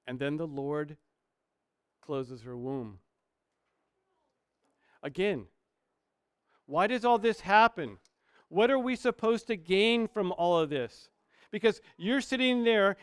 And 0.06 0.18
then 0.18 0.36
the 0.36 0.46
Lord 0.46 0.96
closes 2.00 2.42
her 2.42 2.56
womb. 2.56 2.98
Again, 5.02 5.46
why 6.66 6.86
does 6.86 7.04
all 7.04 7.18
this 7.18 7.40
happen? 7.40 7.98
What 8.48 8.70
are 8.70 8.78
we 8.78 8.96
supposed 8.96 9.46
to 9.48 9.56
gain 9.56 10.08
from 10.08 10.32
all 10.32 10.58
of 10.58 10.70
this? 10.70 11.08
Because 11.50 11.80
you're 11.96 12.20
sitting 12.20 12.64
there 12.64 12.96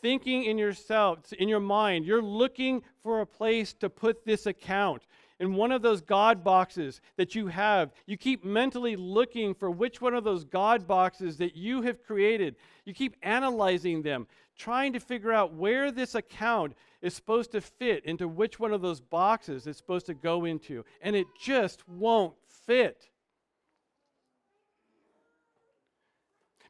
thinking 0.00 0.44
in 0.44 0.58
yourself, 0.58 1.32
in 1.32 1.48
your 1.48 1.60
mind, 1.60 2.04
you're 2.04 2.22
looking 2.22 2.82
for 3.02 3.20
a 3.20 3.26
place 3.26 3.72
to 3.74 3.90
put 3.90 4.24
this 4.24 4.46
account. 4.46 5.02
In 5.38 5.54
one 5.54 5.72
of 5.72 5.82
those 5.82 6.02
God 6.02 6.44
boxes 6.44 7.00
that 7.16 7.34
you 7.34 7.46
have, 7.48 7.92
you 8.06 8.16
keep 8.16 8.44
mentally 8.44 8.94
looking 8.96 9.54
for 9.54 9.70
which 9.70 10.00
one 10.00 10.14
of 10.14 10.24
those 10.24 10.44
God 10.44 10.86
boxes 10.86 11.38
that 11.38 11.56
you 11.56 11.82
have 11.82 12.02
created. 12.02 12.56
You 12.84 12.92
keep 12.92 13.16
analyzing 13.22 14.02
them, 14.02 14.26
trying 14.56 14.92
to 14.92 15.00
figure 15.00 15.32
out 15.32 15.54
where 15.54 15.90
this 15.90 16.14
account 16.14 16.74
is 17.00 17.14
supposed 17.14 17.52
to 17.52 17.60
fit 17.62 18.04
into 18.04 18.28
which 18.28 18.60
one 18.60 18.72
of 18.72 18.82
those 18.82 19.00
boxes 19.00 19.66
it's 19.66 19.78
supposed 19.78 20.06
to 20.06 20.14
go 20.14 20.44
into. 20.44 20.84
And 21.00 21.16
it 21.16 21.26
just 21.40 21.88
won't 21.88 22.34
fit. 22.66 23.09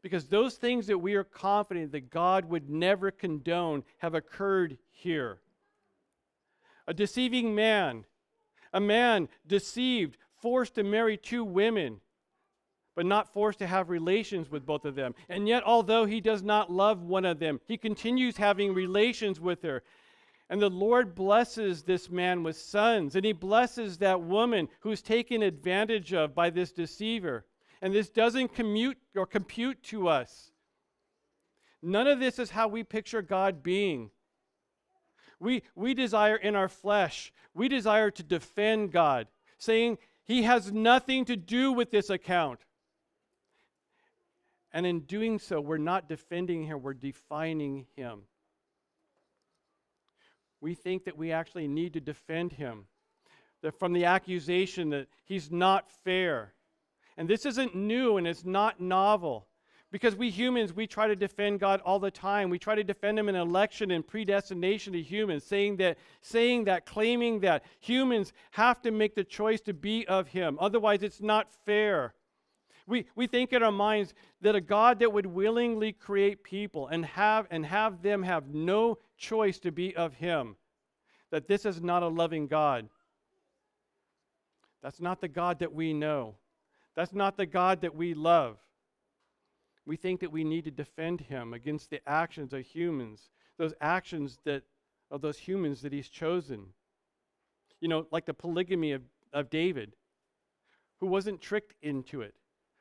Because 0.02 0.26
those 0.26 0.54
things 0.54 0.86
that 0.86 0.98
we 0.98 1.14
are 1.14 1.24
confident 1.24 1.92
that 1.92 2.10
God 2.10 2.46
would 2.46 2.70
never 2.70 3.10
condone 3.10 3.84
have 3.98 4.14
occurred 4.14 4.78
here. 4.90 5.40
A 6.86 6.94
deceiving 6.94 7.54
man, 7.54 8.04
a 8.72 8.80
man 8.80 9.28
deceived, 9.46 10.16
forced 10.40 10.74
to 10.76 10.82
marry 10.82 11.16
two 11.16 11.44
women, 11.44 12.00
but 12.96 13.06
not 13.06 13.32
forced 13.32 13.58
to 13.58 13.66
have 13.66 13.90
relations 13.90 14.50
with 14.50 14.66
both 14.66 14.84
of 14.84 14.94
them. 14.94 15.14
And 15.28 15.46
yet, 15.46 15.62
although 15.64 16.06
he 16.06 16.20
does 16.20 16.42
not 16.42 16.72
love 16.72 17.02
one 17.02 17.24
of 17.24 17.38
them, 17.38 17.60
he 17.66 17.76
continues 17.76 18.36
having 18.36 18.74
relations 18.74 19.38
with 19.38 19.62
her. 19.62 19.82
And 20.48 20.60
the 20.60 20.70
Lord 20.70 21.14
blesses 21.14 21.82
this 21.82 22.10
man 22.10 22.42
with 22.42 22.56
sons, 22.56 23.14
and 23.14 23.24
he 23.24 23.32
blesses 23.32 23.98
that 23.98 24.20
woman 24.20 24.68
who's 24.80 25.02
taken 25.02 25.42
advantage 25.42 26.12
of 26.12 26.34
by 26.34 26.50
this 26.50 26.72
deceiver 26.72 27.44
and 27.80 27.94
this 27.94 28.10
doesn't 28.10 28.54
commute 28.54 28.98
or 29.16 29.26
compute 29.26 29.82
to 29.84 30.08
us. 30.08 30.50
None 31.82 32.06
of 32.06 32.20
this 32.20 32.38
is 32.38 32.50
how 32.50 32.68
we 32.68 32.82
picture 32.82 33.22
God 33.22 33.62
being. 33.62 34.10
We, 35.38 35.62
we 35.74 35.94
desire 35.94 36.36
in 36.36 36.54
our 36.54 36.68
flesh, 36.68 37.32
we 37.54 37.68
desire 37.68 38.10
to 38.10 38.22
defend 38.22 38.92
God, 38.92 39.28
saying 39.58 39.96
he 40.24 40.42
has 40.42 40.70
nothing 40.70 41.24
to 41.24 41.36
do 41.36 41.72
with 41.72 41.90
this 41.90 42.10
account. 42.10 42.60
And 44.72 44.86
in 44.86 45.00
doing 45.00 45.38
so, 45.38 45.60
we're 45.60 45.78
not 45.78 46.08
defending 46.08 46.64
him, 46.64 46.82
we're 46.82 46.94
defining 46.94 47.86
him. 47.96 48.22
We 50.60 50.74
think 50.74 51.04
that 51.04 51.16
we 51.16 51.32
actually 51.32 51.66
need 51.66 51.94
to 51.94 52.00
defend 52.00 52.52
him 52.52 52.84
that 53.62 53.78
from 53.78 53.92
the 53.92 54.04
accusation 54.04 54.90
that 54.90 55.08
he's 55.24 55.50
not 55.50 55.90
fair, 56.04 56.54
and 57.20 57.28
this 57.28 57.44
isn't 57.44 57.74
new 57.74 58.16
and 58.16 58.26
it's 58.26 58.46
not 58.46 58.80
novel. 58.80 59.46
Because 59.92 60.16
we 60.16 60.30
humans, 60.30 60.72
we 60.72 60.86
try 60.86 61.06
to 61.06 61.14
defend 61.14 61.60
God 61.60 61.82
all 61.84 61.98
the 61.98 62.10
time. 62.10 62.48
We 62.48 62.58
try 62.58 62.74
to 62.74 62.82
defend 62.82 63.18
him 63.18 63.28
in 63.28 63.34
election 63.34 63.90
and 63.90 64.06
predestination 64.06 64.94
to 64.94 65.02
humans, 65.02 65.44
saying 65.44 65.76
that, 65.76 65.98
saying 66.22 66.64
that, 66.64 66.86
claiming 66.86 67.40
that 67.40 67.62
humans 67.78 68.32
have 68.52 68.80
to 68.80 68.90
make 68.90 69.14
the 69.14 69.22
choice 69.22 69.60
to 69.62 69.74
be 69.74 70.08
of 70.08 70.28
him. 70.28 70.56
Otherwise, 70.58 71.02
it's 71.02 71.20
not 71.20 71.52
fair. 71.66 72.14
We, 72.86 73.04
we 73.14 73.26
think 73.26 73.52
in 73.52 73.62
our 73.62 73.70
minds 73.70 74.14
that 74.40 74.56
a 74.56 74.60
God 74.62 74.98
that 75.00 75.12
would 75.12 75.26
willingly 75.26 75.92
create 75.92 76.42
people 76.42 76.88
and 76.88 77.04
have, 77.04 77.46
and 77.50 77.66
have 77.66 78.00
them 78.00 78.22
have 78.22 78.48
no 78.48 78.96
choice 79.18 79.58
to 79.58 79.70
be 79.70 79.94
of 79.94 80.14
him, 80.14 80.56
that 81.30 81.48
this 81.48 81.66
is 81.66 81.82
not 81.82 82.02
a 82.02 82.08
loving 82.08 82.46
God. 82.46 82.88
That's 84.82 85.02
not 85.02 85.20
the 85.20 85.28
God 85.28 85.58
that 85.58 85.74
we 85.74 85.92
know. 85.92 86.36
That's 86.96 87.12
not 87.12 87.36
the 87.36 87.46
God 87.46 87.80
that 87.82 87.94
we 87.94 88.14
love. 88.14 88.58
We 89.86 89.96
think 89.96 90.20
that 90.20 90.32
we 90.32 90.44
need 90.44 90.64
to 90.64 90.70
defend 90.70 91.20
him 91.20 91.54
against 91.54 91.90
the 91.90 92.00
actions 92.08 92.52
of 92.52 92.64
humans, 92.64 93.30
those 93.58 93.74
actions 93.80 94.38
that 94.44 94.62
of 95.10 95.20
those 95.20 95.38
humans 95.38 95.82
that 95.82 95.92
he's 95.92 96.08
chosen. 96.08 96.66
You 97.80 97.88
know, 97.88 98.06
like 98.10 98.26
the 98.26 98.34
polygamy 98.34 98.92
of, 98.92 99.02
of 99.32 99.50
David, 99.50 99.96
who 101.00 101.06
wasn't 101.06 101.40
tricked 101.40 101.74
into 101.82 102.20
it, 102.20 102.34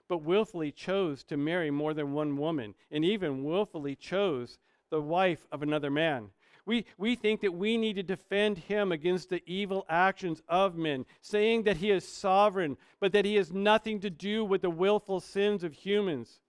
but 0.08 0.24
willfully 0.24 0.72
chose 0.72 1.24
to 1.24 1.38
marry 1.38 1.72
more 1.72 1.94
than 1.94 2.14
one 2.14 2.38
woman, 2.38 2.76
and 2.92 3.04
even 3.04 3.44
willfully 3.44 3.96
chose 3.96 4.60
the 4.90 5.02
wife 5.02 5.48
of 5.52 5.64
another 5.64 5.90
man. 5.90 6.30
We, 6.70 6.86
we 7.00 7.16
think 7.16 7.42
that 7.42 7.56
we 7.56 7.78
need 7.78 7.96
to 7.96 8.04
defend 8.04 8.60
him 8.60 8.92
against 8.92 9.30
the 9.30 9.42
evil 9.48 9.88
actions 9.90 10.44
of 10.48 10.76
men, 10.76 11.08
saying 11.20 11.64
that 11.64 11.78
he 11.78 11.90
is 11.90 12.08
sovereign, 12.08 12.78
but 13.00 13.12
that 13.14 13.26
he 13.26 13.38
has 13.38 13.52
nothing 13.52 14.00
to 14.02 14.12
do 14.12 14.46
with 14.46 14.62
the 14.62 14.70
willful 14.70 15.20
sins 15.20 15.64
of 15.64 15.74
humans. 15.74 16.42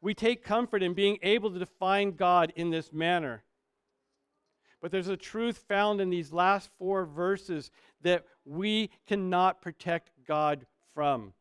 We 0.00 0.14
take 0.14 0.42
comfort 0.42 0.82
in 0.82 0.94
being 0.94 1.18
able 1.20 1.50
to 1.50 1.58
define 1.58 2.12
God 2.12 2.50
in 2.56 2.70
this 2.70 2.90
manner. 2.90 3.42
But 4.80 4.90
there's 4.90 5.08
a 5.08 5.18
truth 5.18 5.58
found 5.68 6.00
in 6.00 6.08
these 6.08 6.32
last 6.32 6.70
four 6.78 7.04
verses 7.04 7.70
that 8.00 8.24
we 8.46 8.88
cannot 9.06 9.60
protect 9.60 10.12
God 10.26 10.64
from. 10.94 11.34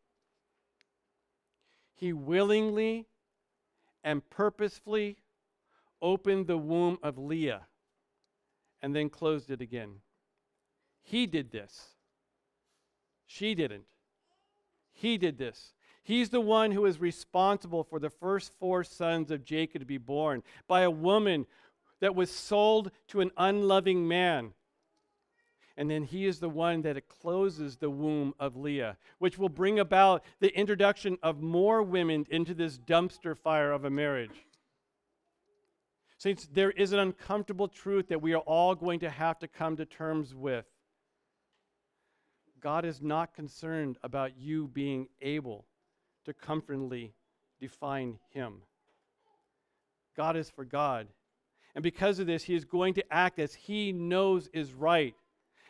He 1.95 2.11
willingly 2.11 3.05
and 4.03 4.29
purposefully 4.29 5.15
opened 6.01 6.47
the 6.47 6.57
womb 6.57 6.97
of 7.03 7.17
Leah 7.17 7.61
and 8.81 8.95
then 8.95 9.09
closed 9.09 9.49
it 9.49 9.61
again. 9.61 10.01
He 11.03 11.25
did 11.25 11.51
this. 11.51 11.95
She 13.25 13.55
didn't. 13.55 13.85
He 14.93 15.17
did 15.17 15.37
this. 15.37 15.73
He's 16.03 16.29
the 16.29 16.41
one 16.41 16.71
who 16.71 16.85
is 16.85 17.01
responsible 17.01 17.83
for 17.83 17.99
the 17.99 18.09
first 18.09 18.51
four 18.59 18.83
sons 18.83 19.29
of 19.29 19.43
Jacob 19.43 19.81
to 19.81 19.85
be 19.85 19.97
born 19.97 20.41
by 20.67 20.81
a 20.81 20.91
woman 20.91 21.45
that 21.99 22.15
was 22.15 22.31
sold 22.31 22.91
to 23.09 23.21
an 23.21 23.31
unloving 23.37 24.07
man. 24.07 24.53
And 25.75 25.91
then 25.91 26.03
he 26.03 26.25
is 26.25 26.39
the 26.39 26.49
one 26.49 26.81
that 26.81 27.07
closes 27.07 27.77
the 27.77 27.89
womb 27.89 28.33
of 28.39 28.55
Leah, 28.55 28.97
which 29.19 29.37
will 29.37 29.49
bring 29.49 29.79
about 29.79 30.23
the 30.39 30.55
introduction 30.57 31.17
of 31.21 31.41
more 31.41 31.83
women 31.83 32.25
into 32.29 32.53
this 32.53 32.77
dumpster 32.77 33.37
fire 33.37 33.71
of 33.71 33.85
a 33.85 33.89
marriage. 33.89 34.45
Saints, 36.17 36.47
there 36.51 36.71
is 36.71 36.93
an 36.93 36.99
uncomfortable 36.99 37.67
truth 37.67 38.07
that 38.07 38.21
we 38.21 38.33
are 38.33 38.41
all 38.41 38.73
going 38.73 38.99
to 39.01 39.09
have 39.09 39.37
to 39.39 39.47
come 39.47 39.77
to 39.77 39.85
terms 39.85 40.33
with. 40.33 40.65
God 42.59 42.85
is 42.85 43.01
not 43.01 43.35
concerned 43.35 43.97
about 44.03 44.37
you 44.37 44.67
being 44.67 45.07
able 45.21 45.65
to 46.25 46.33
comfortably 46.33 47.13
define 47.59 48.17
Him. 48.31 48.61
God 50.15 50.35
is 50.35 50.49
for 50.49 50.65
God. 50.65 51.07
And 51.75 51.83
because 51.83 52.17
of 52.17 52.25
this, 52.25 52.43
He 52.43 52.55
is 52.55 52.65
going 52.65 52.95
to 52.95 53.13
act 53.13 53.37
as 53.37 53.53
He 53.53 53.91
knows 53.91 54.49
is 54.53 54.73
right. 54.73 55.13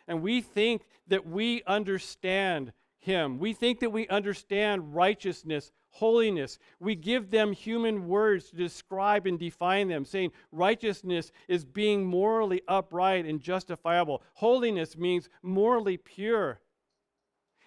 And 0.07 0.21
we 0.21 0.39
think 0.39 0.83
that 1.07 1.27
we 1.27 1.61
understand 1.67 2.71
Him. 3.07 3.39
We 3.39 3.53
think 3.53 3.79
that 3.79 3.89
we 3.89 4.05
understand 4.09 4.93
righteousness, 4.93 5.71
holiness. 5.91 6.59
We 6.79 6.93
give 6.93 7.31
them 7.31 7.53
human 7.53 8.07
words 8.07 8.49
to 8.49 8.57
describe 8.57 9.25
and 9.25 9.39
define 9.39 9.87
them, 9.87 10.03
saying 10.03 10.33
righteousness 10.51 11.31
is 11.47 11.63
being 11.63 12.05
morally 12.05 12.61
upright 12.67 13.25
and 13.25 13.39
justifiable, 13.39 14.21
holiness 14.33 14.97
means 14.97 15.29
morally 15.41 15.95
pure. 15.95 16.59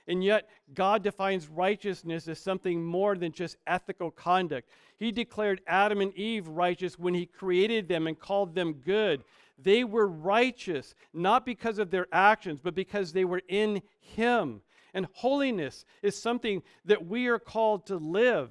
And 0.06 0.22
yet, 0.22 0.48
God 0.74 1.02
defines 1.02 1.48
righteousness 1.48 2.28
as 2.28 2.38
something 2.38 2.84
more 2.84 3.16
than 3.16 3.32
just 3.32 3.56
ethical 3.66 4.10
conduct. 4.10 4.68
He 4.98 5.10
declared 5.10 5.62
Adam 5.66 6.00
and 6.02 6.12
Eve 6.14 6.48
righteous 6.48 6.98
when 6.98 7.14
He 7.14 7.24
created 7.24 7.88
them 7.88 8.06
and 8.06 8.18
called 8.18 8.54
them 8.54 8.74
good. 8.74 9.24
They 9.58 9.84
were 9.84 10.06
righteous, 10.06 10.94
not 11.14 11.46
because 11.46 11.78
of 11.78 11.90
their 11.90 12.08
actions, 12.12 12.60
but 12.62 12.74
because 12.74 13.12
they 13.12 13.24
were 13.24 13.42
in 13.48 13.80
Him. 14.00 14.60
And 14.94 15.06
holiness 15.12 15.84
is 16.02 16.20
something 16.20 16.62
that 16.84 17.06
we 17.06 17.28
are 17.28 17.38
called 17.38 17.86
to 17.86 17.96
live, 17.96 18.50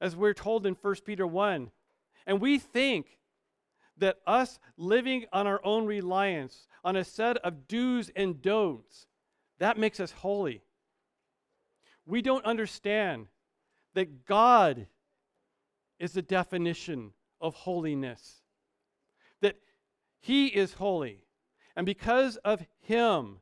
as 0.00 0.16
we're 0.16 0.34
told 0.34 0.66
in 0.66 0.74
1 0.74 0.94
Peter 1.04 1.26
1. 1.26 1.70
And 2.26 2.40
we 2.40 2.58
think 2.58 3.18
that 3.98 4.18
us 4.26 4.58
living 4.76 5.26
on 5.32 5.46
our 5.46 5.60
own 5.64 5.86
reliance, 5.86 6.66
on 6.84 6.96
a 6.96 7.04
set 7.04 7.36
of 7.38 7.68
do's 7.68 8.10
and 8.16 8.40
don'ts, 8.40 9.06
that 9.58 9.78
makes 9.78 10.00
us 10.00 10.10
holy. 10.10 10.62
We 12.04 12.22
don't 12.22 12.44
understand 12.44 13.26
that 13.94 14.24
God 14.26 14.86
is 15.98 16.12
the 16.12 16.22
definition 16.22 17.12
of 17.40 17.54
holiness, 17.54 18.42
that 19.40 19.56
He 20.20 20.48
is 20.48 20.74
holy. 20.74 21.20
And 21.76 21.86
because 21.86 22.36
of 22.38 22.64
Him, 22.80 23.38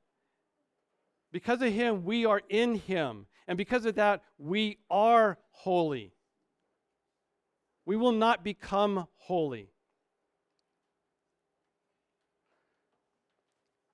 because 1.32 1.62
of 1.62 1.72
Him, 1.72 2.04
we 2.04 2.26
are 2.26 2.42
in 2.48 2.76
Him. 2.76 3.26
And 3.46 3.56
because 3.56 3.84
of 3.84 3.96
that, 3.96 4.22
we 4.38 4.78
are 4.90 5.38
holy. 5.50 6.12
We 7.84 7.96
will 7.96 8.12
not 8.12 8.44
become 8.44 9.06
holy. 9.16 9.70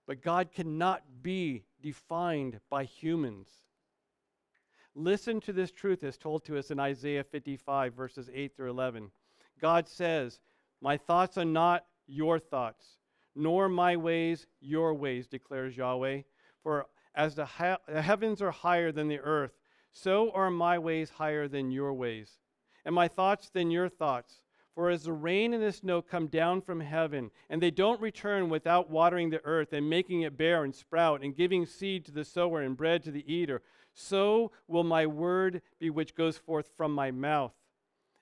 But 0.07 0.23
God 0.23 0.53
cannot 0.53 1.03
be 1.23 1.65
defined 1.83 2.61
by 2.71 2.85
humans. 2.85 3.49
Listen 4.95 5.41
to 5.41 5.53
this 5.53 5.73
truth 5.73 6.05
as 6.05 6.17
told 6.17 6.45
to 6.45 6.59
us 6.59 6.71
in 6.71 6.81
Isaiah 6.81 7.25
55, 7.25 7.93
verses 7.95 8.31
8 8.33 8.57
through 8.57 8.71
11. 8.71 9.11
God 9.61 9.89
says, 9.89 10.41
My 10.81 10.97
thoughts 10.97 11.37
are 11.37 11.45
not 11.45 11.87
your 12.07 12.39
thoughts, 12.39 12.99
nor 13.35 13.69
my 13.69 13.97
ways 13.97 14.47
your 14.61 14.95
ways, 14.95 15.27
declares 15.27 15.77
Yahweh. 15.77 16.23
For 16.63 16.87
as 17.17 17.35
the, 17.35 17.49
the 17.89 18.03
heavens 18.03 18.43
are 18.43 18.51
higher 18.51 18.93
than 18.93 19.09
the 19.09 19.21
earth, 19.21 19.53
so 19.93 20.31
are 20.33 20.51
my 20.51 20.79
ways 20.79 21.11
higher 21.11 21.49
than 21.49 21.71
your 21.71 21.95
ways, 21.95 22.39
and 22.85 22.95
my 22.95 23.09
thoughts 23.09 23.49
than 23.49 23.71
your 23.71 23.89
thoughts. 23.89 24.43
For 24.75 24.91
as 24.91 25.05
the 25.05 25.13
rain 25.13 25.55
and 25.55 25.63
the 25.63 25.73
snow 25.73 26.03
come 26.03 26.27
down 26.27 26.61
from 26.61 26.81
heaven, 26.81 27.31
and 27.49 27.63
they 27.63 27.71
don't 27.71 27.99
return 27.99 28.51
without 28.51 28.91
watering 28.91 29.31
the 29.31 29.43
earth 29.43 29.73
and 29.73 29.89
making 29.89 30.21
it 30.21 30.37
bear 30.37 30.65
and 30.65 30.75
sprout, 30.75 31.23
and 31.23 31.35
giving 31.35 31.65
seed 31.65 32.05
to 32.05 32.13
the 32.13 32.27
sower 32.27 32.61
and 32.61 32.77
bread 32.77 33.03
to 33.05 33.11
the 33.11 33.25
eater, 33.33 33.63
so 33.95 34.53
will 34.69 34.85
my 34.85 35.07
word 35.07 35.63
be 35.79 35.89
which 35.89 36.15
goes 36.15 36.37
forth 36.37 36.69
from 36.77 36.93
my 36.93 37.11
mouth. 37.11 37.55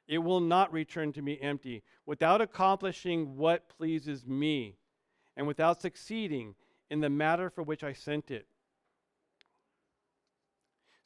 It 0.07 0.19
will 0.19 0.39
not 0.39 0.73
return 0.73 1.13
to 1.15 1.23
me 1.23 1.41
empty, 1.41 1.83
without 2.07 2.41
accomplishing 2.41 3.37
what 3.37 3.69
pleases 3.69 4.25
me, 4.25 4.77
and 5.37 5.49
without 5.49 5.81
succeeding 5.81 6.55
in 6.89 7.01
the 7.01 7.11
matter 7.11 7.51
for 7.51 7.65
which 7.65 7.83
I 7.83 7.93
sent 7.93 8.31
it. 8.31 8.47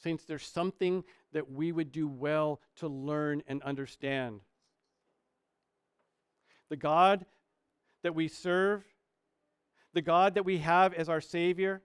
Saints, 0.02 0.24
there's 0.24 0.46
something 0.46 1.04
that 1.32 1.50
we 1.50 1.72
would 1.72 1.92
do 1.92 2.08
well 2.08 2.60
to 2.76 2.88
learn 2.88 3.42
and 3.46 3.62
understand. 3.62 4.40
The 6.68 6.76
God 6.76 7.26
that 8.02 8.14
we 8.14 8.28
serve, 8.28 8.84
the 9.94 10.02
God 10.02 10.34
that 10.34 10.44
we 10.44 10.58
have 10.58 10.94
as 10.94 11.08
our 11.08 11.20
Savior, 11.20 11.82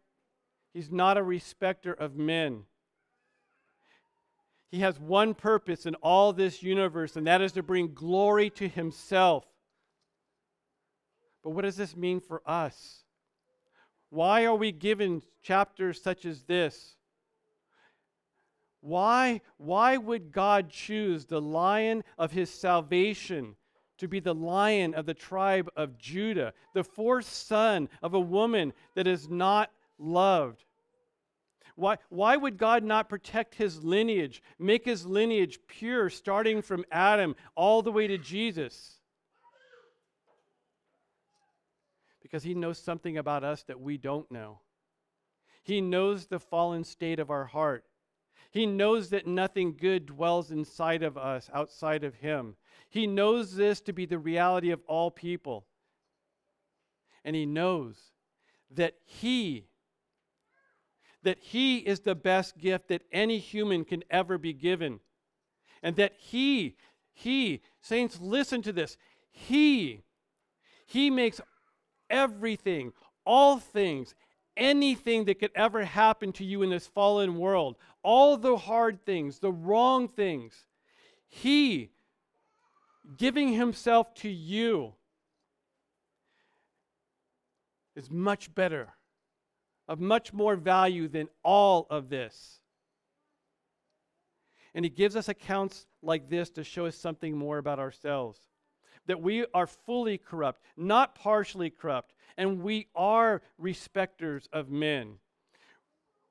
He's 0.74 0.92
not 0.92 1.18
a 1.18 1.24
respecter 1.24 1.94
of 1.94 2.16
men. 2.16 2.64
He 4.72 4.80
has 4.80 5.00
one 5.00 5.36
purpose 5.36 5.86
in 5.86 5.94
all 5.96 6.34
this 6.34 6.64
universe, 6.64 7.16
and 7.16 7.28
that 7.28 7.42
is 7.42 7.52
to 7.54 7.64
bring 7.64 7.94
glory 7.94 8.50
to 8.52 8.68
Himself. 8.68 9.46
But 11.44 11.52
what 11.52 11.64
does 11.64 11.76
this 11.76 11.96
mean 11.96 12.20
for 12.20 12.42
us? 12.46 13.04
Why 14.10 14.46
are 14.46 14.56
we 14.56 14.72
given 14.72 15.22
chapters 15.42 16.02
such 16.02 16.26
as 16.26 16.44
this? 16.44 16.96
Why, 18.84 19.40
why 19.56 19.96
would 19.96 20.34
God 20.34 20.70
choose 20.70 21.24
the 21.24 21.40
lion 21.40 22.04
of 22.18 22.34
his 22.34 22.50
salvation 22.50 23.56
to 23.98 24.10
be 24.10 24.20
the 24.20 24.36
lion 24.36 24.94
of 24.94 25.06
the 25.06 25.14
tribe 25.14 25.70
of 25.78 25.98
Judah, 25.98 26.54
the 26.74 26.84
fourth 26.84 27.26
son 27.26 27.88
of 28.02 28.14
a 28.14 28.20
woman 28.20 28.74
that 28.96 29.08
is 29.08 29.30
not 29.30 29.72
loved? 29.98 30.66
Why, 31.76 31.98
why 32.10 32.36
would 32.36 32.58
God 32.58 32.84
not 32.84 33.08
protect 33.08 33.56
his 33.56 33.86
lineage, 33.86 34.44
make 34.60 34.84
his 34.84 35.06
lineage 35.06 35.60
pure, 35.66 36.10
starting 36.10 36.62
from 36.62 36.84
Adam 36.92 37.38
all 37.56 37.84
the 37.84 37.92
way 37.92 38.08
to 38.08 38.18
Jesus? 38.18 39.00
Because 42.22 42.44
he 42.44 42.54
knows 42.54 42.80
something 42.80 43.18
about 43.18 43.46
us 43.46 43.64
that 43.64 43.80
we 43.80 43.98
don't 43.98 44.30
know. 44.30 44.60
He 45.64 45.80
knows 45.80 46.26
the 46.26 46.40
fallen 46.40 46.84
state 46.84 47.22
of 47.22 47.32
our 47.32 47.46
heart. 47.46 47.86
He 48.54 48.68
knows 48.68 49.10
that 49.10 49.26
nothing 49.26 49.76
good 49.76 50.06
dwells 50.06 50.52
inside 50.52 51.02
of 51.02 51.18
us 51.18 51.50
outside 51.52 52.04
of 52.04 52.14
him. 52.14 52.56
He 52.88 53.08
knows 53.08 53.56
this 53.56 53.82
to 53.82 53.94
be 53.94 54.06
the 54.06 54.20
reality 54.20 54.70
of 54.70 54.80
all 54.86 55.10
people. 55.10 55.66
And 57.26 57.36
he 57.36 57.48
knows 57.48 58.12
that 58.70 58.94
he 59.04 59.66
that 61.24 61.40
he 61.40 61.78
is 61.78 62.02
the 62.02 62.14
best 62.14 62.60
gift 62.60 62.90
that 62.90 63.02
any 63.12 63.40
human 63.40 63.86
can 63.86 64.04
ever 64.12 64.38
be 64.38 64.54
given. 64.54 65.00
And 65.82 65.96
that 65.96 66.14
he 66.20 66.76
he 67.12 67.64
saints 67.82 68.20
listen 68.22 68.62
to 68.62 68.72
this. 68.72 68.98
He 69.32 70.04
he 70.86 71.10
makes 71.10 71.42
everything, 72.08 72.94
all 73.26 73.58
things, 73.58 74.14
anything 74.56 75.26
that 75.26 75.40
could 75.40 75.52
ever 75.56 75.84
happen 75.84 76.32
to 76.34 76.44
you 76.44 76.62
in 76.62 76.70
this 76.70 76.88
fallen 76.88 77.38
world, 77.38 77.76
all 78.04 78.38
the 78.38 78.58
hard 78.58 79.06
things, 79.06 79.40
the 79.40 79.52
wrong 79.52 80.08
things, 80.08 80.54
He 81.28 81.92
giving 83.18 83.54
Himself 83.54 84.14
to 84.16 84.30
you 84.30 84.94
is 87.96 88.10
much 88.10 88.54
better, 88.54 88.94
of 89.88 90.00
much 90.00 90.34
more 90.34 90.56
value 90.56 91.08
than 91.08 91.28
all 91.44 91.88
of 91.90 92.10
this. 92.10 92.60
And 94.74 94.86
He 94.86 94.90
gives 94.90 95.16
us 95.16 95.30
accounts 95.30 95.86
like 96.02 96.30
this 96.30 96.50
to 96.52 96.64
show 96.64 96.86
us 96.86 96.96
something 96.96 97.38
more 97.38 97.58
about 97.58 97.80
ourselves 97.80 98.40
that 99.08 99.22
we 99.22 99.46
are 99.54 99.68
fully 99.68 100.18
corrupt, 100.18 100.62
not 100.78 101.16
partially 101.16 101.70
corrupt, 101.70 102.14
and 102.38 102.62
we 102.62 102.88
are 102.96 103.42
respecters 103.58 104.48
of 104.54 104.70
men. 104.70 105.16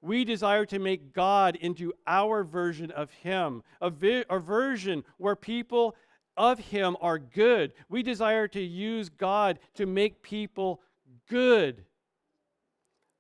We 0.01 0.25
desire 0.25 0.67
to 0.67 0.79
make 0.79 1.13
God 1.13 1.57
into 1.57 1.93
our 2.07 2.43
version 2.43 2.91
of 2.91 3.11
Him, 3.13 3.63
a, 3.81 3.89
vi- 3.89 4.25
a 4.29 4.39
version 4.39 5.05
where 5.17 5.37
people 5.37 5.95
of 6.37 6.59
Him 6.59 6.97
are 7.01 7.19
good. 7.19 7.73
We 7.89 8.03
desire 8.03 8.49
to 8.49 8.61
use 8.61 9.09
God 9.09 9.59
to 9.75 9.87
make 9.87 10.23
people 10.23 10.81
good, 11.29 11.85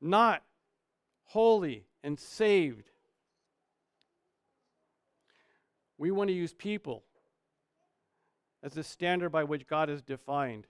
not 0.01 0.43
holy 1.25 1.85
and 2.03 2.19
saved. 2.19 2.91
We 5.99 6.11
want 6.11 6.29
to 6.29 6.35
use 6.35 6.53
people 6.53 7.05
as 8.63 8.73
the 8.73 8.83
standard 8.83 9.31
by 9.31 9.45
which 9.45 9.67
God 9.67 9.91
is 9.91 10.03
defined. 10.03 10.67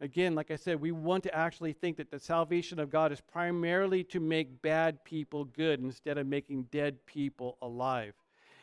Again, 0.00 0.34
like 0.34 0.50
I 0.50 0.56
said, 0.56 0.80
we 0.80 0.92
want 0.92 1.24
to 1.24 1.34
actually 1.34 1.74
think 1.74 1.98
that 1.98 2.10
the 2.10 2.18
salvation 2.18 2.78
of 2.78 2.90
God 2.90 3.12
is 3.12 3.20
primarily 3.20 4.02
to 4.04 4.20
make 4.20 4.62
bad 4.62 5.04
people 5.04 5.44
good 5.44 5.80
instead 5.80 6.16
of 6.16 6.26
making 6.26 6.64
dead 6.70 7.04
people 7.04 7.58
alive. 7.60 8.14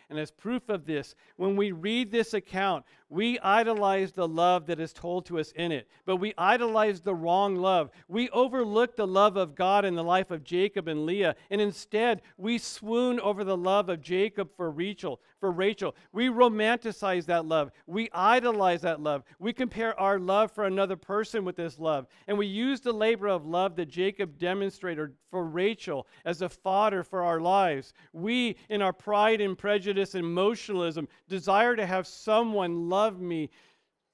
And 0.10 0.18
as 0.18 0.32
proof 0.32 0.70
of 0.70 0.86
this, 0.86 1.16
when 1.36 1.58
we 1.58 1.74
read 1.74 2.12
this 2.12 2.34
account, 2.34 2.86
we 3.10 3.38
idolize 3.40 4.14
the 4.14 4.28
love 4.28 4.66
that 4.68 4.80
is 4.80 4.94
told 4.94 5.26
to 5.26 5.38
us 5.38 5.52
in 5.52 5.74
it, 5.74 5.90
but 6.06 6.16
we 6.16 6.34
idolize 6.38 7.02
the 7.02 7.14
wrong 7.14 7.58
love. 7.58 7.90
We 8.08 8.30
overlook 8.30 8.96
the 8.96 9.06
love 9.06 9.36
of 9.36 9.54
God 9.54 9.84
in 9.84 9.96
the 9.96 10.04
life 10.04 10.32
of 10.32 10.46
Jacob 10.46 10.88
and 10.88 11.06
Leah, 11.06 11.36
and 11.50 11.60
instead 11.60 12.22
we 12.38 12.58
swoon 12.58 13.20
over 13.20 13.44
the 13.44 13.58
love 13.58 13.90
of 13.90 14.02
Jacob 14.02 14.50
for 14.56 14.72
Rachel. 14.72 15.20
For 15.40 15.52
Rachel, 15.52 15.96
we 16.12 16.30
romanticize 16.30 17.26
that 17.26 17.46
love. 17.46 17.72
We 17.86 18.10
idolize 18.12 18.82
that 18.82 19.02
love. 19.02 19.24
We 19.38 19.54
compare 19.54 19.98
our 20.00 20.18
love 20.18 20.52
for 20.52 20.66
another 20.66 20.96
person 20.96 21.46
with 21.46 21.56
this 21.56 21.78
love, 21.78 22.08
and 22.28 22.38
we 22.38 22.48
use 22.48 22.82
the 22.82 22.92
labor 22.92 23.28
of 23.28 23.46
love 23.46 23.76
that 23.76 23.86
Jacob 23.86 24.40
demonstrated 24.40 25.14
for 25.30 25.46
Rachel 25.46 26.08
as 26.26 26.42
a 26.42 26.50
fodder 26.50 27.04
for 27.04 27.22
our 27.24 27.40
lives. 27.40 27.94
We, 28.14 28.56
in 28.70 28.82
our 28.82 28.94
pride 28.94 29.40
and 29.40 29.56
prejudice 29.56 30.16
and 30.16 30.26
emotionalism, 30.26 31.08
desire 31.28 31.76
to 31.76 31.86
have 31.86 32.08
someone 32.08 32.90
love 32.90 33.22
me 33.22 33.52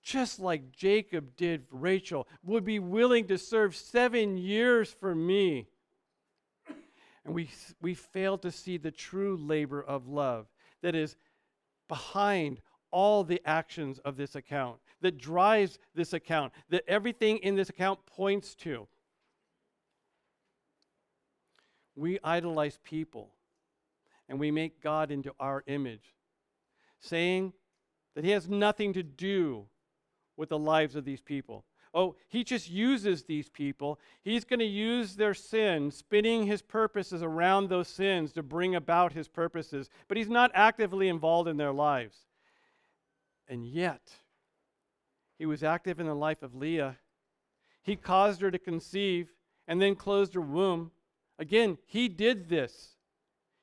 just 0.02 0.42
like 0.42 0.72
Jacob 0.74 1.38
did 1.38 1.66
for 1.66 1.78
Rachel, 1.78 2.28
would 2.44 2.66
be 2.66 2.80
willing 2.80 3.26
to 3.28 3.38
serve 3.38 3.74
seven 3.74 4.36
years 4.36 4.92
for 4.92 5.16
me. 5.16 5.68
And 7.24 7.34
we, 7.34 7.50
we 7.82 7.94
fail 7.94 8.38
to 8.40 8.52
see 8.52 8.78
the 8.78 8.92
true 8.92 9.38
labor 9.38 9.82
of 9.82 10.10
love 10.10 10.48
that 10.84 10.94
is 10.94 11.16
behind 11.90 12.62
all 12.92 13.24
the 13.24 13.42
actions 13.46 13.98
of 14.00 14.16
this 14.16 14.36
account, 14.36 14.78
that 15.02 15.18
drives 15.18 15.80
this 15.96 16.14
account, 16.14 16.54
that 16.70 16.84
everything 16.88 17.38
in 17.40 17.56
this 17.56 17.70
account 17.70 18.06
points 18.06 18.54
to. 18.54 18.88
We 21.96 22.20
idolize 22.24 22.78
people 22.84 23.32
and 24.30 24.40
we 24.40 24.52
make 24.52 24.82
God 24.82 25.12
into 25.12 25.34
our 25.40 25.64
image, 25.68 26.14
saying 27.00 27.54
that 28.16 28.24
He 28.24 28.32
has 28.32 28.48
nothing 28.48 28.94
to 28.94 29.04
do 29.04 29.66
with 30.38 30.50
the 30.50 30.60
lives 30.60 30.96
of 30.96 31.06
these 31.06 31.22
people. 31.22 31.66
Oh, 31.94 32.16
He 32.28 32.44
just 32.44 32.70
uses 32.70 33.24
these 33.24 33.50
people. 33.50 34.00
He's 34.24 34.46
going 34.46 34.60
to 34.60 34.66
use 34.66 35.16
their 35.16 35.34
sins, 35.34 35.96
spinning 35.96 36.46
His 36.46 36.62
purposes 36.62 37.22
around 37.22 37.70
those 37.70 37.88
sins 37.88 38.32
to 38.34 38.44
bring 38.44 38.76
about 38.76 39.14
His 39.14 39.28
purposes, 39.28 39.90
but 40.08 40.18
He's 40.18 40.30
not 40.30 40.52
actively 40.54 41.08
involved 41.08 41.48
in 41.48 41.58
their 41.58 41.74
lives. 41.74 42.18
And 43.48 43.66
yet, 43.66 44.12
He 45.38 45.46
was 45.46 45.64
active 45.64 46.00
in 46.00 46.08
the 46.08 46.16
life 46.16 46.42
of 46.42 46.56
Leah. 46.56 46.98
He 47.84 47.96
caused 47.96 48.42
her 48.42 48.50
to 48.50 48.60
conceive 48.60 49.34
and 49.68 49.82
then 49.82 49.96
closed 49.96 50.34
her 50.34 50.42
womb. 50.42 50.92
Again, 51.38 51.78
he 51.86 52.08
did 52.08 52.50
this. 52.50 52.96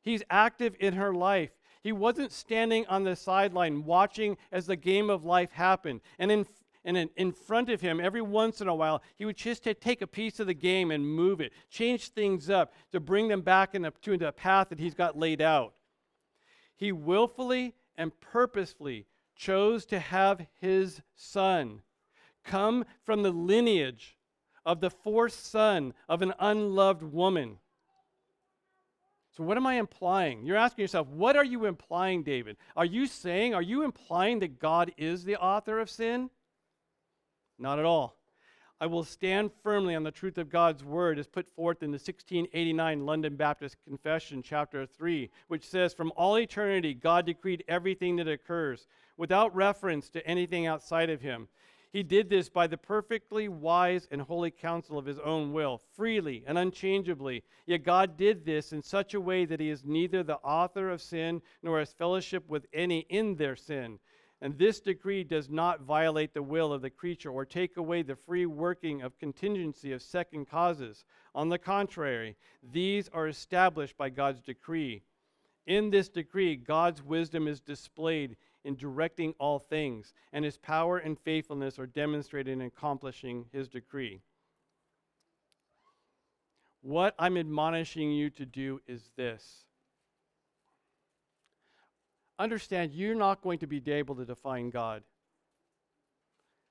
He's 0.03 0.23
active 0.31 0.75
in 0.81 0.95
her 0.95 1.15
life. 1.15 1.51
He 1.83 1.93
wasn't 1.93 2.33
standing 2.33 2.87
on 2.87 3.05
the 3.05 3.17
sideline 3.17 3.85
watching 3.85 4.37
as 4.53 4.67
the 4.67 4.77
game 4.77 5.09
of 5.09 5.25
life 5.25 5.53
happened. 5.53 6.01
And 6.19 6.31
in, 6.31 6.47
and 6.85 6.97
in, 6.97 7.11
in 7.17 7.33
front 7.33 7.69
of 7.69 7.81
him, 7.81 8.01
every 8.01 8.23
once 8.23 8.61
in 8.61 8.69
a 8.69 8.75
while, 8.75 9.03
he 9.17 9.27
would 9.27 9.37
just 9.37 9.63
take 9.81 10.03
a 10.03 10.07
piece 10.07 10.41
of 10.41 10.47
the 10.47 10.55
game 10.55 10.91
and 10.91 11.07
move 11.07 11.41
it, 11.41 11.53
change 11.71 12.09
things 12.09 12.49
up 12.49 12.73
to 12.93 13.01
bring 13.01 13.29
them 13.29 13.43
back 13.43 13.75
in 13.75 13.83
to 14.03 14.17
the 14.17 14.33
path 14.33 14.71
that 14.71 14.79
he's 14.79 14.95
got 14.95 15.19
laid 15.19 15.43
out. 15.43 15.75
He 16.77 16.93
willfully 16.93 17.75
and 17.97 18.19
purposefully 18.21 19.07
chose 19.37 19.85
to 19.87 19.99
have 19.99 20.47
his 20.61 21.03
son 21.15 21.83
come 22.45 22.87
from 23.05 23.23
the 23.23 23.31
lineage 23.31 24.17
of 24.65 24.81
the 24.81 24.91
fourth 24.91 25.35
son 25.35 25.93
of 26.09 26.23
an 26.23 26.33
unloved 26.39 27.03
woman. 27.03 27.59
So, 29.37 29.45
what 29.45 29.57
am 29.57 29.67
I 29.67 29.75
implying? 29.75 30.45
You're 30.45 30.57
asking 30.57 30.83
yourself, 30.83 31.09
what 31.09 31.37
are 31.37 31.45
you 31.45 31.67
implying, 31.67 32.23
David? 32.23 32.57
Are 32.77 32.85
you 32.85 33.07
saying, 33.07 33.55
are 33.55 33.63
you 33.63 33.83
implying 33.83 34.41
that 34.41 34.59
God 34.59 34.93
is 34.97 35.25
the 35.25 35.37
author 35.37 35.79
of 35.79 35.89
sin? 35.89 36.31
Not 37.61 37.79
at 37.79 37.85
all. 37.85 38.17
I 38.81 38.87
will 38.87 39.05
stand 39.05 39.51
firmly 39.63 39.95
on 39.95 40.03
the 40.03 40.11
truth 40.11 40.39
of 40.39 40.49
God's 40.49 40.83
word 40.83 41.19
as 41.19 41.27
put 41.27 41.47
forth 41.47 41.83
in 41.83 41.91
the 41.91 41.97
1689 41.97 43.05
London 43.05 43.37
Baptist 43.37 43.77
Confession, 43.87 44.43
chapter 44.43 44.87
3, 44.87 45.31
which 45.49 45.69
says, 45.69 45.93
From 45.93 46.11
all 46.17 46.39
eternity, 46.39 46.95
God 46.95 47.27
decreed 47.27 47.63
everything 47.69 48.17
that 48.17 48.29
occurs 48.29 48.87
without 49.19 49.55
reference 49.55 50.09
to 50.09 50.27
anything 50.27 50.67
outside 50.67 51.11
of 51.11 51.21
him. 51.21 51.49
He 51.93 52.03
did 52.03 52.31
this 52.31 52.49
by 52.49 52.69
the 52.69 52.79
perfectly 52.79 53.49
wise 53.49 54.09
and 54.11 54.23
holy 54.23 54.51
counsel 54.51 54.97
of 54.97 55.05
his 55.05 55.19
own 55.19 55.53
will, 55.53 55.83
freely 55.95 56.45
and 56.47 56.57
unchangeably. 56.57 57.43
Yet 57.67 57.85
God 57.85 58.17
did 58.17 58.47
this 58.47 58.73
in 58.73 58.81
such 58.81 59.13
a 59.13 59.21
way 59.21 59.45
that 59.45 59.61
he 59.61 59.69
is 59.69 59.85
neither 59.85 60.23
the 60.23 60.37
author 60.37 60.89
of 60.89 61.03
sin 61.03 61.43
nor 61.63 61.81
has 61.81 61.93
fellowship 61.93 62.49
with 62.49 62.65
any 62.73 63.01
in 63.11 63.37
their 63.37 63.57
sin. 63.57 63.99
And 64.43 64.57
this 64.57 64.81
decree 64.81 65.23
does 65.23 65.51
not 65.51 65.83
violate 65.83 66.33
the 66.33 66.43
will 66.43 66.73
of 66.73 66.81
the 66.81 66.91
creature 66.91 67.31
or 67.31 67.45
take 67.45 67.77
away 67.77 68.03
the 68.03 68.17
free 68.17 68.47
working 68.47 69.03
of 69.03 69.19
contingency 69.19 69.93
of 69.93 70.01
second 70.01 70.49
causes. 70.49 71.05
On 71.35 71.51
the 71.51 71.59
contrary, 71.59 72.37
these 72.73 73.09
are 73.11 73.29
established 73.29 73.99
by 73.99 74.09
God's 74.09 74.41
decree. 74.41 75.03
In 75.67 75.91
this 75.91 76.09
decree, 76.09 76.57
God's 76.57 77.03
wisdom 77.03 77.47
is 77.47 77.61
displayed 77.61 78.37
in 78.65 78.77
directing 78.77 79.35
all 79.39 79.59
things, 79.59 80.15
and 80.33 80.45
his 80.45 80.57
power 80.57 80.99
and 80.99 81.19
faithfulness 81.19 81.79
are 81.79 81.87
demonstrated 81.87 82.53
in 82.53 82.63
accomplishing 82.63 83.47
his 83.53 83.69
decree. 83.69 84.23
What 86.83 87.15
I'm 87.19 87.37
admonishing 87.37 88.11
you 88.11 88.31
to 88.31 88.47
do 88.47 88.81
is 88.87 89.11
this 89.17 89.67
understand 92.41 92.93
you're 92.93 93.15
not 93.15 93.43
going 93.43 93.59
to 93.61 93.67
be 93.67 93.83
able 93.93 94.17
to 94.17 94.25
define 94.25 94.71
God. 94.71 95.03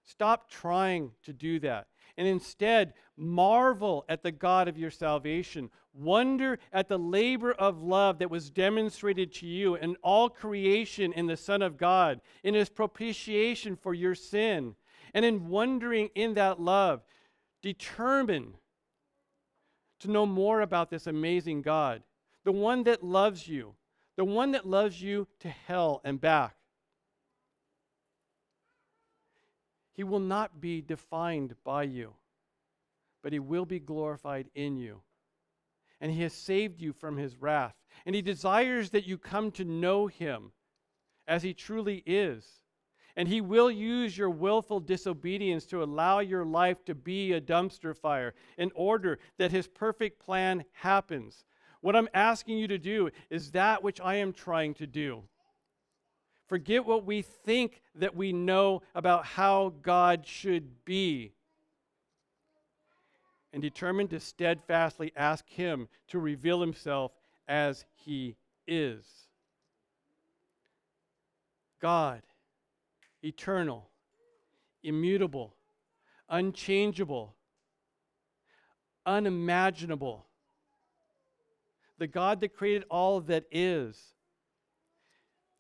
Stop 0.06 0.50
trying 0.50 1.12
to 1.24 1.34
do 1.34 1.60
that 1.60 1.88
and 2.18 2.28
instead 2.28 2.94
marvel 3.16 4.04
at 4.10 4.24
the 4.24 4.32
God 4.32 4.68
of 4.68 4.78
your 4.78 4.92
salvation. 4.92 5.70
Wonder 5.94 6.60
at 6.74 6.90
the 6.90 7.00
labor 7.00 7.54
of 7.54 7.82
love 7.82 8.20
that 8.20 8.30
was 8.30 8.50
demonstrated 8.50 9.34
to 9.36 9.46
you 9.48 9.76
in 9.76 9.96
all 10.04 10.30
creation 10.30 11.14
in 11.14 11.28
the 11.28 11.38
Son 11.38 11.62
of 11.62 11.78
God, 11.78 12.20
in 12.44 12.54
his 12.54 12.68
propitiation 12.68 13.78
for 13.78 13.94
your 13.94 14.16
sin. 14.16 14.76
And 15.14 15.24
in 15.24 15.48
wondering 15.48 16.10
in 16.14 16.34
that 16.34 16.60
love, 16.60 17.02
determine 17.62 18.56
to 20.00 20.12
know 20.12 20.26
more 20.26 20.60
about 20.60 20.90
this 20.90 21.08
amazing 21.08 21.62
God, 21.62 22.04
the 22.44 22.52
one 22.52 22.84
that 22.84 23.04
loves 23.04 23.48
you, 23.48 23.76
the 24.20 24.26
one 24.26 24.52
that 24.52 24.68
loves 24.68 25.02
you 25.02 25.26
to 25.40 25.48
hell 25.48 26.02
and 26.04 26.20
back. 26.20 26.54
He 29.94 30.04
will 30.04 30.20
not 30.20 30.60
be 30.60 30.82
defined 30.82 31.56
by 31.64 31.84
you, 31.84 32.16
but 33.24 33.32
he 33.32 33.40
will 33.40 33.64
be 33.64 33.80
glorified 33.80 34.50
in 34.54 34.76
you. 34.76 35.00
And 36.02 36.12
he 36.12 36.22
has 36.24 36.34
saved 36.34 36.82
you 36.82 36.92
from 36.92 37.16
his 37.16 37.38
wrath. 37.38 37.76
And 38.06 38.14
he 38.14 38.22
desires 38.22 38.90
that 38.90 39.08
you 39.08 39.18
come 39.18 39.52
to 39.52 39.64
know 39.64 40.08
him 40.08 40.52
as 41.26 41.42
he 41.42 41.54
truly 41.54 42.04
is. 42.06 42.46
And 43.16 43.26
he 43.26 43.40
will 43.40 43.72
use 43.72 44.18
your 44.18 44.30
willful 44.30 44.82
disobedience 44.82 45.66
to 45.68 45.82
allow 45.82 46.20
your 46.20 46.44
life 46.44 46.84
to 46.84 46.94
be 46.94 47.32
a 47.32 47.40
dumpster 47.40 47.96
fire 47.96 48.34
in 48.58 48.70
order 48.76 49.18
that 49.38 49.54
his 49.54 49.70
perfect 49.70 50.20
plan 50.20 50.66
happens. 50.74 51.46
What 51.82 51.96
I'm 51.96 52.10
asking 52.14 52.58
you 52.58 52.68
to 52.68 52.78
do 52.78 53.10
is 53.30 53.52
that 53.52 53.84
which 53.84 54.02
I 54.02 54.16
am 54.16 54.34
trying 54.34 54.74
to 54.76 54.88
do. 54.88 55.24
Forget 56.48 56.86
what 56.86 57.06
we 57.06 57.22
think 57.22 57.82
that 57.96 58.16
we 58.16 58.34
know 58.34 58.82
about 58.96 59.26
how 59.26 59.74
God 59.82 60.26
should 60.26 60.84
be. 60.84 61.32
And 63.54 63.62
determine 63.62 64.08
to 64.10 64.20
steadfastly 64.20 65.12
ask 65.16 65.48
Him 65.48 65.88
to 66.10 66.20
reveal 66.20 66.60
Himself 66.60 67.12
as 67.48 67.86
He 67.96 68.36
is. 68.68 69.06
God, 71.82 72.22
eternal, 73.24 73.90
immutable, 74.84 75.56
unchangeable, 76.28 77.36
unimaginable. 79.06 80.26
The 82.00 82.08
God 82.08 82.42
that 82.42 82.56
created 82.56 82.86
all 82.90 83.22
that 83.22 83.46
is 83.52 84.16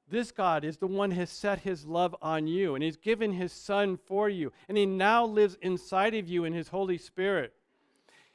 this 0.09 0.31
God 0.31 0.63
is 0.63 0.77
the 0.77 0.87
one 0.87 1.11
who 1.11 1.19
has 1.19 1.29
set 1.29 1.59
his 1.59 1.85
love 1.85 2.15
on 2.21 2.47
you, 2.47 2.73
and 2.73 2.83
he's 2.83 2.97
given 2.97 3.31
his 3.31 3.53
Son 3.53 3.97
for 4.07 4.27
you, 4.27 4.51
and 4.67 4.77
he 4.77 4.85
now 4.85 5.25
lives 5.25 5.57
inside 5.61 6.15
of 6.15 6.27
you 6.27 6.45
in 6.45 6.53
his 6.53 6.69
Holy 6.69 6.97
Spirit. 6.97 7.53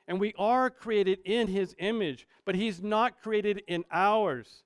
And 0.07 0.21
we 0.21 0.35
are 0.39 0.71
created 0.71 1.19
in 1.25 1.49
his 1.49 1.75
image, 1.79 2.29
but 2.45 2.55
he's 2.55 2.83
not 2.83 3.21
created 3.23 3.63
in 3.67 3.85
ours. 3.91 4.63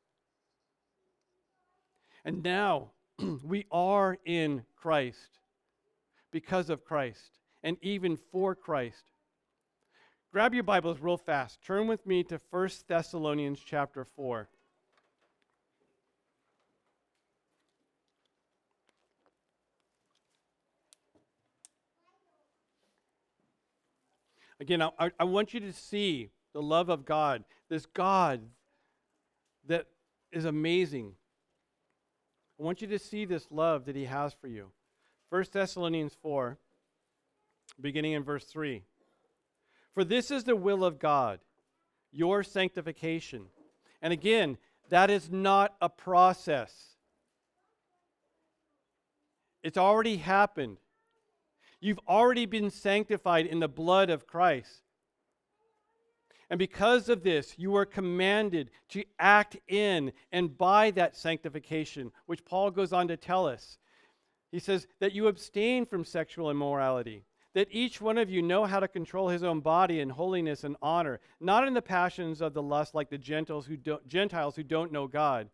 And 2.24 2.43
now 2.43 2.91
we 3.43 3.64
are 3.70 4.18
in 4.24 4.64
Christ 4.76 5.39
because 6.30 6.68
of 6.68 6.84
Christ. 6.84 7.39
and 7.62 7.76
even 7.82 8.16
for 8.16 8.55
Christ. 8.55 9.05
Grab 10.39 10.55
your 10.55 10.62
Bibles 10.62 11.01
real 11.01 11.16
fast. 11.16 11.61
Turn 11.62 11.89
with 11.89 12.07
me 12.07 12.22
to 12.22 12.41
1 12.51 12.68
Thessalonians 12.86 13.59
chapter 13.59 14.05
4. 14.05 14.49
Again, 24.61 24.80
I, 24.80 25.11
I 25.18 25.24
want 25.24 25.53
you 25.55 25.59
to 25.59 25.72
see 25.72 26.30
the 26.53 26.62
love 26.62 26.89
of 26.89 27.05
God, 27.05 27.43
this 27.68 27.86
God 27.86 28.43
that 29.66 29.86
is 30.30 30.45
amazing. 30.45 31.14
I 32.61 32.62
want 32.62 32.80
you 32.80 32.86
to 32.86 32.99
see 33.01 33.24
this 33.24 33.49
love 33.51 33.86
that 33.86 33.97
He 33.97 34.05
has 34.05 34.34
for 34.34 34.47
you. 34.47 34.70
1 35.30 35.47
Thessalonians 35.53 36.16
4, 36.22 36.57
beginning 37.80 38.12
in 38.12 38.22
verse 38.22 38.45
3. 38.45 38.84
For 39.99 40.05
this 40.05 40.30
is 40.30 40.44
the 40.44 40.55
will 40.55 40.84
of 40.84 41.01
God, 41.01 41.40
your 42.12 42.44
sanctification. 42.44 43.46
And 44.01 44.12
again, 44.12 44.57
that 44.90 45.11
is 45.11 45.28
not 45.28 45.74
a 45.80 45.88
process, 45.88 46.94
it's 49.64 49.76
already 49.76 50.18
happened. 50.18 50.76
You've 51.80 51.99
already 52.07 52.46
been 52.46 52.70
sanctified 52.70 53.46
in 53.46 53.59
the 53.59 53.66
blood 53.66 54.09
of 54.09 54.28
Christ. 54.28 54.82
And 56.49 56.61
because 56.61 57.09
of 57.09 57.24
this, 57.24 57.55
you 57.57 57.74
are 57.74 57.84
commanded 57.84 58.70
to 58.90 59.03
act 59.18 59.57
in 59.66 60.12
and 60.30 60.57
by 60.57 60.92
that 60.92 61.16
sanctification, 61.16 62.12
which 62.26 62.44
Paul 62.44 62.70
goes 62.70 62.92
on 62.92 63.09
to 63.09 63.16
tell 63.16 63.49
us. 63.49 63.78
He 64.53 64.61
says 64.61 64.86
that 65.01 65.12
you 65.12 65.26
abstain 65.26 65.86
from 65.86 66.05
sexual 66.05 66.53
immorality, 66.53 67.24
that 67.55 67.68
each 67.70 68.01
one 68.01 68.18
of 68.18 68.30
you 68.30 68.42
know 68.42 68.66
how 68.66 68.80
to 68.80 68.88
control 68.88 69.28
his 69.28 69.42
own 69.42 69.61
body 69.61 70.01
in 70.01 70.11
holiness 70.11 70.64
and 70.64 70.76
honor, 70.82 71.20
not 71.40 71.66
in 71.66 71.74
the 71.74 71.82
passions 71.82 72.40
of 72.40 72.55
the 72.55 72.62
lust 72.62 72.94
like 72.94 73.11
the 73.11 73.18
Gentiles 73.18 73.66
who 73.66 73.76
don't, 73.76 74.07
Gentiles 74.07 74.57
who 74.57 74.62
don't 74.62 74.92
know 74.92 75.07
God, 75.07 75.49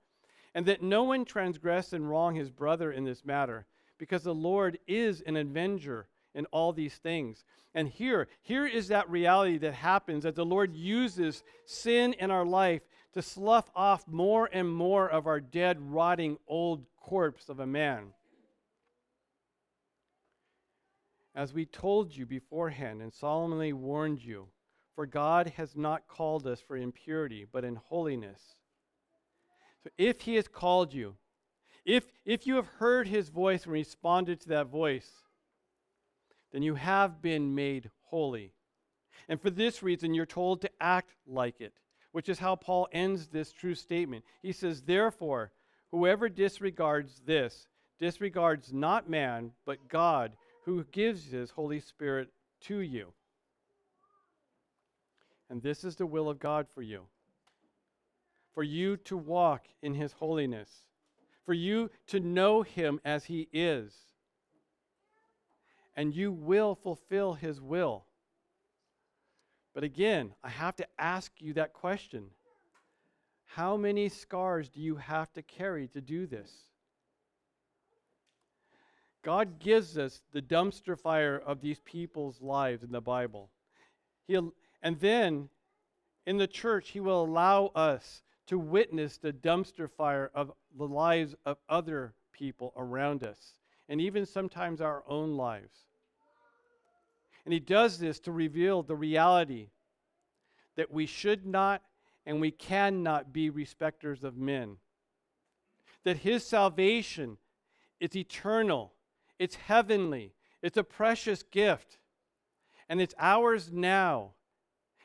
and 0.54 0.66
that 0.66 0.82
no 0.82 1.04
one 1.04 1.24
transgress 1.24 1.92
and 1.92 2.08
wrong 2.08 2.34
his 2.34 2.50
brother 2.50 2.92
in 2.92 3.04
this 3.04 3.24
matter, 3.24 3.66
because 3.98 4.22
the 4.22 4.34
Lord 4.34 4.78
is 4.86 5.20
an 5.22 5.36
avenger 5.36 6.08
in 6.34 6.46
all 6.46 6.72
these 6.72 6.94
things. 6.94 7.44
And 7.74 7.88
here, 7.88 8.28
here 8.42 8.66
is 8.66 8.88
that 8.88 9.10
reality 9.10 9.58
that 9.58 9.74
happens 9.74 10.24
that 10.24 10.34
the 10.34 10.44
Lord 10.44 10.74
uses 10.74 11.42
sin 11.64 12.12
in 12.14 12.30
our 12.30 12.44
life 12.44 12.82
to 13.12 13.22
slough 13.22 13.70
off 13.74 14.06
more 14.08 14.48
and 14.52 14.68
more 14.68 15.08
of 15.08 15.26
our 15.26 15.40
dead, 15.40 15.78
rotting, 15.80 16.38
old 16.46 16.84
corpse 17.00 17.48
of 17.48 17.60
a 17.60 17.66
man. 17.66 18.12
As 21.34 21.52
we 21.52 21.66
told 21.66 22.16
you 22.16 22.26
beforehand 22.26 23.02
and 23.02 23.12
solemnly 23.12 23.72
warned 23.72 24.22
you, 24.22 24.48
for 24.94 25.06
God 25.06 25.52
has 25.56 25.76
not 25.76 26.06
called 26.06 26.46
us 26.46 26.60
for 26.60 26.76
impurity, 26.76 27.44
but 27.50 27.64
in 27.64 27.74
holiness. 27.74 28.40
So 29.82 29.90
if 29.98 30.20
He 30.22 30.36
has 30.36 30.46
called 30.46 30.94
you, 30.94 31.16
if, 31.84 32.04
if 32.24 32.46
you 32.46 32.56
have 32.56 32.66
heard 32.66 33.08
His 33.08 33.28
voice 33.28 33.64
and 33.64 33.72
responded 33.72 34.40
to 34.42 34.48
that 34.50 34.68
voice, 34.68 35.10
then 36.52 36.62
you 36.62 36.76
have 36.76 37.20
been 37.20 37.54
made 37.54 37.90
holy. 38.04 38.52
And 39.28 39.40
for 39.40 39.50
this 39.50 39.82
reason, 39.82 40.14
you're 40.14 40.26
told 40.26 40.60
to 40.60 40.70
act 40.80 41.16
like 41.26 41.60
it, 41.60 41.72
which 42.12 42.28
is 42.28 42.38
how 42.38 42.54
Paul 42.54 42.88
ends 42.92 43.26
this 43.26 43.52
true 43.52 43.74
statement. 43.74 44.24
He 44.40 44.52
says, 44.52 44.82
Therefore, 44.82 45.50
whoever 45.90 46.28
disregards 46.28 47.22
this 47.26 47.66
disregards 47.98 48.72
not 48.72 49.08
man, 49.08 49.52
but 49.64 49.88
God, 49.88 50.32
who 50.64 50.84
gives 50.84 51.26
his 51.30 51.50
Holy 51.50 51.80
Spirit 51.80 52.28
to 52.62 52.78
you. 52.78 53.12
And 55.50 55.62
this 55.62 55.84
is 55.84 55.96
the 55.96 56.06
will 56.06 56.28
of 56.28 56.38
God 56.38 56.66
for 56.74 56.82
you 56.82 57.02
for 58.54 58.62
you 58.62 58.96
to 58.96 59.16
walk 59.16 59.66
in 59.82 59.94
his 59.94 60.12
holiness, 60.12 60.70
for 61.44 61.52
you 61.52 61.90
to 62.06 62.20
know 62.20 62.62
him 62.62 63.00
as 63.04 63.24
he 63.24 63.48
is 63.52 63.92
and 65.96 66.14
you 66.14 66.32
will 66.32 66.74
fulfill 66.74 67.34
his 67.34 67.60
will. 67.60 68.04
But 69.74 69.84
again, 69.84 70.34
I 70.42 70.48
have 70.48 70.76
to 70.76 70.86
ask 70.98 71.32
you 71.38 71.54
that 71.54 71.72
question 71.72 72.26
How 73.44 73.76
many 73.76 74.08
scars 74.08 74.68
do 74.68 74.80
you 74.80 74.96
have 74.96 75.32
to 75.34 75.42
carry 75.42 75.88
to 75.88 76.00
do 76.00 76.26
this? 76.26 76.50
God 79.24 79.58
gives 79.58 79.98
us 79.98 80.22
the 80.32 80.42
dumpster 80.42 80.98
fire 80.98 81.42
of 81.44 81.60
these 81.60 81.80
people's 81.80 82.40
lives 82.40 82.82
in 82.82 82.92
the 82.92 83.00
Bible. 83.00 83.50
He'll, 84.28 84.52
and 84.82 85.00
then 85.00 85.48
in 86.26 86.38
the 86.38 86.46
church, 86.46 86.90
He 86.90 87.00
will 87.00 87.24
allow 87.24 87.66
us 87.74 88.22
to 88.46 88.58
witness 88.58 89.16
the 89.16 89.32
dumpster 89.32 89.90
fire 89.90 90.30
of 90.34 90.52
the 90.76 90.86
lives 90.86 91.34
of 91.44 91.56
other 91.68 92.14
people 92.32 92.72
around 92.76 93.24
us 93.24 93.54
and 93.88 94.00
even 94.00 94.26
sometimes 94.26 94.80
our 94.80 95.02
own 95.06 95.36
lives. 95.36 95.86
And 97.44 97.52
he 97.52 97.60
does 97.60 97.98
this 97.98 98.20
to 98.20 98.32
reveal 98.32 98.82
the 98.82 98.96
reality 98.96 99.68
that 100.76 100.90
we 100.90 101.06
should 101.06 101.46
not 101.46 101.82
and 102.26 102.40
we 102.40 102.50
cannot 102.50 103.32
be 103.32 103.50
respecters 103.50 104.24
of 104.24 104.36
men. 104.36 104.78
That 106.04 106.18
his 106.18 106.46
salvation 106.46 107.36
is 108.00 108.16
eternal, 108.16 108.92
it's 109.38 109.56
heavenly, 109.56 110.32
it's 110.62 110.76
a 110.76 110.84
precious 110.84 111.42
gift, 111.42 111.98
and 112.88 113.00
it's 113.00 113.14
ours 113.18 113.70
now, 113.72 114.32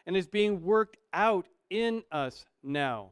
and 0.05 0.15
is 0.15 0.27
being 0.27 0.63
worked 0.63 0.97
out 1.13 1.47
in 1.69 2.03
us 2.11 2.45
now. 2.63 3.11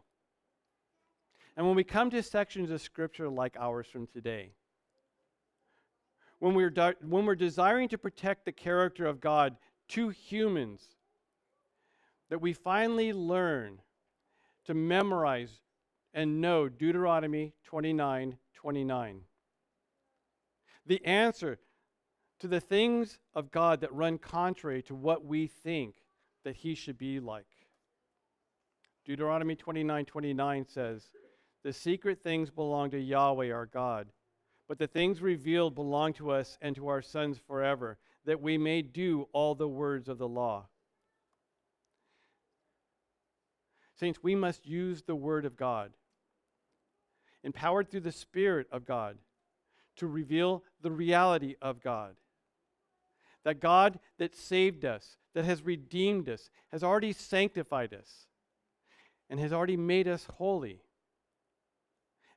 And 1.55 1.65
when 1.65 1.75
we 1.75 1.83
come 1.83 2.09
to 2.11 2.21
sections 2.21 2.69
of 2.69 2.81
Scripture 2.81 3.29
like 3.29 3.55
ours 3.59 3.87
from 3.87 4.07
today, 4.07 4.51
when 6.39 6.53
we're, 6.53 6.69
de- 6.69 6.95
when 7.01 7.25
we're 7.25 7.35
desiring 7.35 7.89
to 7.89 7.97
protect 7.97 8.45
the 8.45 8.51
character 8.51 9.05
of 9.05 9.19
God 9.19 9.57
to 9.89 10.09
humans, 10.09 10.83
that 12.29 12.41
we 12.41 12.53
finally 12.53 13.13
learn 13.13 13.79
to 14.65 14.73
memorize 14.73 15.61
and 16.13 16.41
know 16.41 16.69
Deuteronomy 16.69 17.53
29 17.63 18.37
29. 18.53 19.21
The 20.87 21.03
answer 21.05 21.59
to 22.39 22.47
the 22.47 22.59
things 22.59 23.19
of 23.33 23.51
God 23.51 23.81
that 23.81 23.93
run 23.93 24.17
contrary 24.17 24.81
to 24.83 24.95
what 24.95 25.25
we 25.25 25.47
think 25.47 25.95
that 26.43 26.55
He 26.55 26.75
should 26.75 26.97
be 26.97 27.19
like. 27.19 27.45
Deuteronomy 29.05 29.55
29 29.55 30.05
29 30.05 30.65
says, 30.65 31.09
The 31.63 31.73
secret 31.73 32.23
things 32.23 32.49
belong 32.49 32.91
to 32.91 32.99
Yahweh 32.99 33.51
our 33.51 33.65
God 33.65 34.07
but 34.67 34.77
the 34.77 34.87
things 34.87 35.21
revealed 35.21 35.75
belong 35.75 36.13
to 36.13 36.31
us 36.31 36.57
and 36.61 36.75
to 36.75 36.87
our 36.87 37.01
sons 37.01 37.39
forever, 37.47 37.97
that 38.25 38.41
we 38.41 38.57
may 38.57 38.81
do 38.81 39.27
all 39.31 39.55
the 39.55 39.67
words 39.67 40.09
of 40.09 40.17
the 40.17 40.27
law. 40.27 40.67
Saints, 43.95 44.19
we 44.21 44.35
must 44.35 44.67
use 44.67 45.01
the 45.01 45.15
Word 45.15 45.45
of 45.45 45.55
God, 45.55 45.91
empowered 47.43 47.89
through 47.89 48.01
the 48.01 48.11
Spirit 48.11 48.67
of 48.71 48.85
God, 48.85 49.17
to 49.97 50.07
reveal 50.07 50.63
the 50.81 50.91
reality 50.91 51.55
of 51.61 51.81
God. 51.81 52.15
That 53.43 53.59
God 53.59 53.99
that 54.17 54.35
saved 54.35 54.85
us, 54.85 55.17
that 55.33 55.45
has 55.45 55.61
redeemed 55.63 56.29
us, 56.29 56.49
has 56.71 56.83
already 56.83 57.13
sanctified 57.13 57.93
us, 57.93 58.27
and 59.29 59.39
has 59.39 59.53
already 59.53 59.77
made 59.77 60.07
us 60.07 60.27
holy. 60.37 60.81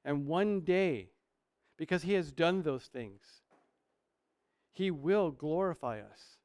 And 0.04 0.26
one 0.26 0.60
day, 0.60 1.10
because 1.80 2.02
he 2.02 2.12
has 2.12 2.30
done 2.30 2.60
those 2.60 2.84
things. 2.84 3.22
He 4.70 4.90
will 4.90 5.30
glorify 5.30 6.00
us. 6.00 6.36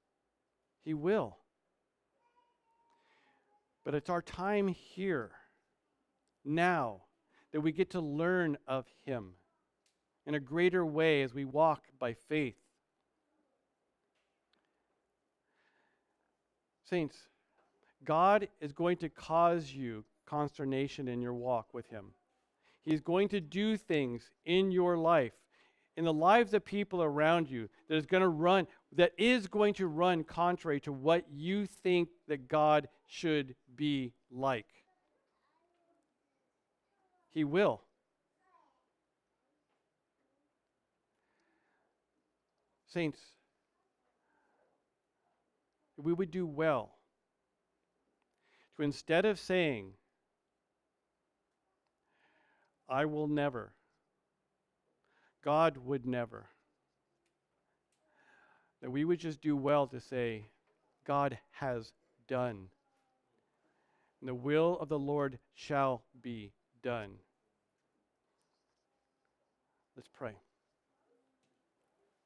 He 0.83 0.93
will. 0.93 1.37
But 3.83 3.95
it's 3.95 4.09
our 4.09 4.21
time 4.21 4.69
here, 4.69 5.31
now, 6.45 7.01
that 7.51 7.59
we 7.59 7.73
get 7.73 7.91
to 7.91 7.99
learn 7.99 8.57
of 8.65 8.85
him 9.05 9.33
in 10.25 10.35
a 10.35 10.39
greater 10.39 10.85
way 10.85 11.21
as 11.21 11.33
we 11.33 11.45
walk 11.45 11.83
by 11.99 12.13
faith. 12.13 12.55
Saints, 16.89 17.17
God 18.03 18.47
is 18.61 18.71
going 18.71 18.97
to 18.97 19.09
cause 19.09 19.71
you 19.71 20.03
consternation 20.25 21.07
in 21.07 21.21
your 21.21 21.33
walk 21.33 21.73
with 21.73 21.89
him. 21.89 22.11
He's 22.83 23.01
going 23.01 23.29
to 23.29 23.41
do 23.41 23.77
things 23.77 24.29
in 24.45 24.71
your 24.71 24.97
life, 24.97 25.33
in 25.97 26.05
the 26.05 26.13
lives 26.13 26.53
of 26.53 26.63
people 26.63 27.01
around 27.01 27.49
you 27.49 27.67
that 27.87 27.95
is 27.95 28.05
going 28.05 28.21
to 28.21 28.29
run 28.29 28.67
that 28.91 29.11
is 29.17 29.47
going 29.47 29.73
to 29.73 29.87
run 29.87 30.23
contrary 30.23 30.79
to 30.81 30.91
what 30.91 31.25
you 31.29 31.65
think 31.65 32.09
that 32.27 32.47
God 32.47 32.87
should 33.07 33.55
be 33.75 34.13
like. 34.31 34.67
He 37.31 37.43
will. 37.43 37.81
Saints, 42.95 43.19
we 45.97 46.13
would 46.13 46.31
do 46.31 46.45
well 46.45 46.91
to 48.77 48.83
instead 48.83 49.25
of 49.25 49.37
saying, 49.37 49.91
I 52.87 53.03
will 53.03 53.27
never, 53.27 53.73
God 55.43 55.75
would 55.75 56.05
never, 56.05 56.45
that 58.81 58.89
we 58.89 59.03
would 59.03 59.19
just 59.19 59.41
do 59.41 59.57
well 59.57 59.87
to 59.87 59.99
say, 59.99 60.45
God 61.05 61.37
has 61.51 61.91
done. 62.29 62.69
And 64.21 64.29
the 64.29 64.35
will 64.35 64.77
of 64.79 64.87
the 64.87 64.97
Lord 64.97 65.37
shall 65.53 66.01
be 66.21 66.53
done. 66.81 67.15
Let's 69.97 70.07
pray. 70.17 70.44